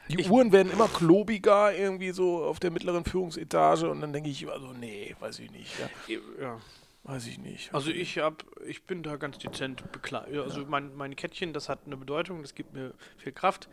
die 0.09 0.21
Ich- 0.21 0.31
Uhren 0.31 0.53
werden 0.53 0.71
immer 0.73 0.87
klobiger 0.87 1.75
irgendwie 1.75 2.13
so 2.13 2.45
auf 2.45 2.61
der 2.61 2.71
mittleren 2.71 3.05
Führungsetage 3.05 3.91
und 3.91 4.01
dann 4.01 4.13
denke 4.13 4.31
ich, 4.31 4.49
also 4.49 4.73
nee, 4.73 5.17
weiß 5.19 5.41
ich 5.41 5.51
nicht, 5.51 5.73
ja, 5.81 6.19
ja. 6.41 6.61
weiß 7.03 7.27
ich 7.27 7.39
nicht. 7.39 7.75
Also 7.75 7.91
ich 7.91 8.19
hab, 8.19 8.45
ich 8.65 8.85
bin 8.85 9.03
da 9.03 9.17
ganz 9.17 9.39
dezent 9.39 9.91
bekleidet. 9.91 10.39
Also 10.45 10.65
mein, 10.69 10.95
mein 10.95 11.17
Kettchen, 11.17 11.53
das 11.53 11.69
hat 11.69 11.81
eine 11.87 11.97
Bedeutung, 11.97 12.43
das 12.43 12.55
gibt 12.55 12.73
mir 12.73 12.95
viel 13.17 13.33
Kraft. 13.33 13.69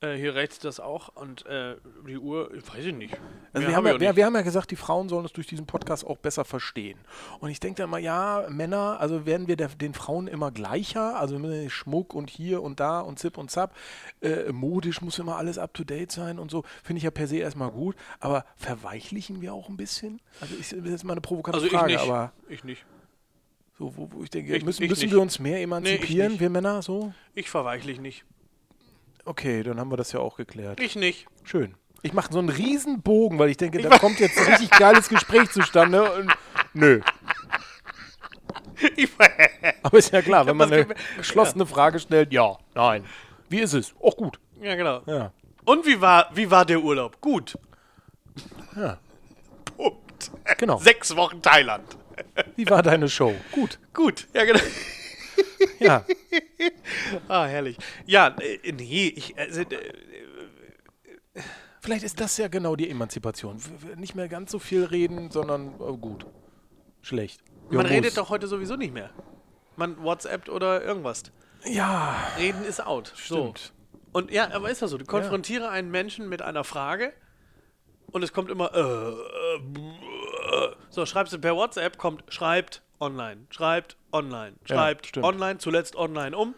Äh, 0.00 0.14
hier 0.14 0.36
rechts 0.36 0.60
das 0.60 0.78
auch 0.78 1.08
und 1.16 1.44
äh, 1.46 1.74
die 2.06 2.18
Uhr, 2.18 2.54
ich 2.54 2.68
weiß 2.72 2.84
ich 2.84 2.94
nicht. 2.94 3.16
Also 3.52 3.66
wir, 3.66 3.74
hab 3.74 3.84
haben 3.84 3.86
ich 3.86 3.92
ja, 3.94 4.00
wir, 4.00 4.16
wir 4.16 4.26
haben 4.26 4.34
ja 4.36 4.42
gesagt, 4.42 4.70
die 4.70 4.76
Frauen 4.76 5.08
sollen 5.08 5.24
es 5.24 5.32
durch 5.32 5.48
diesen 5.48 5.66
Podcast 5.66 6.06
auch 6.06 6.18
besser 6.18 6.44
verstehen. 6.44 6.98
Und 7.40 7.50
ich 7.50 7.58
denke 7.58 7.82
dann 7.82 7.90
mal, 7.90 7.98
ja, 7.98 8.46
Männer, 8.48 9.00
also 9.00 9.26
werden 9.26 9.48
wir 9.48 9.56
der, 9.56 9.66
den 9.68 9.94
Frauen 9.94 10.28
immer 10.28 10.52
gleicher, 10.52 11.18
also 11.18 11.40
Schmuck 11.68 12.14
und 12.14 12.30
hier 12.30 12.62
und 12.62 12.78
da 12.78 13.00
und 13.00 13.18
zip 13.18 13.36
und 13.38 13.50
zap. 13.50 13.74
Äh, 14.20 14.52
modisch 14.52 15.00
muss 15.00 15.18
immer 15.18 15.34
alles 15.36 15.58
up 15.58 15.74
to 15.74 15.82
date 15.82 16.12
sein 16.12 16.38
und 16.38 16.52
so. 16.52 16.62
Finde 16.84 16.98
ich 16.98 17.04
ja 17.04 17.10
per 17.10 17.26
se 17.26 17.38
erstmal 17.38 17.70
gut. 17.72 17.96
Aber 18.20 18.44
verweichlichen 18.56 19.40
wir 19.40 19.52
auch 19.52 19.68
ein 19.68 19.76
bisschen? 19.76 20.20
Also 20.40 20.54
ich, 20.60 20.68
das 20.68 20.78
ist 20.78 20.90
jetzt 20.90 21.04
mal 21.04 21.14
eine 21.14 21.22
provokante 21.22 21.56
Also 21.56 21.66
ich 21.66 21.72
Frage, 21.72 21.92
nicht. 21.94 22.02
aber 22.04 22.32
Ich 22.48 22.62
nicht. 22.62 22.86
so, 23.76 23.96
wo, 23.96 24.08
wo 24.12 24.22
ich 24.22 24.30
denke, 24.30 24.54
Ich- 24.56 24.64
müssen, 24.64 24.84
ich 24.84 24.90
müssen 24.90 25.10
wir 25.10 25.20
uns 25.20 25.40
mehr 25.40 25.60
emanzipieren, 25.60 26.32
nicht. 26.32 26.40
wir 26.40 26.50
Männer, 26.50 26.82
so? 26.82 27.12
Ich 27.34 27.50
verweichlich 27.50 27.98
nicht. 28.00 28.24
Okay, 29.28 29.62
dann 29.62 29.78
haben 29.78 29.90
wir 29.90 29.96
das 29.98 30.12
ja 30.12 30.20
auch 30.20 30.36
geklärt. 30.36 30.80
Ich 30.80 30.96
nicht. 30.96 31.26
Schön. 31.44 31.74
Ich 32.02 32.12
mache 32.14 32.32
so 32.32 32.38
einen 32.38 32.48
riesen 32.48 33.02
Bogen, 33.02 33.38
weil 33.38 33.50
ich 33.50 33.56
denke, 33.58 33.82
da 33.82 33.98
kommt 33.98 34.20
jetzt 34.20 34.38
ein 34.38 34.46
richtig 34.46 34.70
geiles 34.70 35.08
Gespräch 35.08 35.50
zustande. 35.50 36.10
Und, 36.12 36.32
nö. 36.72 37.00
Aber 39.82 39.98
ist 39.98 40.12
ja 40.12 40.22
klar, 40.22 40.46
wenn 40.46 40.56
man 40.56 40.72
eine 40.72 40.86
ge- 40.86 40.96
geschlossene 41.16 41.66
Frage 41.66 41.98
stellt, 41.98 42.32
ja, 42.32 42.56
nein. 42.74 43.04
Wie 43.48 43.60
ist 43.60 43.72
es? 43.74 43.94
Auch 44.00 44.16
gut. 44.16 44.38
ja, 44.62 44.74
genau. 44.76 45.02
Ja. 45.06 45.32
Und 45.64 45.84
wie 45.86 46.00
war, 46.00 46.30
wie 46.34 46.50
war 46.50 46.64
der 46.64 46.80
Urlaub? 46.80 47.20
Gut. 47.20 47.58
Ja. 48.76 48.98
Punkt. 49.76 50.30
Genau. 50.58 50.78
Sechs 50.78 51.14
Wochen 51.16 51.42
Thailand. 51.42 51.84
Wie 52.56 52.68
war 52.70 52.82
deine 52.82 53.08
Show? 53.08 53.34
Gut. 53.52 53.78
Gut. 53.92 54.26
Ja, 54.32 54.44
genau. 54.44 54.60
Ja. 55.80 56.04
Ah, 57.28 57.46
herrlich. 57.46 57.76
Ja, 58.06 58.36
äh, 58.40 58.72
nee, 58.72 59.12
ich, 59.14 59.38
also, 59.38 59.60
äh, 59.60 59.66
Vielleicht 61.80 62.04
ist 62.04 62.20
das 62.20 62.36
ja 62.36 62.48
genau 62.48 62.76
die 62.76 62.90
Emanzipation. 62.90 63.58
Nicht 63.96 64.14
mehr 64.14 64.28
ganz 64.28 64.50
so 64.50 64.58
viel 64.58 64.84
reden, 64.84 65.30
sondern 65.30 65.74
oh, 65.78 65.96
gut. 65.96 66.26
Schlecht. 67.02 67.40
man 67.70 67.86
Ja, 67.86 67.92
redet 67.92 68.16
doch 68.16 68.28
heute 68.28 68.46
sowieso 68.46 68.76
nicht 68.76 68.92
mehr. 68.92 69.10
Man 69.76 70.02
WhatsAppt 70.02 70.48
oder 70.48 70.82
irgendwas. 70.82 71.22
Ja, 71.64 72.32
Reden 72.38 72.64
ist 72.64 72.84
out. 72.84 73.12
stimmt. 73.16 73.58
So. 73.58 73.72
Und 74.12 74.30
ja, 74.30 74.52
aber 74.52 74.70
ist 74.70 74.82
das 74.82 74.90
so? 74.90 74.98
Du 74.98 75.04
konfrontiere 75.04 75.68
einen 75.68 75.90
Menschen 75.90 76.28
mit 76.28 76.42
einer 76.42 76.64
Frage 76.64 77.12
und 78.10 78.22
es 78.22 78.32
kommt 78.32 78.50
immer, 78.50 78.74
äh, 78.74 78.80
äh, 78.80 80.64
äh. 80.64 80.74
so, 80.90 81.04
schreibst 81.06 81.32
du 81.32 81.38
per 81.38 81.54
WhatsApp, 81.54 81.98
kommt, 81.98 82.24
schreibt 82.28 82.82
online, 83.00 83.46
schreibt 83.50 83.96
online, 84.12 84.56
Ja, 84.66 84.76
schreibt 84.76 85.06
stimmt. 85.06 85.26
online, 85.26 85.58
zuletzt 85.58 85.96
online 85.96 86.36
um 86.36 86.54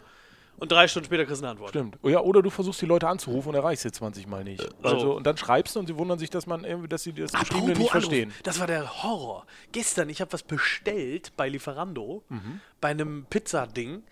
und 0.57 0.71
drei 0.71 0.87
Stunden 0.87 1.05
später 1.07 1.25
kriegst 1.25 1.41
du 1.41 1.45
eine 1.45 1.51
Antwort. 1.51 1.69
Stimmt. 1.69 1.97
Oh 2.03 2.09
Ja, 2.09 2.19
oder 2.21 2.41
du 2.41 2.49
versuchst 2.49 2.81
die 2.81 2.85
Leute 2.85 3.07
anzurufen 3.07 3.49
und 3.49 3.55
erreichst 3.55 3.83
sie 3.83 3.91
20 3.91 4.27
Mal 4.27 4.43
nicht. 4.43 4.67
Also, 4.83 4.99
So. 4.99 5.15
und 5.15 5.25
dann 5.25 5.37
schreibst 5.37 5.75
du 5.75 5.79
und 5.79 5.87
sie 5.87 5.97
wundern 5.97 6.19
sich, 6.19 6.29
dass 6.29 6.45
man 6.45 6.63
irgendwie, 6.63 6.87
dass 6.87 7.03
sie 7.03 7.13
das 7.13 7.31
Geschriebene 7.33 7.73
nicht 7.73 7.89
verstehen. 7.91 8.29
Anruf, 8.29 8.41
Das 8.43 8.59
war 8.59 8.67
der 8.67 9.03
Horror. 9.03 9.45
Gestern, 9.71 10.09
ich 10.09 10.21
habe 10.21 10.31
was 10.33 10.43
bestellt 10.43 11.33
bei 11.35 11.49
Lieferando, 11.49 12.23
Mhm. 12.29 12.61
bei 12.79 12.89
einem 12.89 13.25
Pizzading. 13.29 14.03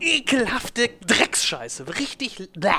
Ekelhafte 0.00 0.88
Drecksscheiße. 1.06 1.86
Richtig. 1.98 2.50
Bäh. 2.56 2.70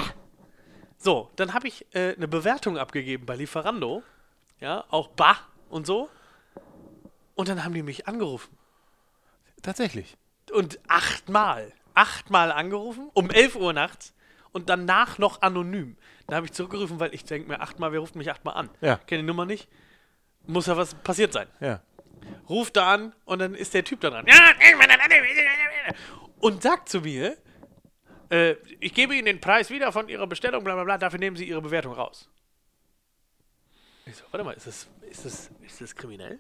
So, 0.98 1.30
dann 1.38 1.54
habe 1.54 1.68
ich 1.68 1.86
äh, 1.94 2.14
eine 2.16 2.28
Bewertung 2.28 2.78
abgegeben 2.78 3.26
bei 3.26 3.36
Lieferando. 3.36 4.04
Ja, 4.60 4.84
auch 4.90 5.08
Bah 5.10 5.38
und 5.70 5.86
so. 5.86 6.10
Und 7.36 7.48
dann 7.48 7.64
haben 7.64 7.74
die 7.74 7.84
mich 7.84 8.08
angerufen. 8.08 8.56
Tatsächlich. 9.66 10.16
Und 10.54 10.80
achtmal. 10.88 11.74
Achtmal 11.96 12.52
angerufen, 12.52 13.10
um 13.14 13.32
11 13.32 13.56
Uhr 13.56 13.74
nachts. 13.74 14.14
Und 14.52 14.70
danach 14.70 15.18
noch 15.18 15.42
anonym. 15.42 15.98
Da 16.28 16.36
habe 16.36 16.46
ich 16.46 16.54
zurückgerufen, 16.54 17.00
weil 17.00 17.14
ich 17.16 17.26
denke 17.26 17.50
mir, 17.50 17.60
achtmal, 17.62 17.92
wer 17.92 18.00
ruft 18.00 18.16
mich 18.16 18.30
achtmal 18.30 18.56
an? 18.56 18.70
Ja. 18.80 18.98
Kenne 18.98 19.24
die 19.24 19.28
Nummer 19.28 19.46
nicht. 19.46 19.68
Muss 20.46 20.68
ja 20.68 20.78
was 20.78 20.94
passiert 20.94 21.34
sein. 21.34 21.48
Ja. 21.60 21.82
Ruft 22.48 22.78
da 22.78 22.94
an 22.94 23.16
und 23.26 23.40
dann 23.40 23.56
ist 23.56 23.74
der 23.74 23.84
Typ 23.84 24.02
da 24.02 24.12
dran. 24.12 24.28
Ja, 24.28 24.52
Und 26.40 26.62
sagt 26.62 26.90
zu 26.90 27.02
mir, 27.02 27.36
äh, 28.30 28.56
ich 28.80 28.94
gebe 28.94 29.16
Ihnen 29.16 29.26
den 29.26 29.42
Preis 29.42 29.72
wieder 29.72 29.92
von 29.92 30.10
Ihrer 30.10 30.28
Bestellung, 30.28 30.64
bla 30.64 30.76
bla 30.76 30.84
bla, 30.84 30.98
dafür 31.00 31.20
nehmen 31.20 31.36
Sie 31.36 31.48
Ihre 31.48 31.62
Bewertung 31.62 31.94
raus. 31.94 32.30
Ich 34.06 34.16
so, 34.16 34.24
warte 34.30 34.44
mal, 34.44 34.52
ist 34.54 34.68
das, 34.68 34.88
ist 35.10 35.26
das, 35.26 35.50
ist 35.64 35.82
das 35.82 35.96
kriminell? 35.96 36.40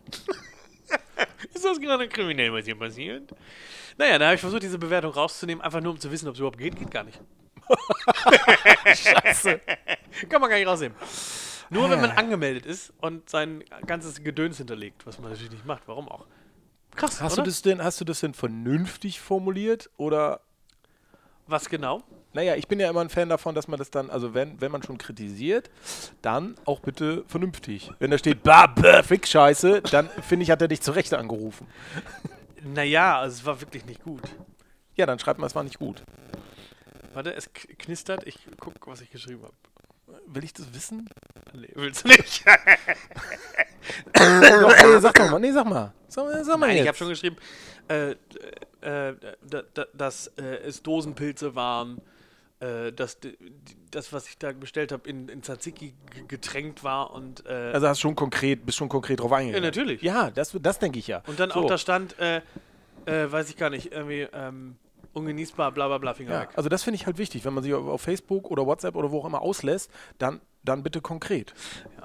ist 1.53 1.65
das 1.65 1.79
gerade 1.79 2.07
kriminell, 2.07 2.53
was 2.53 2.65
hier 2.65 2.77
passiert? 2.77 3.31
Naja, 3.97 4.17
da 4.17 4.25
habe 4.25 4.35
ich 4.35 4.41
versucht, 4.41 4.63
diese 4.63 4.77
Bewertung 4.77 5.11
rauszunehmen, 5.11 5.61
einfach 5.63 5.81
nur 5.81 5.93
um 5.93 5.99
zu 5.99 6.11
wissen, 6.11 6.27
ob 6.27 6.33
es 6.33 6.39
überhaupt 6.39 6.57
geht. 6.57 6.75
Geht 6.75 6.91
gar 6.91 7.03
nicht. 7.03 7.19
Scheiße. 8.85 9.61
Kann 10.29 10.41
man 10.41 10.49
gar 10.49 10.57
nicht 10.57 10.67
rausnehmen. 10.67 10.97
Nur 11.69 11.89
wenn 11.89 11.99
man 11.99 12.11
angemeldet 12.11 12.65
ist 12.65 12.93
und 13.01 13.29
sein 13.29 13.63
ganzes 13.87 14.23
Gedöns 14.23 14.57
hinterlegt, 14.57 15.05
was 15.05 15.19
man 15.19 15.31
natürlich 15.31 15.51
nicht 15.51 15.65
macht. 15.65 15.87
Warum 15.87 16.07
auch? 16.09 16.25
Krass, 16.95 17.21
Hast 17.21 17.33
oder? 17.33 17.43
du, 17.43 17.49
das 17.49 17.61
denn, 17.61 17.83
hast 17.83 17.99
du 17.99 18.05
das 18.05 18.19
denn 18.19 18.33
vernünftig 18.33 19.19
formuliert 19.19 19.89
oder 19.97 20.41
Was 21.47 21.69
genau? 21.69 22.03
Naja, 22.35 22.55
ich 22.55 22.67
bin 22.67 22.81
ja 22.81 22.89
immer 22.89 22.99
ein 22.99 23.07
Fan 23.09 23.29
davon, 23.29 23.55
dass 23.55 23.69
man 23.69 23.79
das 23.79 23.89
dann, 23.91 24.09
also 24.09 24.33
wenn, 24.33 24.59
wenn 24.59 24.69
man 24.69 24.83
schon 24.83 24.97
kritisiert, 24.97 25.69
dann 26.21 26.55
auch 26.65 26.81
bitte 26.81 27.23
vernünftig. 27.27 27.89
Wenn 27.99 28.11
da 28.11 28.17
steht, 28.17 28.43
bah, 28.43 28.67
bah, 28.67 29.03
fick 29.03 29.25
Scheiße, 29.25 29.81
dann 29.83 30.09
finde 30.27 30.43
ich, 30.43 30.51
hat 30.51 30.61
er 30.61 30.67
dich 30.67 30.81
zu 30.81 30.91
Recht 30.91 31.13
angerufen. 31.13 31.65
Naja, 32.61 33.19
also 33.21 33.35
es 33.37 33.45
war 33.45 33.61
wirklich 33.61 33.85
nicht 33.85 34.03
gut. 34.03 34.21
Ja, 34.95 35.05
dann 35.05 35.17
schreibt 35.17 35.39
man, 35.39 35.47
es 35.47 35.55
war 35.55 35.63
nicht 35.63 35.79
gut. 35.79 36.03
Warte, 37.13 37.33
es 37.33 37.49
knistert. 37.53 38.27
Ich 38.27 38.37
guck, 38.59 38.73
was 38.85 38.99
ich 38.99 39.09
geschrieben 39.09 39.43
habe. 39.43 39.53
Will 40.27 40.43
ich 40.43 40.51
das 40.51 40.73
wissen? 40.73 41.07
Nee, 41.53 41.69
willst 41.75 42.03
du 42.03 42.09
nicht? 42.09 42.43
Doch, 44.13 44.83
nee, 44.83 44.99
sag 44.99 45.13
doch 45.13 45.31
mal. 45.31 45.39
Nee, 45.39 45.51
sag 45.51 45.65
mal. 45.65 45.93
Sag, 46.09 46.25
mal- 46.25 46.43
sag 46.43 46.57
mal 46.57 46.67
Nein, 46.67 46.75
jetzt. 46.77 46.83
ich 46.83 46.87
habe 46.89 46.97
schon 46.97 47.09
geschrieben, 47.09 47.37
äh, 47.87 48.11
äh, 48.11 48.15
da, 48.81 49.61
da, 49.73 49.85
dass 49.93 50.27
äh, 50.37 50.57
es 50.65 50.81
Dosenpilze 50.83 51.55
waren, 51.55 52.01
äh, 52.59 52.91
dass 52.93 53.17
das, 53.91 54.13
was 54.13 54.27
ich 54.29 54.37
da 54.37 54.51
bestellt 54.53 54.91
habe, 54.91 55.09
in, 55.09 55.27
in 55.29 55.43
Tzatziki 55.43 55.93
getränkt 56.27 56.83
war 56.83 57.11
und 57.11 57.45
äh, 57.45 57.71
Also 57.73 57.87
hast 57.87 57.99
schon 57.99 58.15
konkret, 58.15 58.65
bist 58.65 58.77
schon 58.77 58.89
konkret 58.89 59.19
drauf 59.19 59.31
eingegangen. 59.31 59.63
Ja, 59.63 59.67
natürlich. 59.69 60.01
Ja, 60.01 60.31
das, 60.31 60.55
das 60.61 60.79
denke 60.79 60.99
ich 60.99 61.07
ja. 61.07 61.21
und 61.27 61.39
dann 61.39 61.49
so. 61.51 61.61
auch 61.61 61.67
da 61.67 61.77
stand, 61.77 62.17
äh, 62.19 62.41
äh, 63.05 63.31
weiß 63.31 63.49
ich 63.49 63.57
gar 63.57 63.69
nicht, 63.69 63.91
irgendwie 63.91 64.27
ähm, 64.33 64.77
ungenießbar, 65.13 65.71
bla 65.71 65.87
bla 65.87 65.97
bla, 65.97 66.13
Finger 66.13 66.33
Ja, 66.33 66.41
weg. 66.41 66.49
also 66.55 66.69
das 66.69 66.83
finde 66.83 66.95
ich 66.95 67.05
halt 67.05 67.17
wichtig, 67.17 67.45
wenn 67.45 67.53
man 67.53 67.63
sich 67.63 67.73
auf, 67.73 68.01
Facebook 68.01 68.49
oder 68.51 68.65
WhatsApp 68.65 68.95
oder 68.95 69.11
wo 69.11 69.19
auch 69.19 69.25
immer 69.25 69.41
auslässt, 69.41 69.91
dann, 70.17 70.41
dann 70.63 70.81
bitte 70.83 71.01
konkret. 71.01 71.53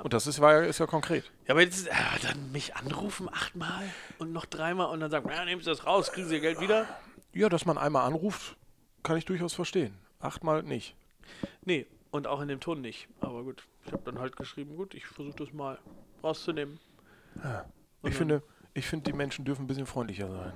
Und 0.03 0.13
das 0.13 0.27
ist, 0.27 0.41
war, 0.41 0.53
ja- 0.63 0.69
ist 0.69 0.79
ja 0.79 0.87
konkret. 0.87 1.25
Ja, 1.47 1.55
aber 1.55 1.63
jetzt 1.63 1.87
äh, 1.89 1.93
dann 2.23 2.53
mich 2.53 2.77
anrufen 2.77 3.29
achtmal 3.33 3.85
und 4.19 4.33
noch 4.33 4.47
dreimal 4.47 4.91
und 4.91 5.01
dann 5.01 5.11
sagen, 5.11 5.29
ja, 5.29 5.45
nehmen 5.45 5.61
Sie 5.63 5.71
das 5.71 5.87
raus, 5.87 6.13
kriegen 6.13 6.29
Sie 6.29 6.35
Ihr 6.35 6.41
Geld 6.41 6.61
wieder. 6.61 6.87
Ja, 7.33 7.49
dass 7.49 7.65
man 7.67 7.79
einmal 7.79 8.05
anruft, 8.07 8.57
kann 9.03 9.17
ich 9.17 9.25
durchaus 9.25 9.55
verstehen. 9.55 9.95
Achtmal 10.21 10.63
nicht. 10.63 10.95
Nee, 11.65 11.87
und 12.11 12.27
auch 12.27 12.41
in 12.41 12.49
dem 12.49 12.61
Ton 12.61 12.81
nicht. 12.81 13.09
Aber 13.21 13.43
gut, 13.43 13.67
ich 13.87 13.93
habe 13.93 14.03
dann 14.05 14.19
halt 14.19 14.37
geschrieben, 14.37 14.77
gut, 14.77 14.95
ich 14.95 15.07
versuche 15.07 15.37
das 15.37 15.53
mal 15.53 15.79
rauszunehmen. 16.23 16.79
Ich 17.37 17.43
dann- 17.43 18.13
finde, 18.13 18.43
ich 18.75 18.87
finde, 18.87 19.11
die 19.11 19.17
Menschen 19.17 19.45
dürfen 19.45 19.65
ein 19.65 19.67
bisschen 19.67 19.87
freundlicher 19.87 20.31
sein. 20.31 20.53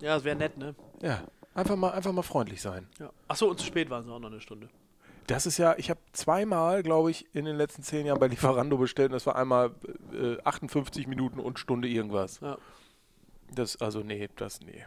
Ja, 0.00 0.14
das 0.14 0.24
wäre 0.24 0.36
nett, 0.36 0.56
ne? 0.56 0.74
Ja, 1.00 1.22
einfach 1.54 1.76
mal, 1.76 1.90
einfach 1.90 2.12
mal 2.12 2.22
freundlich 2.22 2.60
sein. 2.62 2.88
Ja. 2.98 3.10
Achso, 3.28 3.48
und 3.48 3.58
zu 3.60 3.66
spät 3.66 3.90
waren 3.90 4.02
sie 4.04 4.10
auch 4.10 4.18
noch 4.18 4.30
eine 4.30 4.40
Stunde. 4.40 4.68
Das 5.28 5.46
ist 5.46 5.58
ja, 5.58 5.74
ich 5.78 5.88
habe 5.88 6.00
zweimal, 6.12 6.82
glaube 6.82 7.10
ich, 7.10 7.32
in 7.34 7.44
den 7.44 7.56
letzten 7.56 7.82
zehn 7.82 8.06
Jahren 8.06 8.18
bei 8.18 8.26
Lieferando 8.26 8.76
bestellt 8.76 9.10
und 9.10 9.14
das 9.14 9.26
war 9.26 9.36
einmal 9.36 9.70
äh, 10.12 10.36
58 10.42 11.06
Minuten 11.06 11.38
und 11.38 11.58
Stunde 11.60 11.88
irgendwas. 11.88 12.40
Ja. 12.40 12.58
Das, 13.54 13.80
also, 13.80 14.00
nee, 14.00 14.28
das, 14.36 14.60
nee, 14.60 14.84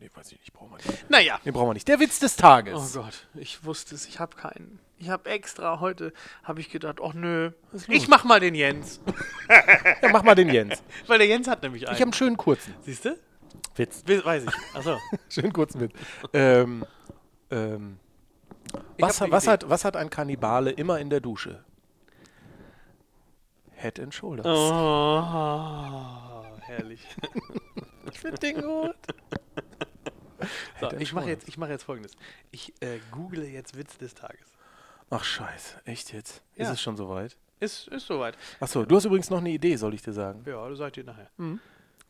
nee, 0.00 0.10
weiß 0.14 0.32
ich 0.32 0.40
nicht, 0.40 0.52
brauchen 0.52 0.70
wir 0.70 0.76
nicht. 0.76 1.10
Naja. 1.10 1.40
Den 1.44 1.52
brauchen 1.52 1.68
wir 1.68 1.74
nicht. 1.74 1.88
Der 1.88 2.00
Witz 2.00 2.18
des 2.18 2.36
Tages. 2.36 2.96
Oh 2.96 3.02
Gott, 3.02 3.26
ich 3.34 3.64
wusste 3.64 3.94
es, 3.94 4.06
ich 4.06 4.20
habe 4.20 4.36
keinen. 4.36 4.78
Ich 5.00 5.10
habe 5.10 5.30
extra 5.30 5.78
heute, 5.78 6.12
habe 6.42 6.60
ich 6.60 6.70
gedacht, 6.70 6.98
ach 7.02 7.14
nö, 7.14 7.52
ich 7.86 8.08
mach 8.08 8.24
mal 8.24 8.40
den 8.40 8.54
Jens. 8.54 9.00
Ja, 10.02 10.10
mach 10.10 10.22
mal 10.22 10.34
den 10.34 10.50
Jens. 10.50 10.82
Weil 11.06 11.18
der 11.18 11.26
Jens 11.26 11.48
hat 11.48 11.62
nämlich 11.62 11.86
einen. 11.86 11.94
Ich 11.94 12.00
habe 12.00 12.08
einen 12.08 12.12
schönen 12.12 12.36
kurzen 12.36 12.74
Siehst 12.82 13.04
du? 13.04 13.16
Witz. 13.76 14.04
Weiß 14.06 14.44
ich. 14.44 14.76
Achso. 14.76 14.98
Schönen 15.28 15.52
kurzen 15.52 15.80
Witz. 15.80 15.92
ähm, 16.32 16.84
ähm, 17.50 17.98
was, 18.98 19.20
was, 19.20 19.46
hat, 19.46 19.68
was 19.68 19.84
hat 19.84 19.96
ein 19.96 20.10
Kannibale 20.10 20.70
immer 20.70 20.98
in 20.98 21.10
der 21.10 21.20
Dusche? 21.20 21.64
Head 23.76 24.00
and 24.00 24.12
Shoulders. 24.12 24.44
Oh, 24.46 26.44
herrlich. 26.60 27.06
Ich 28.10 28.18
finde 28.18 28.38
den 28.38 28.60
gut. 28.60 28.96
So, 30.80 30.90
ich 30.92 31.12
mache 31.12 31.28
jetzt, 31.28 31.48
ich 31.48 31.56
mach 31.58 31.68
jetzt 31.68 31.82
folgendes. 31.84 32.12
Ich 32.50 32.72
äh, 32.80 32.98
google 33.10 33.44
jetzt 33.44 33.76
Witz 33.76 33.98
des 33.98 34.14
Tages. 34.14 34.46
Ach 35.10 35.24
scheiße, 35.24 35.80
echt 35.86 36.12
jetzt? 36.12 36.42
Ist 36.54 36.66
Ja. 36.66 36.72
es 36.72 36.80
schon 36.82 36.96
soweit? 36.96 37.36
Ist, 37.60 37.88
ist 37.88 38.06
soweit. 38.06 38.36
Achso, 38.60 38.84
du 38.84 38.94
hast 38.96 39.04
übrigens 39.04 39.30
noch 39.30 39.38
eine 39.38 39.50
Idee, 39.50 39.76
soll 39.76 39.94
ich 39.94 40.02
dir 40.02 40.12
sagen. 40.12 40.42
Ja, 40.46 40.68
das 40.68 40.78
sagt 40.78 40.96
ihr 40.96 41.04
nachher. 41.04 41.30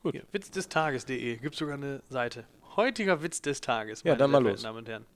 Gut. 0.02 0.12
Hier, 0.12 0.24
Witzdestages.de 0.32 1.36
gibt 1.38 1.54
sogar 1.54 1.74
eine 1.74 2.02
Seite. 2.08 2.44
Heutiger 2.76 3.22
Witz 3.22 3.40
des 3.40 3.60
Tages. 3.60 4.02
Ja, 4.02 4.12
meine 4.12 4.18
dann 4.18 4.30
mal 4.30 4.42
los. 4.42 4.62
Damen 4.62 4.78
und 4.78 4.88
Herren. 4.88 5.06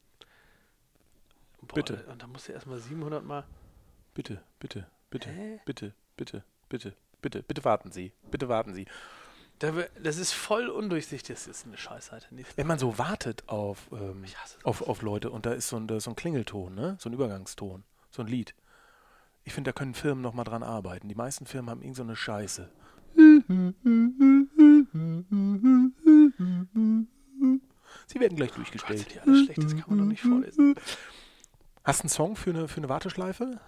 Boah, 1.61 1.75
Bitte. 1.75 2.05
Und 2.11 2.23
da 2.23 2.27
musst 2.27 2.49
du 2.49 2.53
erstmal 2.53 2.79
700 2.79 3.25
Mal. 3.25 3.45
Bitte, 4.15 4.43
bitte, 4.59 4.87
bitte, 5.11 5.29
Hä? 5.31 5.61
bitte, 5.65 5.93
bitte, 6.17 6.43
bitte, 6.69 6.95
bitte, 7.21 7.43
bitte 7.43 7.65
warten 7.65 7.93
Sie. 7.93 8.13
Bitte 8.31 8.49
warten 8.49 8.75
Sie. 8.75 8.87
Das 9.59 10.17
ist 10.17 10.33
voll 10.33 10.69
undurchsichtig. 10.69 11.35
Das 11.37 11.47
ist 11.47 11.67
eine 11.67 11.77
Scheißseite. 11.77 12.35
Nicht- 12.35 12.57
Wenn 12.57 12.67
man 12.67 12.79
so 12.81 12.99
wartet 12.99 13.49
auf, 13.49 13.89
ähm, 13.93 14.25
auf, 14.65 14.83
auf 14.83 15.03
Leute 15.03 15.31
und 15.31 15.47
da 15.47 15.53
ist 15.53 15.69
so 15.69 15.77
ein, 15.77 15.89
ist 15.89 16.05
so 16.05 16.11
ein 16.11 16.17
Klingelton, 16.17 16.75
ne? 16.75 16.97
so 16.99 17.09
ein 17.09 17.13
Übergangston, 17.13 17.85
so 18.11 18.23
ein 18.23 18.29
Lied. 18.29 18.55
Ich 19.45 19.53
finde, 19.55 19.69
da 19.71 19.73
können 19.79 19.95
Firmen 19.95 20.23
noch 20.23 20.35
mal 20.35 20.45
dran 20.45 20.63
arbeiten. 20.63 21.09
Die 21.09 21.15
meisten 21.15 21.47
Firmen 21.47 21.71
haben 21.71 21.83
irgend 21.83 21.97
so 21.97 22.03
eine 22.03 22.17
Scheiße. 22.17 22.69
Sie 28.07 28.21
werden 28.21 28.37
gleich 28.37 28.51
Gott, 28.51 28.59
durchgestellt. 28.59 28.99
sind 29.01 29.15
die 29.15 29.21
alle 29.21 29.45
schlecht. 29.45 29.63
Das 29.63 29.73
kann 29.77 29.85
man 29.89 29.99
doch 29.99 30.05
nicht 30.05 30.23
vorlesen. 30.23 30.75
Hast 31.85 32.01
du 32.01 32.03
einen 32.05 32.09
Song 32.11 32.37
für 32.37 32.51
eine, 32.51 32.69
für 32.69 32.79
eine 32.79 32.89
Warteschleife? 32.89 33.61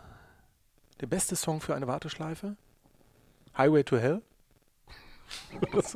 Der 1.00 1.06
beste 1.06 1.36
Song 1.36 1.60
für 1.60 1.74
eine 1.74 1.86
Warteschleife? 1.86 2.56
Highway 3.56 3.84
to 3.84 3.96
Hell? 3.98 4.22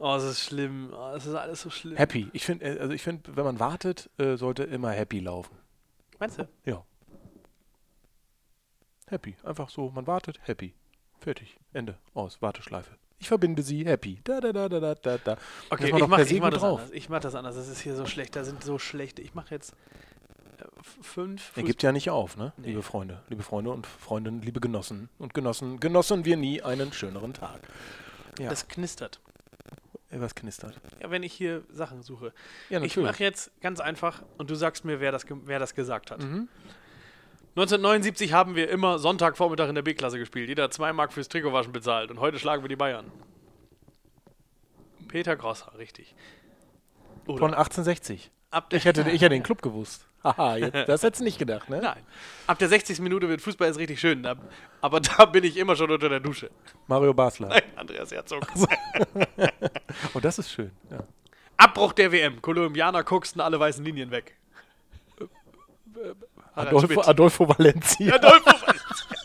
Oh, 0.00 0.14
das 0.14 0.24
ist 0.24 0.44
schlimm. 0.44 0.92
Oh, 0.92 1.10
das 1.12 1.26
ist 1.26 1.34
alles 1.34 1.60
so 1.60 1.70
schlimm. 1.70 1.96
Happy. 1.96 2.28
Ich 2.32 2.44
finde, 2.44 2.80
also 2.80 2.92
ich 2.92 3.02
finde, 3.02 3.36
wenn 3.36 3.44
man 3.44 3.58
wartet, 3.58 4.08
äh, 4.18 4.36
sollte 4.36 4.62
immer 4.62 4.92
Happy 4.92 5.18
laufen. 5.18 5.56
Meinst 6.20 6.38
du? 6.38 6.48
Ja. 6.64 6.84
Happy. 9.08 9.34
Einfach 9.42 9.70
so, 9.70 9.90
man 9.90 10.06
wartet, 10.06 10.38
happy. 10.42 10.74
Fertig. 11.18 11.58
Ende. 11.72 11.98
Aus. 12.14 12.40
Warteschleife. 12.40 12.92
Ich 13.18 13.26
verbinde 13.26 13.62
sie, 13.62 13.84
happy. 13.84 14.20
Da, 14.22 14.40
da, 14.40 14.52
da, 14.52 14.68
da, 14.68 14.94
da, 14.94 15.18
da. 15.18 15.36
Okay, 15.70 15.86
ich 15.86 15.90
doch 15.90 16.06
mach, 16.06 16.18
mach 16.18 16.50
das 16.50 16.60
drauf. 16.60 16.80
anders. 16.80 16.92
Ich 16.92 17.08
mach 17.08 17.20
das 17.20 17.34
anders. 17.34 17.56
Das 17.56 17.66
ist 17.68 17.80
hier 17.80 17.96
so 17.96 18.06
schlecht. 18.06 18.36
Da 18.36 18.44
sind 18.44 18.62
so 18.62 18.78
schlechte. 18.78 19.22
Ich 19.22 19.34
mache 19.34 19.52
jetzt 19.52 19.72
äh, 19.72 19.74
fünf. 21.02 21.52
Er 21.56 21.62
gibt 21.62 21.82
ja 21.82 21.92
nicht 21.92 22.10
auf, 22.10 22.36
ne? 22.36 22.52
Nee. 22.56 22.68
Liebe 22.68 22.82
Freunde, 22.82 23.22
liebe 23.28 23.42
Freunde 23.42 23.70
und 23.70 23.86
Freundinnen, 23.86 24.42
liebe 24.42 24.60
Genossen 24.60 25.08
und 25.18 25.34
Genossen, 25.34 25.80
genossen 25.80 26.24
wir 26.24 26.36
nie 26.36 26.62
einen 26.62 26.92
schöneren 26.92 27.34
Tag. 27.34 27.60
Ja, 28.38 28.50
Das 28.50 28.68
knistert. 28.68 29.20
Was 30.10 30.34
knistert. 30.34 30.80
Ja, 31.02 31.10
wenn 31.10 31.22
ich 31.22 31.34
hier 31.34 31.62
Sachen 31.70 32.02
suche. 32.02 32.32
Ja, 32.70 32.80
Ich 32.80 32.96
mache 32.96 33.22
jetzt 33.22 33.50
ganz 33.60 33.78
einfach 33.78 34.22
und 34.38 34.48
du 34.48 34.54
sagst 34.54 34.86
mir, 34.86 35.00
wer 35.00 35.12
das, 35.12 35.26
wer 35.28 35.58
das 35.58 35.74
gesagt 35.74 36.10
hat. 36.10 36.20
Mhm. 36.22 36.48
1979 37.56 38.32
haben 38.32 38.54
wir 38.54 38.70
immer 38.70 38.98
Sonntagvormittag 38.98 39.68
in 39.68 39.74
der 39.74 39.82
B-Klasse 39.82 40.18
gespielt. 40.18 40.48
Jeder 40.48 40.64
hat 40.64 40.72
2 40.72 40.92
Mark 40.92 41.12
fürs 41.12 41.28
Trikotwaschen 41.28 41.72
bezahlt 41.72 42.10
und 42.10 42.20
heute 42.20 42.38
schlagen 42.38 42.62
wir 42.62 42.68
die 42.68 42.76
Bayern. 42.76 43.10
Peter 45.08 45.36
Grosser, 45.36 45.72
richtig. 45.76 46.14
Oder 47.26 47.38
Von 47.38 47.50
1860. 47.54 48.30
ab 48.50 48.70
der, 48.70 48.78
Ich 48.78 48.84
hätte, 48.84 49.02
ich 49.10 49.20
hätte 49.20 49.34
den 49.34 49.42
Club 49.42 49.60
gewusst. 49.60 50.06
Haha, 50.24 50.56
jetzt, 50.56 50.88
das 50.88 51.02
hättest 51.02 51.20
du 51.20 51.24
nicht 51.24 51.38
gedacht, 51.38 51.70
ne? 51.70 51.80
Nein. 51.80 52.02
Ab 52.46 52.58
der 52.58 52.68
60. 52.68 52.98
Minute 53.00 53.28
wird 53.28 53.40
Fußball 53.40 53.68
jetzt 53.68 53.78
richtig 53.78 54.00
schön. 54.00 54.26
Aber 54.80 55.00
da 55.00 55.24
bin 55.26 55.44
ich 55.44 55.56
immer 55.56 55.76
schon 55.76 55.90
unter 55.90 56.08
der 56.08 56.20
Dusche. 56.20 56.50
Mario 56.88 57.14
Basler. 57.14 57.48
Nein, 57.48 57.62
Andreas 57.76 58.10
Herzog. 58.10 58.46
Oh, 60.14 60.20
das 60.20 60.38
ist 60.38 60.50
schön. 60.50 60.70
Ja. 60.90 60.98
Abbruch 61.56 61.92
der 61.92 62.12
WM. 62.12 62.40
Kolumbianer 62.42 63.02
gucksten 63.04 63.40
alle 63.40 63.58
weißen 63.58 63.84
Linien 63.84 64.10
weg. 64.10 64.36
Harald 66.54 66.68
Adolfo, 66.68 66.86
Schmidt. 66.86 67.08
Adolfo 67.08 67.48
Valencia. 67.48 68.14
Adolfo 68.14 68.50
Valencia. 68.50 69.18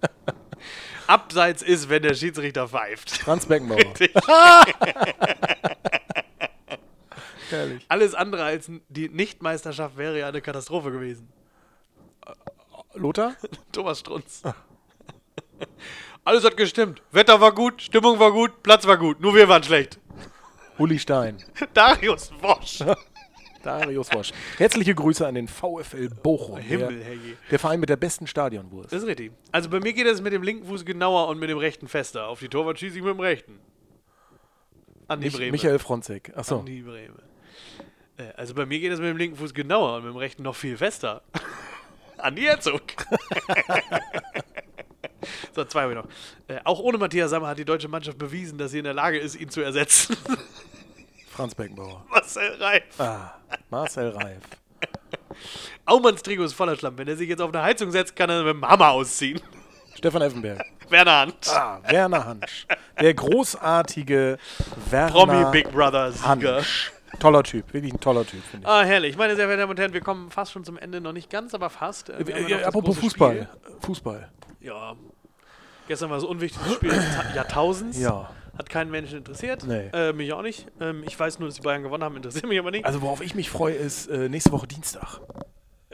Abseits 1.06 1.62
ist, 1.62 1.88
wenn 1.88 2.02
der 2.02 2.14
Schiedsrichter 2.14 2.68
pfeift. 2.68 3.10
Franz 3.10 3.46
Beckenbauer. 3.46 3.78
Herrlich. 7.50 7.84
Alles 7.88 8.14
andere 8.14 8.44
als 8.44 8.70
die 8.88 9.08
Nichtmeisterschaft 9.08 9.96
wäre 9.96 10.18
ja 10.18 10.28
eine 10.28 10.40
Katastrophe 10.40 10.90
gewesen. 10.90 11.28
Lothar? 12.94 13.36
Thomas 13.72 14.00
Strunz. 14.00 14.42
Alles 16.24 16.44
hat 16.44 16.56
gestimmt. 16.56 17.02
Wetter 17.10 17.40
war 17.40 17.52
gut, 17.52 17.82
Stimmung 17.82 18.18
war 18.18 18.32
gut, 18.32 18.62
Platz 18.62 18.86
war 18.86 18.98
gut. 18.98 19.20
Nur 19.20 19.34
wir 19.34 19.48
waren 19.48 19.62
schlecht. 19.62 19.98
Uli 20.78 20.98
Stein. 20.98 21.38
Darius 21.74 22.30
Wosch. 22.40 22.84
Darius 23.62 24.12
Wosch. 24.12 24.32
Herzliche 24.56 24.94
Grüße 24.94 25.26
an 25.26 25.34
den 25.34 25.48
VfL 25.48 26.08
Bochum. 26.22 26.58
Himmel, 26.58 27.00
der, 27.00 27.16
der 27.50 27.58
Verein 27.58 27.80
mit 27.80 27.88
der 27.88 27.96
besten 27.96 28.26
Stadionwurst. 28.26 28.92
Das 28.92 29.02
ist 29.02 29.08
richtig. 29.08 29.32
Also 29.50 29.68
bei 29.68 29.80
mir 29.80 29.92
geht 29.92 30.06
es 30.06 30.20
mit 30.20 30.32
dem 30.32 30.42
linken 30.42 30.66
Fuß 30.66 30.84
genauer 30.84 31.28
und 31.28 31.38
mit 31.38 31.50
dem 31.50 31.58
rechten 31.58 31.88
fester. 31.88 32.28
Auf 32.28 32.38
die 32.38 32.48
Torwart 32.48 32.78
schieße 32.78 32.96
ich 32.96 33.02
mit 33.02 33.14
dem 33.14 33.20
rechten. 33.20 33.58
An 35.08 35.20
die 35.20 35.30
Breme. 35.30 35.52
Michael 35.52 35.78
Fronzek. 35.78 36.32
Achso. 36.36 36.60
An 36.60 36.66
die 36.66 36.82
Breme. 36.82 37.16
Äh, 38.18 38.32
Also 38.36 38.54
bei 38.54 38.66
mir 38.66 38.78
geht 38.80 38.92
es 38.92 38.98
mit 39.00 39.08
dem 39.08 39.16
linken 39.16 39.36
Fuß 39.36 39.54
genauer 39.54 39.96
und 39.96 40.04
mit 40.04 40.12
dem 40.14 40.16
rechten 40.18 40.42
noch 40.42 40.56
viel 40.56 40.76
fester. 40.76 41.22
An 42.18 42.34
die 42.34 42.42
Herzog. 42.48 42.82
so, 45.54 45.64
zwei 45.64 45.82
habe 45.82 45.92
ich 45.92 45.98
noch. 45.98 46.06
Äh, 46.48 46.60
auch 46.64 46.80
ohne 46.80 46.98
Matthias 46.98 47.30
Sammer 47.30 47.48
hat 47.48 47.58
die 47.58 47.64
deutsche 47.64 47.88
Mannschaft 47.88 48.18
bewiesen, 48.18 48.58
dass 48.58 48.72
sie 48.72 48.78
in 48.78 48.84
der 48.84 48.94
Lage 48.94 49.18
ist, 49.18 49.36
ihn 49.36 49.48
zu 49.48 49.60
ersetzen. 49.60 50.16
Franz 51.30 51.54
Beckenbauer. 51.54 52.04
Marcel 52.10 52.56
Reif. 52.60 52.82
Ah, 53.00 53.34
Marcel 53.70 54.08
Reif. 54.10 54.42
Aumanns 55.84 56.22
Trikot 56.22 56.44
ist 56.44 56.54
voller 56.54 56.76
Schlamm. 56.76 56.98
Wenn 56.98 57.06
er 57.06 57.16
sich 57.16 57.28
jetzt 57.28 57.40
auf 57.40 57.54
eine 57.54 57.62
Heizung 57.62 57.92
setzt, 57.92 58.16
kann 58.16 58.28
er 58.28 58.42
mit 58.42 58.54
dem 58.54 58.66
Hammer 58.68 58.90
ausziehen. 58.90 59.40
Stefan 59.94 60.22
Effenberg. 60.22 60.64
Werner 60.88 61.18
Hand. 61.20 61.48
Ah, 61.48 61.80
Werner 61.86 62.24
Hansch. 62.24 62.66
Der 63.00 63.14
großartige 63.14 64.38
Werner 64.90 65.12
Promi 65.12 65.44
Big 65.52 65.70
Brother 65.70 66.10
Sieger. 66.12 66.56
Hansch. 66.56 66.92
Toller 67.18 67.42
Typ, 67.42 67.72
wirklich 67.72 67.92
ein 67.92 68.00
toller 68.00 68.24
Typ, 68.26 68.42
finde 68.44 68.66
ich. 68.66 68.72
Ah, 68.72 68.82
herrlich. 68.82 69.16
Meine 69.16 69.34
sehr 69.36 69.46
verehrten 69.46 69.60
Damen 69.60 69.70
und 69.70 69.80
Herren, 69.80 69.92
wir 69.92 70.00
kommen 70.00 70.30
fast 70.30 70.52
schon 70.52 70.64
zum 70.64 70.78
Ende. 70.78 71.00
Noch 71.00 71.12
nicht 71.12 71.30
ganz, 71.30 71.54
aber 71.54 71.70
fast. 71.70 72.10
Äh, 72.10 72.22
noch 72.24 72.48
das 72.48 72.62
apropos 72.64 72.98
Fußball. 72.98 73.48
Spiel. 73.62 73.76
Fußball. 73.80 74.28
Ja. 74.60 74.94
Gestern 75.88 76.10
war 76.10 76.16
das 76.18 76.24
unwichtigste 76.24 76.70
Spiel 76.74 76.90
des 76.90 77.04
Ta- 77.14 77.24
Jahrtausends. 77.34 77.98
Ja. 77.98 78.30
Hat 78.56 78.68
keinen 78.68 78.90
Menschen 78.90 79.18
interessiert. 79.18 79.64
Nee. 79.64 79.88
Äh, 79.92 80.12
mich 80.12 80.32
auch 80.32 80.42
nicht. 80.42 80.66
Ähm, 80.80 81.02
ich 81.06 81.18
weiß 81.18 81.38
nur, 81.38 81.48
dass 81.48 81.56
die 81.56 81.62
Bayern 81.62 81.82
gewonnen 81.82 82.02
haben, 82.02 82.16
interessiert 82.16 82.46
mich 82.46 82.58
aber 82.58 82.70
nicht. 82.72 82.84
Also 82.84 83.02
worauf 83.02 83.20
ich 83.20 83.34
mich 83.34 83.50
freue, 83.50 83.74
ist 83.74 84.08
äh, 84.08 84.28
nächste 84.28 84.50
Woche 84.52 84.66
Dienstag. 84.66 85.20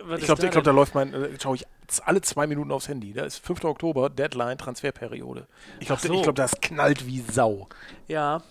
Was 0.02 0.20
Ich 0.20 0.26
glaube, 0.26 0.42
da 0.42 0.48
glaub, 0.48 0.64
da 0.64 0.70
läuft 0.70 0.94
mein, 0.94 1.14
äh, 1.14 1.28
schaue 1.40 1.56
ich 1.56 1.66
alle 2.04 2.20
zwei 2.22 2.46
Minuten 2.46 2.72
aufs 2.72 2.88
Handy. 2.88 3.12
Da 3.12 3.24
ist 3.24 3.44
5. 3.44 3.64
Oktober, 3.64 4.10
Deadline, 4.10 4.58
Transferperiode. 4.58 5.46
Ich 5.78 5.86
glaube, 5.86 6.00
so. 6.02 6.12
ich 6.14 6.22
glaub, 6.22 6.34
das 6.34 6.60
knallt 6.60 7.06
wie 7.06 7.20
Sau. 7.20 7.68
Ja. 8.08 8.42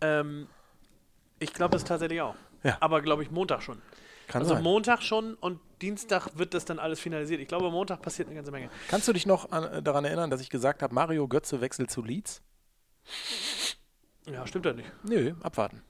Ähm, 0.00 0.46
ich 1.42 1.52
glaube 1.52 1.72
das 1.72 1.84
tatsächlich 1.84 2.20
auch. 2.20 2.34
Ja. 2.62 2.76
Aber 2.80 3.02
glaube 3.02 3.22
ich 3.22 3.30
Montag 3.30 3.62
schon. 3.62 3.80
Kann 4.28 4.42
also 4.42 4.54
sein. 4.54 4.62
Montag 4.62 5.02
schon 5.02 5.34
und 5.34 5.60
Dienstag 5.82 6.28
wird 6.38 6.54
das 6.54 6.64
dann 6.64 6.78
alles 6.78 7.00
finalisiert. 7.00 7.40
Ich 7.40 7.48
glaube, 7.48 7.70
Montag 7.70 8.00
passiert 8.00 8.28
eine 8.28 8.36
ganze 8.36 8.52
Menge. 8.52 8.70
Kannst 8.88 9.08
du 9.08 9.12
dich 9.12 9.26
noch 9.26 9.50
an, 9.50 9.64
äh, 9.64 9.82
daran 9.82 10.04
erinnern, 10.04 10.30
dass 10.30 10.40
ich 10.40 10.48
gesagt 10.48 10.82
habe, 10.82 10.94
Mario 10.94 11.26
Götze 11.28 11.60
wechselt 11.60 11.90
zu 11.90 12.02
Leeds? 12.02 12.40
Ja, 14.26 14.46
stimmt 14.46 14.64
ja 14.66 14.72
nicht. 14.72 14.88
Nö, 15.02 15.34
abwarten. 15.42 15.82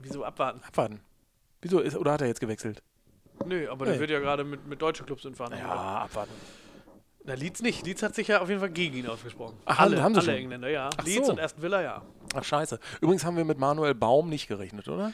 Wieso 0.00 0.24
abwarten? 0.24 0.62
Abwarten. 0.66 1.00
Wieso? 1.60 1.80
Ist, 1.80 1.96
oder 1.96 2.12
hat 2.12 2.20
er 2.22 2.28
jetzt 2.28 2.40
gewechselt? 2.40 2.82
Nö, 3.44 3.68
aber 3.70 3.84
Nee. 3.84 3.92
der 3.92 4.00
wird 4.00 4.10
ja 4.10 4.20
gerade 4.20 4.44
mit, 4.44 4.66
mit 4.66 4.80
deutschen 4.80 5.04
Clubs 5.06 5.24
in 5.24 5.34
Verhandlungen. 5.34 5.66
abwarten. 5.68 6.32
Na, 7.24 7.34
Leeds 7.34 7.60
nicht. 7.62 7.84
Leeds 7.84 8.02
hat 8.02 8.14
sich 8.14 8.28
ja 8.28 8.40
auf 8.40 8.48
jeden 8.48 8.60
Fall 8.60 8.70
gegen 8.70 8.96
ihn 8.96 9.06
ausgesprochen. 9.06 9.56
Ach, 9.66 9.78
alle, 9.80 10.02
haben 10.02 10.14
sie 10.14 10.20
alle 10.20 10.26
schon? 10.30 10.34
Engländer, 10.36 10.68
ja. 10.68 10.88
Ach 10.96 11.04
Leeds 11.04 11.26
so. 11.26 11.32
und 11.32 11.40
Aston 11.40 11.62
Villa, 11.62 11.82
ja. 11.82 12.02
Ach, 12.34 12.44
scheiße. 12.44 12.78
Übrigens 13.00 13.24
haben 13.24 13.36
wir 13.36 13.44
mit 13.44 13.58
Manuel 13.58 13.94
Baum 13.94 14.28
nicht 14.30 14.48
gerechnet, 14.48 14.88
oder? 14.88 15.12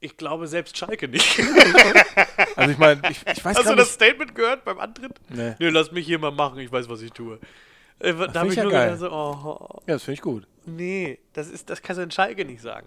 Ich 0.00 0.16
glaube 0.16 0.46
selbst 0.46 0.76
Schalke 0.76 1.08
nicht. 1.08 1.40
Also 2.56 2.72
ich 2.72 2.78
meine, 2.78 3.00
ich, 3.10 3.20
ich 3.26 3.44
weiß 3.44 3.56
Hast 3.56 3.64
gar 3.64 3.72
du 3.74 3.76
das. 3.76 3.92
Statement 3.94 4.34
gehört 4.34 4.64
beim 4.64 4.78
Antritt? 4.80 5.12
Nee. 5.28 5.54
Nee, 5.58 5.68
lass 5.68 5.92
mich 5.92 6.04
hier 6.06 6.18
mal 6.18 6.30
machen, 6.32 6.58
ich 6.58 6.70
weiß, 6.70 6.88
was 6.88 7.00
ich 7.00 7.12
tue. 7.12 7.38
Äh, 8.00 8.12
da 8.14 8.40
habe 8.40 8.48
ich 8.48 8.56
ja 8.56 8.64
nur 8.64 8.72
geil. 8.72 8.86
gedacht, 8.96 9.00
so, 9.00 9.10
oh, 9.12 9.80
Ja, 9.86 9.94
das 9.94 10.02
finde 10.02 10.14
ich 10.14 10.20
gut. 10.22 10.46
nee, 10.66 11.18
das, 11.32 11.48
ist, 11.48 11.70
das 11.70 11.80
kannst 11.80 11.98
du 11.98 12.02
in 12.02 12.10
Schalke 12.10 12.44
nicht 12.44 12.60
sagen. 12.60 12.86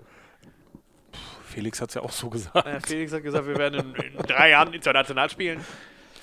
Felix 1.47 1.79
hat 1.81 1.89
es 1.89 1.95
ja 1.95 2.01
auch 2.01 2.11
so 2.11 2.29
gesagt. 2.29 2.65
Äh, 2.67 2.79
Felix 2.81 3.13
hat 3.13 3.23
gesagt, 3.23 3.47
wir 3.47 3.57
werden 3.57 3.95
in, 3.95 4.03
in 4.17 4.17
drei 4.23 4.49
Jahren 4.49 4.73
international 4.73 5.29
spielen. 5.29 5.63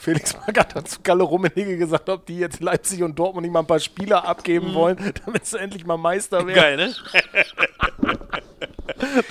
Felix 0.00 0.34
Magath 0.46 0.74
hat 0.74 0.88
zu 0.88 1.00
Kalle 1.02 1.22
Rummenigge 1.24 1.76
gesagt, 1.76 2.08
ob 2.08 2.24
die 2.24 2.38
jetzt 2.38 2.60
Leipzig 2.60 3.02
und 3.02 3.18
Dortmund 3.18 3.42
nicht 3.44 3.52
mal 3.52 3.60
ein 3.60 3.66
paar 3.66 3.80
Spieler 3.80 4.24
abgeben 4.26 4.72
wollen, 4.72 4.96
damit 5.26 5.44
sie 5.44 5.58
endlich 5.58 5.84
mal 5.84 5.98
Meister 5.98 6.38
werden. 6.46 6.54
Geil, 6.56 6.76
ne? 6.78 6.94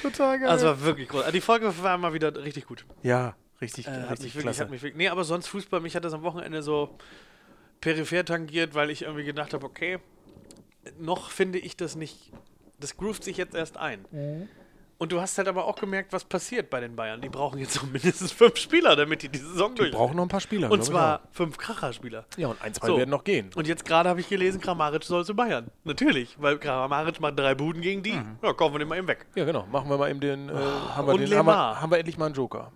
Total 0.02 0.40
geil. 0.40 0.50
Also 0.50 0.68
war 0.68 0.82
wirklich 0.84 1.10
groß. 1.10 1.22
Also 1.22 1.32
Die 1.32 1.42
Folge 1.42 1.74
war 1.82 1.98
mal 1.98 2.14
wieder 2.14 2.36
richtig 2.44 2.68
gut. 2.68 2.86
ja, 3.02 3.36
richtig, 3.62 3.88
Äh, 3.88 3.92
hat 3.92 4.02
mich 4.02 4.12
richtig 4.12 4.36
wirklich, 4.36 4.44
klasse. 4.44 4.62
hat 4.64 4.70
mich 4.70 4.82
wirklich, 4.84 4.98
nee, 4.98 5.08
aber 5.10 5.24
sonst 5.24 5.48
Fußball, 5.48 5.80
mich 5.80 5.96
hat 5.96 6.04
das 6.06 6.14
am 6.14 6.22
Wochenende 6.24 6.62
so 6.62 6.98
peripher 7.82 8.26
tangiert, 8.26 8.76
weil 8.76 8.90
ich 8.90 9.04
irgendwie 9.04 9.24
gedacht 9.26 9.54
habe, 9.54 9.66
okay, 9.66 10.00
noch 11.00 11.32
finde 11.32 11.60
ich 11.60 11.78
das 11.78 11.96
nicht, 11.96 12.32
das 12.80 12.98
groovt 12.98 13.24
sich 13.24 13.38
jetzt 13.38 13.56
erst 13.56 13.78
ein. 13.78 14.06
Mhm. 14.12 14.50
Und 15.00 15.14
du 15.14 15.22
hast 15.22 15.38
halt 15.38 15.48
aber 15.48 15.64
auch 15.64 15.78
gemerkt, 15.78 16.12
was 16.12 16.26
passiert 16.26 16.70
bei 16.70 16.82
den 16.82 16.94
Bayern. 16.98 17.22
Die 17.22 17.30
brauchen 17.30 17.58
jetzt 17.58 17.74
so 17.74 17.86
mindestens 17.86 18.34
fünf 18.34 18.58
Spieler, 18.58 18.98
damit 18.98 19.22
die 19.24 19.30
die 19.30 19.40
Saison 19.40 19.74
durch. 19.74 19.92
brauchen 19.94 20.18
noch 20.18 20.24
ein 20.24 20.28
paar 20.30 20.42
Spieler. 20.42 20.70
Und 20.70 20.84
zwar 20.84 21.22
fünf 21.32 21.58
Kracher-Spieler. 21.58 22.26
Ja, 22.36 22.50
und 22.50 22.62
ein, 22.62 22.74
zwei 22.74 22.88
So. 22.88 22.98
werden 22.98 23.10
noch 23.10 23.24
gehen. 23.24 23.50
Und 23.56 23.66
jetzt 23.66 23.86
gerade 23.86 24.10
habe 24.10 24.20
ich 24.20 24.28
gelesen, 24.28 24.60
Kramaric 24.60 25.04
soll 25.06 25.24
zu 25.24 25.34
Bayern. 25.34 25.68
Natürlich, 25.86 26.36
weil 26.42 26.58
Kramaric 26.60 27.22
macht 27.22 27.40
drei 27.40 27.56
Buden 27.56 27.82
gegen 27.82 28.04
die. 28.04 28.22
Ja, 28.44 28.52
kaufen 28.52 28.74
wir 28.76 28.80
den 28.80 28.90
mal 28.90 28.98
eben 28.98 29.08
weg. 29.08 29.26
Ja, 29.36 29.46
genau. 29.46 29.66
Machen 29.72 29.90
wir 29.90 29.98
mal 29.98 30.10
eben 30.10 30.20
den. 30.20 30.50
Äh, 30.50 30.52
haben, 30.54 31.08
wir 31.08 31.14
und 31.14 31.22
den 31.22 31.34
haben, 31.34 31.46
wir, 31.46 31.82
haben 31.82 31.92
wir 31.92 31.98
endlich 31.98 32.18
mal 32.18 32.26
einen 32.26 32.36
Joker. 32.36 32.74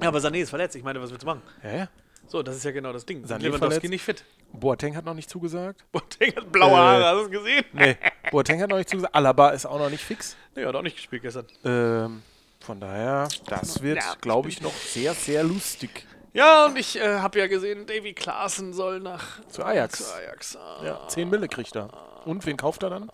Ja, 0.00 0.08
aber 0.08 0.20
Sané 0.20 0.38
ist 0.38 0.48
verletzt. 0.50 0.74
Ich 0.74 0.82
meine, 0.82 1.02
was 1.02 1.10
willst 1.10 1.22
du 1.22 1.26
machen? 1.26 1.42
Ja, 1.62 1.76
ja. 1.76 1.88
So, 2.28 2.42
das 2.42 2.56
ist 2.56 2.64
ja 2.64 2.70
genau 2.70 2.94
das 2.94 3.04
Ding. 3.04 3.26
Sané 3.26 3.40
Lewandowski 3.42 3.58
verletzt. 3.58 3.90
nicht 3.90 4.02
fit. 4.02 4.24
Boateng 4.52 4.96
hat 4.96 5.04
noch 5.04 5.14
nicht 5.14 5.28
zugesagt. 5.30 5.84
Boateng 5.92 6.34
hat 6.36 6.52
blaue 6.52 6.70
Äh, 6.70 6.74
Haare, 6.74 7.04
hast 7.06 7.14
du 7.16 7.22
es 7.24 7.30
gesehen? 7.30 7.64
Nee, 7.72 7.96
Boateng 8.30 8.60
hat 8.62 8.70
noch 8.70 8.76
nicht 8.78 8.88
zugesagt. 8.88 9.14
Alaba 9.14 9.50
ist 9.50 9.66
auch 9.66 9.78
noch 9.78 9.90
nicht 9.90 10.04
fix. 10.04 10.36
Nee, 10.54 10.64
hat 10.66 10.74
auch 10.74 10.82
nicht 10.82 10.96
gespielt 10.96 11.22
gestern. 11.22 11.46
Ähm, 11.64 12.22
von 12.60 12.78
daher, 12.80 13.28
das 13.46 13.82
wird, 13.82 13.98
Ja, 13.98 14.14
glaube 14.20 14.48
ich, 14.48 14.60
noch 14.60 14.72
sehr, 14.74 15.14
sehr 15.14 15.42
lustig. 15.42 16.06
Ja, 16.34 16.66
und 16.66 16.78
ich 16.78 16.98
äh, 16.98 17.18
habe 17.18 17.38
ja 17.40 17.46
gesehen, 17.46 17.86
Davy 17.86 18.12
Klaassen 18.14 18.72
soll 18.72 19.00
nach 19.00 19.44
Zu 19.48 19.64
Ajax. 19.64 19.98
zu 20.08 20.14
Ajax. 20.14 20.56
Ah, 20.56 20.84
Ja, 20.84 21.08
10 21.08 21.28
Mille 21.28 21.48
kriegt 21.48 21.74
er. 21.76 21.88
Und 22.24 22.46
wen 22.46 22.56
kauft 22.56 22.82
er 22.84 22.90
dann? 22.90 23.10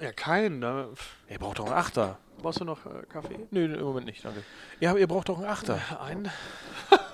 ja, 0.00 0.12
keinen. 0.12 0.60
Da 0.60 0.88
Er 1.28 1.38
braucht 1.38 1.58
doch 1.60 1.66
einen 1.66 1.74
Achter. 1.74 2.18
brauchst 2.38 2.60
du 2.60 2.64
noch 2.64 2.84
äh, 2.86 3.06
Kaffee? 3.10 3.38
Nö, 3.50 3.66
im 3.74 3.82
Moment 3.84 4.06
nicht, 4.06 4.24
danke. 4.24 4.42
Ja, 4.80 4.90
aber 4.90 4.98
ihr 4.98 5.06
braucht 5.06 5.28
doch 5.28 5.38
einen 5.38 5.46
Achter. 5.48 5.78
Einen? 6.00 6.30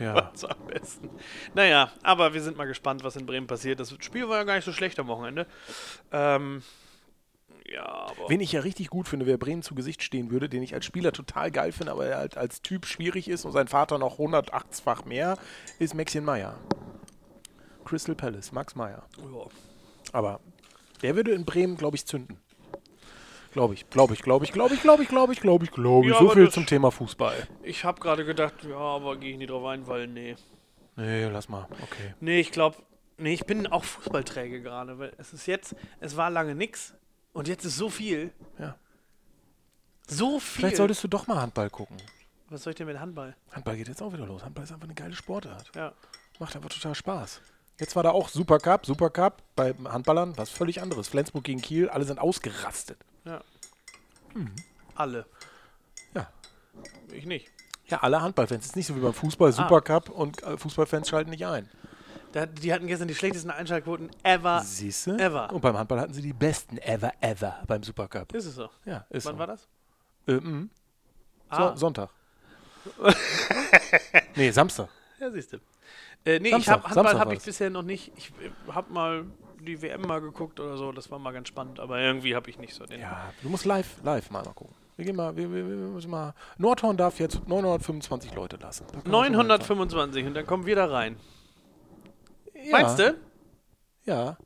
Ja. 0.00 0.32
Am 0.48 0.66
besten. 0.66 1.10
Naja, 1.54 1.90
aber 2.02 2.34
wir 2.34 2.42
sind 2.42 2.56
mal 2.56 2.66
gespannt, 2.66 3.04
was 3.04 3.16
in 3.16 3.26
Bremen 3.26 3.46
passiert. 3.46 3.80
Das 3.80 3.94
Spiel 4.00 4.28
war 4.28 4.38
ja 4.38 4.44
gar 4.44 4.56
nicht 4.56 4.64
so 4.64 4.72
schlecht 4.72 4.98
am 4.98 5.08
Wochenende. 5.08 5.46
Ähm, 6.12 6.62
ja, 7.66 7.84
aber. 7.84 8.28
Wen 8.28 8.40
ich 8.40 8.52
ja 8.52 8.60
richtig 8.60 8.88
gut 8.88 9.08
finde, 9.08 9.26
wer 9.26 9.36
Bremen 9.36 9.62
zu 9.62 9.74
Gesicht 9.74 10.02
stehen 10.02 10.30
würde, 10.30 10.48
den 10.48 10.62
ich 10.62 10.74
als 10.74 10.86
Spieler 10.86 11.12
total 11.12 11.50
geil 11.50 11.72
finde, 11.72 11.92
aber 11.92 12.06
er 12.06 12.18
halt 12.18 12.36
als 12.36 12.62
Typ 12.62 12.86
schwierig 12.86 13.28
ist 13.28 13.44
und 13.44 13.52
sein 13.52 13.68
Vater 13.68 13.98
noch 13.98 14.18
108-fach 14.18 15.04
mehr, 15.04 15.36
ist 15.78 15.94
Maxien 15.94 16.24
Meyer. 16.24 16.58
Crystal 17.84 18.14
Palace, 18.14 18.52
Max 18.52 18.74
Meyer. 18.74 19.06
Ja. 19.18 19.46
Aber 20.12 20.40
der 21.02 21.16
würde 21.16 21.32
in 21.32 21.44
Bremen, 21.44 21.76
glaube 21.76 21.96
ich, 21.96 22.06
zünden. 22.06 22.38
Glaube 23.52 23.74
ich, 23.74 23.88
glaube 23.88 24.14
ich, 24.14 24.22
glaube 24.22 24.44
ich, 24.44 24.52
glaube 24.52 24.74
ich, 24.74 24.80
glaube 24.82 25.02
ich, 25.02 25.08
glaube 25.08 25.32
ich, 25.32 25.40
glaube 25.40 25.64
ich, 25.64 25.70
glaube 25.70 26.06
ich. 26.06 26.12
Ja, 26.12 26.18
so 26.18 26.30
viel 26.30 26.50
zum 26.50 26.66
Thema 26.66 26.90
Fußball. 26.90 27.48
Ich 27.62 27.84
habe 27.84 28.00
gerade 28.00 28.24
gedacht, 28.24 28.54
ja, 28.68 28.76
aber 28.76 29.16
gehe 29.16 29.32
ich 29.32 29.38
nicht 29.38 29.50
drauf 29.50 29.64
ein, 29.64 29.86
weil 29.86 30.06
nee. 30.06 30.36
Nee, 30.96 31.26
lass 31.26 31.48
mal. 31.48 31.66
Okay. 31.82 32.14
Nee, 32.20 32.40
ich 32.40 32.52
glaube, 32.52 32.76
nee, 33.16 33.32
ich 33.32 33.46
bin 33.46 33.66
auch 33.66 33.84
Fußballträge 33.84 34.62
gerade, 34.62 34.98
weil 34.98 35.12
es 35.16 35.32
ist 35.32 35.46
jetzt, 35.46 35.74
es 36.00 36.16
war 36.16 36.30
lange 36.30 36.54
nix 36.54 36.94
und 37.32 37.48
jetzt 37.48 37.64
ist 37.64 37.76
so 37.76 37.88
viel. 37.88 38.32
Ja. 38.58 38.76
So 40.06 40.40
viel. 40.40 40.60
Vielleicht 40.60 40.76
solltest 40.76 41.02
du 41.04 41.08
doch 41.08 41.26
mal 41.26 41.40
Handball 41.40 41.70
gucken. 41.70 41.96
Was 42.50 42.62
soll 42.62 42.72
ich 42.72 42.76
denn 42.76 42.86
mit 42.86 42.98
Handball? 42.98 43.36
Handball 43.52 43.76
geht 43.76 43.88
jetzt 43.88 44.02
auch 44.02 44.12
wieder 44.12 44.26
los. 44.26 44.42
Handball 44.42 44.64
ist 44.64 44.72
einfach 44.72 44.86
eine 44.86 44.94
geile 44.94 45.14
Sportart. 45.14 45.70
Ja. 45.74 45.92
Macht 46.38 46.56
einfach 46.56 46.70
total 46.70 46.94
Spaß. 46.94 47.40
Jetzt 47.78 47.94
war 47.94 48.02
da 48.02 48.10
auch 48.10 48.28
Supercup, 48.28 48.86
Supercup 48.86 49.42
bei 49.54 49.74
Handballern, 49.84 50.36
was 50.36 50.50
völlig 50.50 50.82
anderes. 50.82 51.08
Flensburg 51.08 51.44
gegen 51.44 51.60
Kiel, 51.60 51.88
alle 51.88 52.04
sind 52.04 52.18
ausgerastet. 52.18 52.98
Ja. 53.28 53.42
Alle. 54.94 55.26
Ja. 56.14 56.28
Ich 57.12 57.26
nicht. 57.26 57.50
Ja, 57.86 57.98
alle 57.98 58.20
Handballfans. 58.22 58.64
Es 58.64 58.70
ist 58.70 58.76
nicht 58.76 58.86
so 58.86 58.96
wie 58.96 59.00
beim 59.00 59.12
Fußball, 59.14 59.52
Supercup 59.52 60.08
und 60.08 60.42
äh, 60.42 60.56
Fußballfans 60.56 61.08
schalten 61.08 61.30
nicht 61.30 61.46
ein. 61.46 61.68
Da, 62.32 62.46
die 62.46 62.72
hatten 62.72 62.86
gestern 62.86 63.08
die 63.08 63.14
schlechtesten 63.14 63.50
Einschaltquoten 63.50 64.10
ever. 64.22 64.60
Siehst 64.64 65.06
du? 65.06 65.12
Ever. 65.12 65.50
Und 65.52 65.60
beim 65.60 65.76
Handball 65.76 66.00
hatten 66.00 66.12
sie 66.12 66.22
die 66.22 66.32
besten 66.32 66.78
ever, 66.78 67.12
ever 67.20 67.62
beim 67.66 67.82
Supercup. 67.82 68.32
Ist 68.34 68.46
es 68.46 68.54
so? 68.54 68.68
Ja, 68.84 69.06
ist 69.10 69.26
Wann 69.26 69.34
so. 69.34 69.38
war 69.38 69.46
das? 69.46 69.68
Äh, 70.26 70.32
mhm. 70.32 70.70
so, 71.50 71.56
Ah. 71.56 71.76
Sonntag. 71.76 72.10
nee, 74.36 74.50
Samstag. 74.50 74.88
Ja, 75.18 75.30
siehst 75.30 75.52
du. 75.52 75.56
Äh, 76.24 76.38
nee, 76.40 76.48
ich 76.48 76.52
Samstag, 76.52 76.74
hab, 76.76 76.84
Handball 76.84 77.18
habe 77.18 77.34
ich 77.34 77.42
bisher 77.42 77.70
noch 77.70 77.82
nicht. 77.82 78.12
Ich 78.16 78.32
habe 78.68 78.92
mal 78.92 79.24
die 79.68 79.82
WM 79.82 80.02
mal 80.02 80.20
geguckt 80.20 80.58
oder 80.60 80.76
so. 80.76 80.92
Das 80.92 81.10
war 81.10 81.18
mal 81.18 81.32
ganz 81.32 81.48
spannend. 81.48 81.78
Aber 81.80 82.00
irgendwie 82.00 82.34
habe 82.34 82.50
ich 82.50 82.58
nicht 82.58 82.74
so 82.74 82.84
den. 82.84 83.00
Ja, 83.00 83.32
du 83.42 83.48
musst 83.48 83.64
live, 83.64 84.02
live 84.02 84.30
mal, 84.30 84.42
mal 84.44 84.52
gucken. 84.52 84.74
Wir 84.96 85.04
gehen 85.04 85.14
mal, 85.14 85.36
wir, 85.36 85.52
wir, 85.52 85.68
wir 85.68 85.76
müssen 85.76 86.10
mal. 86.10 86.34
Nordhorn 86.56 86.96
darf 86.96 87.20
jetzt 87.20 87.46
925 87.46 88.34
Leute 88.34 88.56
lassen. 88.56 88.84
Da 88.92 89.00
kann 89.00 89.10
man 89.10 89.24
schon 89.26 89.32
mal 89.36 89.44
925 89.44 90.26
und 90.26 90.34
dann 90.34 90.46
kommen 90.46 90.66
wir 90.66 90.74
da 90.74 90.86
rein. 90.86 91.16
hinfahren. 92.52 92.82
Meinst 92.86 92.98
ja, 92.98 93.10
du? 93.10 93.18
Ja. 94.04 94.38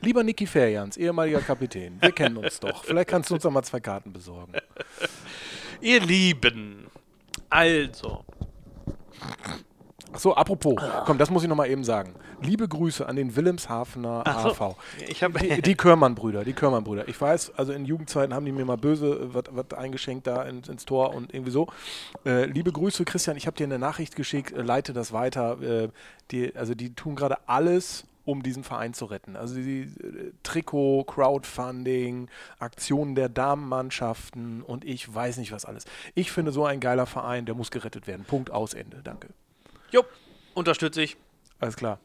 Lieber 0.00 0.22
Niki 0.22 0.46
Ferjans, 0.46 0.96
ehemaliger 0.96 1.40
Kapitän. 1.40 2.00
Wir 2.00 2.12
kennen 2.12 2.36
uns 2.36 2.60
doch. 2.60 2.84
Vielleicht 2.84 3.08
kannst 3.08 3.30
du 3.30 3.34
uns 3.34 3.42
doch 3.42 3.50
mal 3.50 3.62
zwei 3.62 3.80
Karten 3.80 4.12
besorgen. 4.12 4.52
Ihr 5.80 6.00
Lieben. 6.00 6.86
Also. 7.48 8.24
Achso, 10.14 10.32
apropos, 10.32 10.76
komm, 11.06 11.18
das 11.18 11.28
muss 11.28 11.42
ich 11.42 11.48
nochmal 11.48 11.68
eben 11.68 11.82
sagen. 11.82 12.14
Liebe 12.40 12.68
Grüße 12.68 13.04
an 13.06 13.16
den 13.16 13.34
Wilhelmshavener 13.34 14.22
Ach 14.24 14.42
so. 14.42 14.48
AV. 14.50 14.76
Die, 15.40 15.60
die 15.60 15.74
Körmann-Brüder, 15.74 16.44
die 16.44 16.52
Körmann-Brüder. 16.52 17.08
Ich 17.08 17.20
weiß, 17.20 17.54
also 17.56 17.72
in 17.72 17.84
Jugendzeiten 17.84 18.32
haben 18.32 18.46
die 18.46 18.52
mir 18.52 18.64
mal 18.64 18.76
böse 18.76 19.34
was 19.34 19.76
eingeschenkt 19.76 20.28
da 20.28 20.44
ins, 20.44 20.68
ins 20.68 20.84
Tor 20.84 21.14
und 21.14 21.34
irgendwie 21.34 21.50
so. 21.50 21.66
Äh, 22.24 22.44
liebe 22.46 22.70
Grüße, 22.70 23.04
Christian, 23.04 23.36
ich 23.36 23.48
habe 23.48 23.56
dir 23.56 23.64
eine 23.64 23.80
Nachricht 23.80 24.14
geschickt, 24.14 24.52
äh, 24.52 24.62
leite 24.62 24.92
das 24.92 25.12
weiter. 25.12 25.60
Äh, 25.60 25.88
die, 26.30 26.54
also 26.54 26.76
die 26.76 26.94
tun 26.94 27.16
gerade 27.16 27.36
alles, 27.48 28.04
um 28.24 28.44
diesen 28.44 28.62
Verein 28.62 28.94
zu 28.94 29.06
retten. 29.06 29.34
Also 29.34 29.56
die 29.56 29.82
äh, 29.82 30.32
Trikot, 30.44 31.04
Crowdfunding, 31.04 32.28
Aktionen 32.60 33.16
der 33.16 33.28
Damenmannschaften 33.28 34.62
und 34.62 34.84
ich 34.84 35.12
weiß 35.12 35.38
nicht 35.38 35.50
was 35.50 35.64
alles. 35.64 35.86
Ich 36.14 36.30
finde 36.30 36.52
so 36.52 36.64
ein 36.64 36.78
geiler 36.78 37.06
Verein, 37.06 37.46
der 37.46 37.56
muss 37.56 37.72
gerettet 37.72 38.06
werden. 38.06 38.24
Punkt 38.24 38.52
aus 38.52 38.74
Ende. 38.74 39.00
Danke. 39.02 39.28
Jupp. 39.94 40.08
Unterstütze 40.54 41.02
ich. 41.02 41.16
Alles 41.60 41.76
klar. 41.76 42.00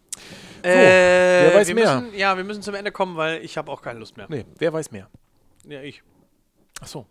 Äh, 0.62 0.70
wer 0.74 1.56
weiß 1.56 1.68
wir 1.70 1.76
mehr? 1.76 2.02
Müssen, 2.02 2.18
ja, 2.18 2.38
wir 2.38 2.44
müssen 2.44 2.62
zum 2.62 2.76
Ende 2.76 2.92
kommen, 2.92 3.18
weil 3.18 3.44
ich 3.44 3.58
habe 3.58 3.72
auch 3.72 3.82
keine 3.82 3.98
Lust 4.00 4.16
mehr. 4.16 4.28
Nee, 4.30 4.46
wer 4.60 4.72
weiß 4.72 4.92
mehr? 4.92 5.10
Ja, 5.66 5.82
ich. 5.82 6.04
Ach 6.82 6.88
so. 6.88 7.06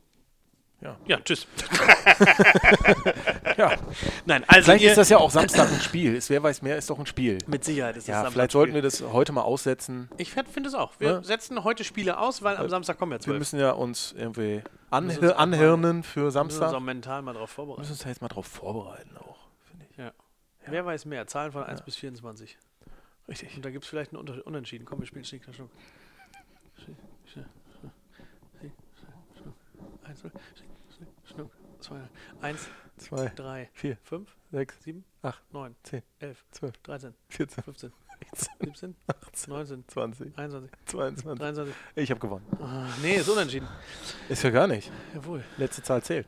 Ja. 0.81 0.97
Ja, 1.07 1.19
tschüss. 1.19 1.49
ja. 3.57 3.73
Nein, 4.27 4.45
also 4.47 4.63
Vielleicht 4.71 4.85
ist 4.85 4.97
das 4.99 5.09
ja 5.09 5.19
auch 5.19 5.31
Samstag 5.33 5.69
ein 5.73 5.81
Spiel. 5.81 6.15
Ist, 6.15 6.31
wer 6.31 6.41
weiß 6.43 6.63
mehr, 6.63 6.77
ist 6.79 6.89
doch 6.89 6.99
ein 7.01 7.07
Spiel. 7.07 7.39
mit 7.49 7.65
Sicherheit 7.65 7.97
ist 7.97 8.05
das 8.07 8.13
Ja, 8.13 8.15
Samstag 8.19 8.33
vielleicht 8.35 8.53
sollten 8.53 8.75
wir 8.75 8.83
das 8.83 9.03
heute 9.03 9.33
mal 9.33 9.43
aussetzen. 9.43 10.09
Ich 10.19 10.31
finde 10.33 10.69
es 10.69 10.75
auch. 10.75 10.93
Wir 11.01 11.15
Ne? 11.15 11.25
setzen 11.25 11.65
heute 11.65 11.83
Spiele 11.83 12.19
aus, 12.19 12.43
weil 12.43 12.57
am 12.57 12.69
Samstag 12.69 12.97
kommen 12.99 13.11
ja 13.13 13.19
Wir 13.19 13.23
zwölf. 13.23 13.39
müssen 13.41 13.59
ja 13.59 13.73
uns 13.73 14.15
irgendwie 14.17 14.63
anhir 14.91 15.37
anhirnen 15.39 16.05
für 16.05 16.21
Wir 16.21 16.25
müssen 16.27 16.39
uns 16.45 16.57
auch 16.57 16.61
Samstag. 16.71 16.81
mental 16.83 17.23
mal 17.23 17.33
drauf 17.35 17.51
Wir 17.51 17.55
vorbereiten. 17.55 17.81
müssen 17.81 17.93
uns 17.93 18.03
da 18.03 18.09
jetzt 18.11 18.23
mal 18.23 18.29
drauf 18.29 18.47
vorbereiten 18.47 19.17
auch, 19.17 19.37
finde 19.69 19.85
ich. 19.91 19.97
Ja. 19.97 20.13
Wer 20.71 20.85
weiß 20.85 21.05
mehr? 21.05 21.27
Zahlen 21.27 21.53
von 21.53 21.65
1 21.65 21.83
bis 21.83 21.97
24. 21.97 22.59
Richtig. 23.29 23.57
Und 23.57 23.65
da 23.65 23.71
gibt 23.71 23.85
es 23.85 23.91
vielleicht 23.91 24.13
einen 24.13 24.21
Unter 24.21 24.47
Unentschieden. 24.47 24.85
Komm, 24.85 25.01
wir 25.01 25.07
spielen 25.07 25.25
Schnick, 25.25 25.45
Schnack, 25.45 25.57
Schnuck. 25.57 25.71
Schnick, 26.77 26.97
Schnack, 27.27 27.47
Schnuck. 29.37 29.55
Eins, 30.05 30.23
Schnuck. 31.25 31.51
Zwei, 31.81 32.01
eins, 32.41 32.69
Zwei, 32.99 33.29
drei, 33.29 33.71
vier, 33.73 33.97
fünf, 34.03 34.37
sechs, 34.51 34.83
sieben, 34.83 35.05
acht, 35.23 35.43
neun, 35.53 35.77
zehn, 35.85 36.03
elf, 36.19 36.45
zwölf, 36.51 36.77
dreizehn, 36.79 37.15
14, 37.29 37.63
15, 37.63 37.93
16, 37.93 38.08
17, 38.35 38.95
18, 39.07 39.53
19, 39.53 39.85
20, 39.89 40.39
21, 40.39 40.71
22. 40.87 41.39
23. 41.39 41.75
Ich 41.97 42.11
habe 42.11 42.21
gewonnen. 42.21 42.45
Ah, 42.61 42.87
nee, 43.03 43.17
ist 43.17 43.29
unentschieden. 43.29 43.69
Ist 44.29 44.43
ja 44.43 44.51
gar 44.51 44.67
nicht. 44.67 44.91
Jawohl. 45.15 45.45
Letzte 45.57 45.83
Zahl 45.83 46.03
zählt. 46.03 46.27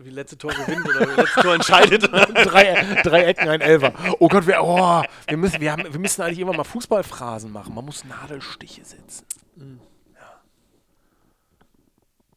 Wie 0.00 0.10
letzte 0.10 0.38
Tor 0.38 0.52
gewinnt 0.52 0.86
oder 0.88 1.00
wie 1.00 1.20
letzte 1.20 1.40
Tor 1.40 1.54
entscheidet. 1.54 2.02
drei, 2.12 3.02
drei 3.02 3.24
Ecken, 3.24 3.48
ein 3.48 3.60
Elfer. 3.60 3.92
Oh 4.18 4.28
Gott, 4.28 4.46
wir, 4.46 4.62
oh, 4.62 5.02
wir, 5.26 5.36
müssen, 5.36 5.60
wir, 5.60 5.72
haben, 5.72 5.84
wir 5.92 6.00
müssen 6.00 6.22
eigentlich 6.22 6.38
immer 6.38 6.54
mal 6.54 6.64
Fußballphrasen 6.64 7.50
machen. 7.52 7.74
Man 7.74 7.84
muss 7.84 8.04
Nadelstiche 8.04 8.84
setzen. 8.84 9.26
Ja. 10.14 10.40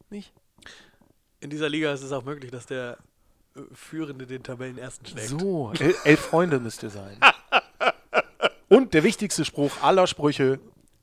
Nicht? 0.10 0.34
In 1.39 1.49
dieser 1.49 1.70
Liga 1.70 1.91
ist 1.93 2.04
es 2.04 2.12
auch 2.12 2.24
möglich, 2.24 2.52
dass 2.52 2.66
der 2.66 2.97
äh, 3.56 3.62
Führende 3.74 4.28
den 4.28 4.43
Tabellenersten 4.43 5.06
schlägt. 5.08 5.30
So, 5.30 5.72
el, 5.80 5.95
elf 6.04 6.20
Freunde 6.20 6.60
müsste 6.60 6.89
sein. 6.89 7.18
Und 8.72 8.93
der 8.93 9.03
wichtigste 9.03 9.43
Spruch 9.43 9.84
aller 9.84 10.07
Sprüche: 10.07 10.61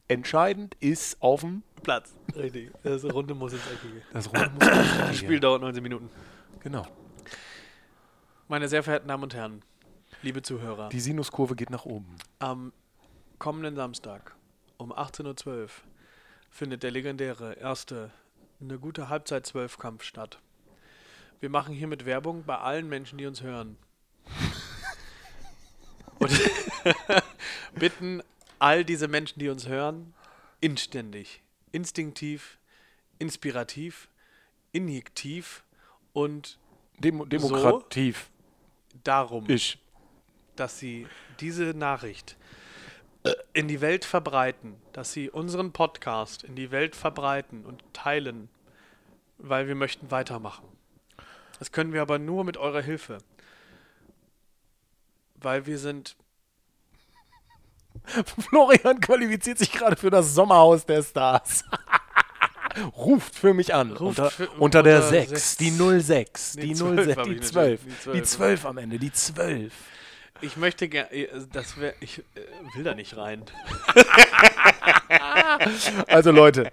Entscheidend 0.08 0.74
ist 0.80 1.20
auf 1.20 1.42
dem. 1.42 1.62
Platz. 1.82 2.14
Richtig. 2.34 2.72
Das 2.82 3.04
Runde 3.04 3.34
muss 3.34 3.52
ins 3.52 3.62
Eckige. 3.70 4.00
Das 4.10 4.26
Runde 4.32 4.48
muss 4.54 4.58
Das 4.60 4.98
Eckige. 5.00 5.14
Spiel 5.14 5.38
dauert 5.40 5.60
19 5.60 5.82
Minuten. 5.82 6.08
Genau. 6.60 6.86
Meine 8.48 8.68
sehr 8.68 8.82
verehrten 8.82 9.08
Damen 9.08 9.22
und 9.24 9.34
Herren, 9.34 9.60
liebe 10.22 10.40
Zuhörer, 10.40 10.88
Die 10.88 10.98
Sinuskurve 11.00 11.56
geht 11.56 11.68
nach 11.68 11.84
oben. 11.84 12.16
am 12.38 12.72
kommenden 13.38 13.76
Samstag 13.76 14.34
um 14.78 14.90
18.12 14.90 15.46
Uhr 15.46 15.68
findet 16.50 16.82
der 16.82 16.90
legendäre 16.90 17.52
erste 17.58 18.10
eine 18.62 18.78
gute 18.78 19.10
Halbzeit 19.10 19.44
12 19.44 19.76
Kampf 19.76 20.04
statt. 20.04 20.38
Wir 21.40 21.50
machen 21.50 21.74
hiermit 21.74 22.06
Werbung 22.06 22.44
bei 22.44 22.56
allen 22.56 22.88
Menschen, 22.88 23.18
die 23.18 23.26
uns 23.26 23.42
hören. 23.42 23.76
Und 26.18 26.30
bitten 27.78 28.22
all 28.58 28.84
diese 28.84 29.08
Menschen, 29.08 29.38
die 29.38 29.48
uns 29.48 29.66
hören, 29.68 30.14
inständig, 30.60 31.42
instinktiv, 31.72 32.58
inspirativ, 33.18 34.08
injektiv 34.72 35.64
und 36.12 36.58
Demo 36.98 37.24
demokrativ. 37.24 38.30
darum, 39.04 39.48
Ich. 39.48 39.78
dass 40.56 40.78
sie 40.78 41.06
diese 41.40 41.74
Nachricht 41.74 42.36
äh, 43.22 43.32
in 43.52 43.68
die 43.68 43.80
Welt 43.80 44.04
verbreiten, 44.04 44.76
dass 44.92 45.12
sie 45.12 45.30
unseren 45.30 45.72
Podcast 45.72 46.42
in 46.42 46.56
die 46.56 46.70
Welt 46.70 46.96
verbreiten 46.96 47.64
und 47.64 47.82
teilen, 47.92 48.48
weil 49.38 49.68
wir 49.68 49.74
möchten 49.74 50.10
weitermachen. 50.10 50.66
Das 51.58 51.72
können 51.72 51.92
wir 51.92 52.02
aber 52.02 52.18
nur 52.18 52.44
mit 52.44 52.56
eurer 52.56 52.82
Hilfe. 52.82 53.18
Weil 55.36 55.66
wir 55.66 55.78
sind 55.78 56.16
Florian 58.48 59.00
qualifiziert 59.00 59.58
sich 59.58 59.72
gerade 59.72 59.96
für 59.96 60.10
das 60.10 60.34
Sommerhaus 60.34 60.84
der 60.86 61.02
Stars. 61.02 61.64
Ruft 62.96 63.34
für 63.34 63.54
mich 63.54 63.74
an. 63.74 63.90
Ruft 63.90 64.00
unter, 64.20 64.30
für- 64.30 64.48
unter 64.58 64.82
der 64.82 64.96
unter 64.96 65.08
6, 65.08 65.30
sechs. 65.30 65.56
die 65.56 65.70
06, 65.70 66.52
Die 66.52 66.60
die 66.68 66.74
12 66.74 67.04
06, 67.06 67.16
hab 67.18 67.24
die 67.24 67.32
ich 67.32 67.42
12. 67.42 67.80
natürlich, 67.80 67.80
die 68.04 68.10
Die 68.12 68.22
12. 68.22 68.28
12 68.28 68.66
am 68.66 68.78
Ende, 68.78 68.98
die 68.98 69.12
12. 69.12 69.72
Ich 70.40 70.56
möchte 70.56 70.88
gerne, 70.88 71.08
das 71.52 71.78
wäre, 71.80 71.94
ich 72.00 72.18
äh, 72.18 72.22
will 72.76 72.84
da 72.84 72.94
nicht 72.94 73.16
rein. 73.16 73.42
Also 76.06 76.30
Leute, 76.30 76.70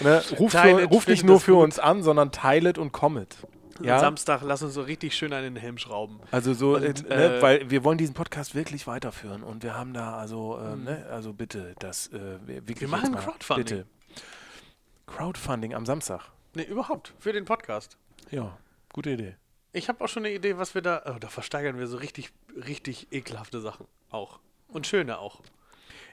ne, 0.00 0.22
ruft, 0.38 0.56
für, 0.56 0.84
ruft 0.84 1.08
nicht 1.08 1.24
nur 1.24 1.40
für 1.40 1.54
uns 1.56 1.78
an, 1.78 2.02
sondern 2.02 2.32
teilet 2.32 2.78
und 2.78 2.92
kommet. 2.92 3.36
Ja? 3.80 3.98
Samstag 4.00 4.42
lass 4.42 4.62
uns 4.62 4.74
so 4.74 4.82
richtig 4.82 5.16
schön 5.16 5.32
an 5.32 5.42
den 5.42 5.56
Helm 5.56 5.78
schrauben. 5.78 6.20
Also 6.30 6.54
so, 6.54 6.76
Und, 6.76 6.84
äh, 6.84 6.92
ne, 7.16 7.36
äh, 7.38 7.42
weil 7.42 7.70
wir 7.70 7.82
wollen 7.84 7.98
diesen 7.98 8.14
Podcast 8.14 8.54
wirklich 8.54 8.86
weiterführen 8.86 9.42
und 9.42 9.62
wir 9.62 9.74
haben 9.76 9.92
da 9.94 10.16
also, 10.16 10.58
äh, 10.58 10.76
Mhm. 10.76 10.84
ne, 10.84 11.06
also 11.10 11.32
bitte, 11.32 11.74
das 11.80 12.08
äh, 12.12 12.38
wirklich 12.46 12.80
Wir 12.80 12.88
machen 12.88 13.12
mal, 13.12 13.20
Crowdfunding. 13.22 13.64
Bitte. 13.64 13.86
Crowdfunding 15.06 15.74
am 15.74 15.86
Samstag. 15.86 16.22
Nee, 16.54 16.62
überhaupt, 16.64 17.12
für 17.18 17.32
den 17.32 17.44
Podcast. 17.44 17.96
Ja, 18.30 18.56
gute 18.92 19.10
Idee. 19.10 19.36
Ich 19.72 19.88
habe 19.88 20.04
auch 20.04 20.08
schon 20.08 20.24
eine 20.24 20.34
Idee, 20.34 20.56
was 20.56 20.74
wir 20.74 20.82
da. 20.82 21.02
Oh, 21.06 21.18
da 21.18 21.28
versteigern 21.28 21.78
wir 21.78 21.88
so 21.88 21.96
richtig, 21.96 22.30
richtig 22.54 23.08
ekelhafte 23.12 23.60
Sachen 23.60 23.86
auch. 24.10 24.38
Und 24.68 24.86
schöne 24.86 25.18
auch. 25.18 25.40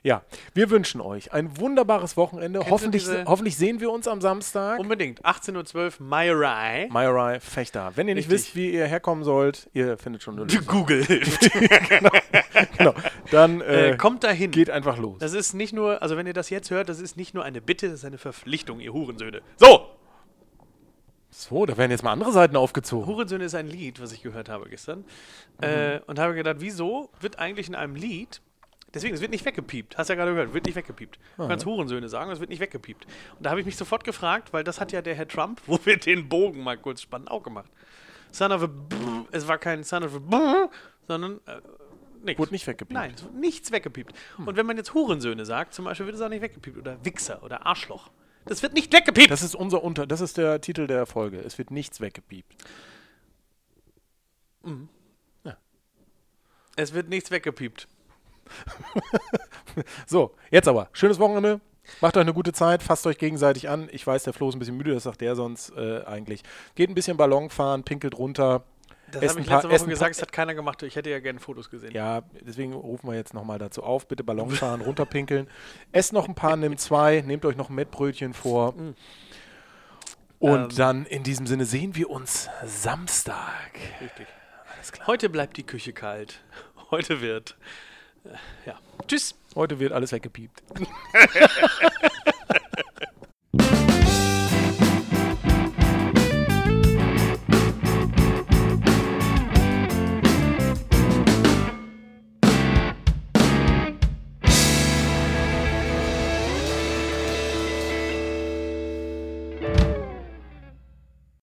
Ja, 0.04 0.24
wir 0.56 0.72
wünschen 0.72 1.00
euch 1.00 1.32
ein 1.32 1.60
wunderbares 1.60 2.18
Wochenende. 2.18 2.66
Hoffentlich, 2.72 3.08
hoffentlich 3.28 3.56
sehen 3.56 3.80
wir 3.80 3.92
uns 3.92 4.08
am 4.08 4.20
Samstag. 4.20 4.80
Unbedingt. 4.80 5.24
18.12 5.24 5.76
Uhr, 5.76 6.08
Mayorai. 6.08 6.88
Mayorai 6.90 7.40
Fechter. 7.40 7.92
Wenn 7.96 8.08
ihr 8.08 8.16
nicht 8.16 8.28
Richtig. 8.28 8.48
wisst, 8.48 8.56
wie 8.56 8.72
ihr 8.72 8.88
herkommen 8.88 9.24
sollt, 9.24 9.70
ihr 9.74 10.00
findet 10.00 10.24
schon 10.24 10.38
eine 10.38 10.44
Lösung. 10.46 10.66
Google 10.66 11.06
hilft. 11.06 11.52
genau. 12.78 12.94
Dann 13.30 13.62
äh, 13.62 13.92
äh, 13.92 13.98
kommt 13.98 14.24
dahin. 14.24 14.50
geht 14.50 14.72
einfach 14.72 14.98
los. 14.98 15.20
Das 15.20 15.34
ist 15.34 15.54
nicht 15.54 15.72
nur, 15.72 16.02
also 16.02 16.18
wenn 16.18 16.26
ihr 16.26 16.34
das 16.34 16.50
jetzt 16.50 16.72
hört, 16.72 16.90
das 16.90 17.00
ist 17.00 17.16
nicht 17.16 17.36
nur 17.36 17.44
eine 17.44 17.62
Bitte, 17.62 17.88
das 17.88 18.00
ist 18.00 18.06
eine 18.06 18.18
Verpflichtung, 18.18 18.80
ihr 18.80 18.94
Hurensöhne. 18.94 19.42
So! 19.58 19.88
So, 21.30 21.66
da 21.66 21.78
werden 21.78 21.92
jetzt 21.92 22.04
mal 22.04 22.12
andere 22.12 22.32
Seiten 22.32 22.58
aufgezogen. 22.58 23.06
Hurensöhne 23.06 23.46
ist 23.46 23.56
ein 23.56 23.68
Lied, 23.68 24.02
was 24.02 24.12
ich 24.12 24.22
gehört 24.24 24.50
habe 24.50 24.68
gestern. 24.68 25.06
Äh, 25.62 26.00
und 26.08 26.20
habe 26.20 26.34
gedacht, 26.34 26.58
wieso 26.60 27.10
wird 27.22 27.40
eigentlich 27.40 27.70
in 27.70 27.76
einem 27.76 27.96
Lied, 27.96 28.42
deswegen, 28.94 29.16
es 29.16 29.22
wird 29.22 29.32
nicht 29.32 29.46
weggepiept, 29.46 29.98
hast 29.98 30.10
ja 30.10 30.16
gerade 30.16 30.32
gehört, 30.32 30.54
wird 30.54 30.66
nicht 30.66 30.76
weggepiept. 30.76 31.20
Du 31.38 31.48
kannst 31.48 31.66
Hurensöhne 31.66 32.10
sagen, 32.10 32.32
es 32.32 32.40
wird 32.40 32.50
nicht 32.50 32.60
weggepiept. 32.60 33.06
Und 33.38 33.46
da 33.46 33.52
habe 33.52 33.60
ich 33.60 33.66
mich 33.66 33.76
sofort 33.76 34.04
gefragt, 34.04 34.54
weil 34.54 34.64
das 34.64 34.80
hat 34.80 34.92
ja 34.92 35.02
der 35.02 35.16
Herr 35.16 35.28
Trump, 35.28 35.62
wo 35.68 35.80
wir 35.84 35.98
den 35.98 36.30
Bogen 36.30 36.64
mal 36.64 36.78
kurz 36.78 37.02
spannen, 37.02 37.28
auch 37.28 37.44
gemacht. 37.44 37.70
Son 38.32 38.52
of 38.52 38.64
a 38.64 38.68
Brr, 38.68 39.26
es 39.32 39.48
war 39.48 39.58
kein 39.58 39.84
Son 39.84 40.04
of 40.04 40.16
a 40.16 40.20
Brr, 40.20 40.70
sondern 41.08 41.42
äh, 41.46 41.60
nix. 42.24 42.40
Wurde 42.40 42.52
nicht 42.52 42.68
weggepiept. 42.68 42.94
Nein, 42.94 43.14
es 43.16 43.24
wird 43.24 43.36
nichts 43.36 43.72
weggepiept. 43.72 44.14
Und 44.38 44.56
wenn 44.56 44.66
man 44.66 44.78
jetzt 44.78 44.94
Hurensöhne 44.94 45.46
sagt, 45.46 45.74
zum 45.74 45.86
Beispiel, 45.86 46.06
wird 46.06 46.16
es 46.16 46.22
auch 46.22 46.30
nicht 46.30 46.42
weggepiept. 46.42 46.78
Oder 46.78 47.04
Wichser 47.04 47.44
oder 47.44 47.66
Arschloch. 47.66 48.10
Das 48.46 48.64
wird 48.64 48.74
nicht 48.74 48.92
weggepiept. 48.92 49.30
Das 49.30 49.44
ist 49.44 49.56
unser 49.56 49.84
Unter, 49.84 50.08
das 50.08 50.22
ist 50.22 50.38
der 50.38 50.62
Titel 50.62 50.88
der 50.88 51.06
Folge. 51.06 51.40
Es 51.40 51.58
wird 51.58 51.72
nichts 51.72 52.02
weggepiept. 52.02 52.56
es 56.76 56.94
wird 56.94 57.10
nichts 57.10 57.32
weggepiept. 57.32 57.88
So, 60.06 60.36
jetzt 60.50 60.68
aber. 60.68 60.90
Schönes 60.94 61.20
Wochenende. 61.20 61.62
Macht 62.00 62.16
euch 62.16 62.22
eine 62.22 62.34
gute 62.34 62.54
Zeit, 62.54 62.84
fasst 62.84 63.08
euch 63.08 63.18
gegenseitig 63.18 63.68
an. 63.70 63.90
Ich 63.92 64.06
weiß, 64.06 64.24
der 64.24 64.34
Flo 64.34 64.50
ist 64.50 64.56
ein 64.56 64.60
bisschen 64.60 64.78
müde, 64.78 64.94
das 64.94 65.04
sagt 65.04 65.22
der 65.22 65.36
sonst 65.36 65.72
äh, 65.76 66.04
eigentlich. 66.06 66.44
Geht 66.76 66.90
ein 66.90 66.96
bisschen 66.96 67.18
Ballon 67.18 67.50
fahren, 67.50 67.84
pinkelt 67.84 68.18
runter. 68.18 68.64
Das 69.12 69.22
habe 69.30 69.40
ein 69.40 69.42
ich 69.44 69.48
paar- 69.50 69.64
letzte 69.64 69.82
Woche 69.88 69.90
gesagt, 69.90 70.16
es 70.16 70.22
hat 70.22 70.32
keiner 70.32 70.54
gemacht. 70.56 70.84
Ich 70.84 70.96
hätte 70.96 71.10
ja 71.10 71.20
gerne 71.20 71.40
Fotos 71.40 71.70
gesehen. 71.70 71.92
Ja, 71.94 72.22
deswegen 72.42 72.74
rufen 72.74 73.08
wir 73.10 73.16
jetzt 73.16 73.34
nochmal 73.34 73.60
dazu 73.60 73.84
auf. 73.84 74.08
Bitte 74.08 74.24
Ballon 74.24 74.52
fahren, 74.52 74.80
runterpinkeln. 74.82 75.48
Esst 75.92 76.14
noch 76.14 76.28
ein 76.30 76.36
paar, 76.36 76.56
nehmt 76.56 76.80
zwei, 76.80 77.22
nehmt 77.26 77.44
euch 77.46 77.58
noch 77.58 77.70
ein 77.70 77.76
Mettbrötchen 77.76 78.34
vor. 78.34 78.74
Und 80.40 80.60
Ähm. 80.60 80.70
dann 80.78 81.06
in 81.06 81.24
diesem 81.24 81.46
Sinne 81.46 81.66
sehen 81.66 81.96
wir 81.96 82.10
uns 82.10 82.48
Samstag. 82.66 83.72
Richtig. 84.02 84.28
Heute 85.08 85.30
bleibt 85.30 85.58
die 85.58 85.64
Küche 85.66 85.94
kalt. 85.94 86.40
Heute 86.90 87.22
wird. 87.22 87.58
Ja. 88.66 88.80
Tschüss. 89.08 89.36
Heute 89.56 89.80
wird 89.80 89.92
alles 89.92 90.12
weggepiept. 90.12 90.62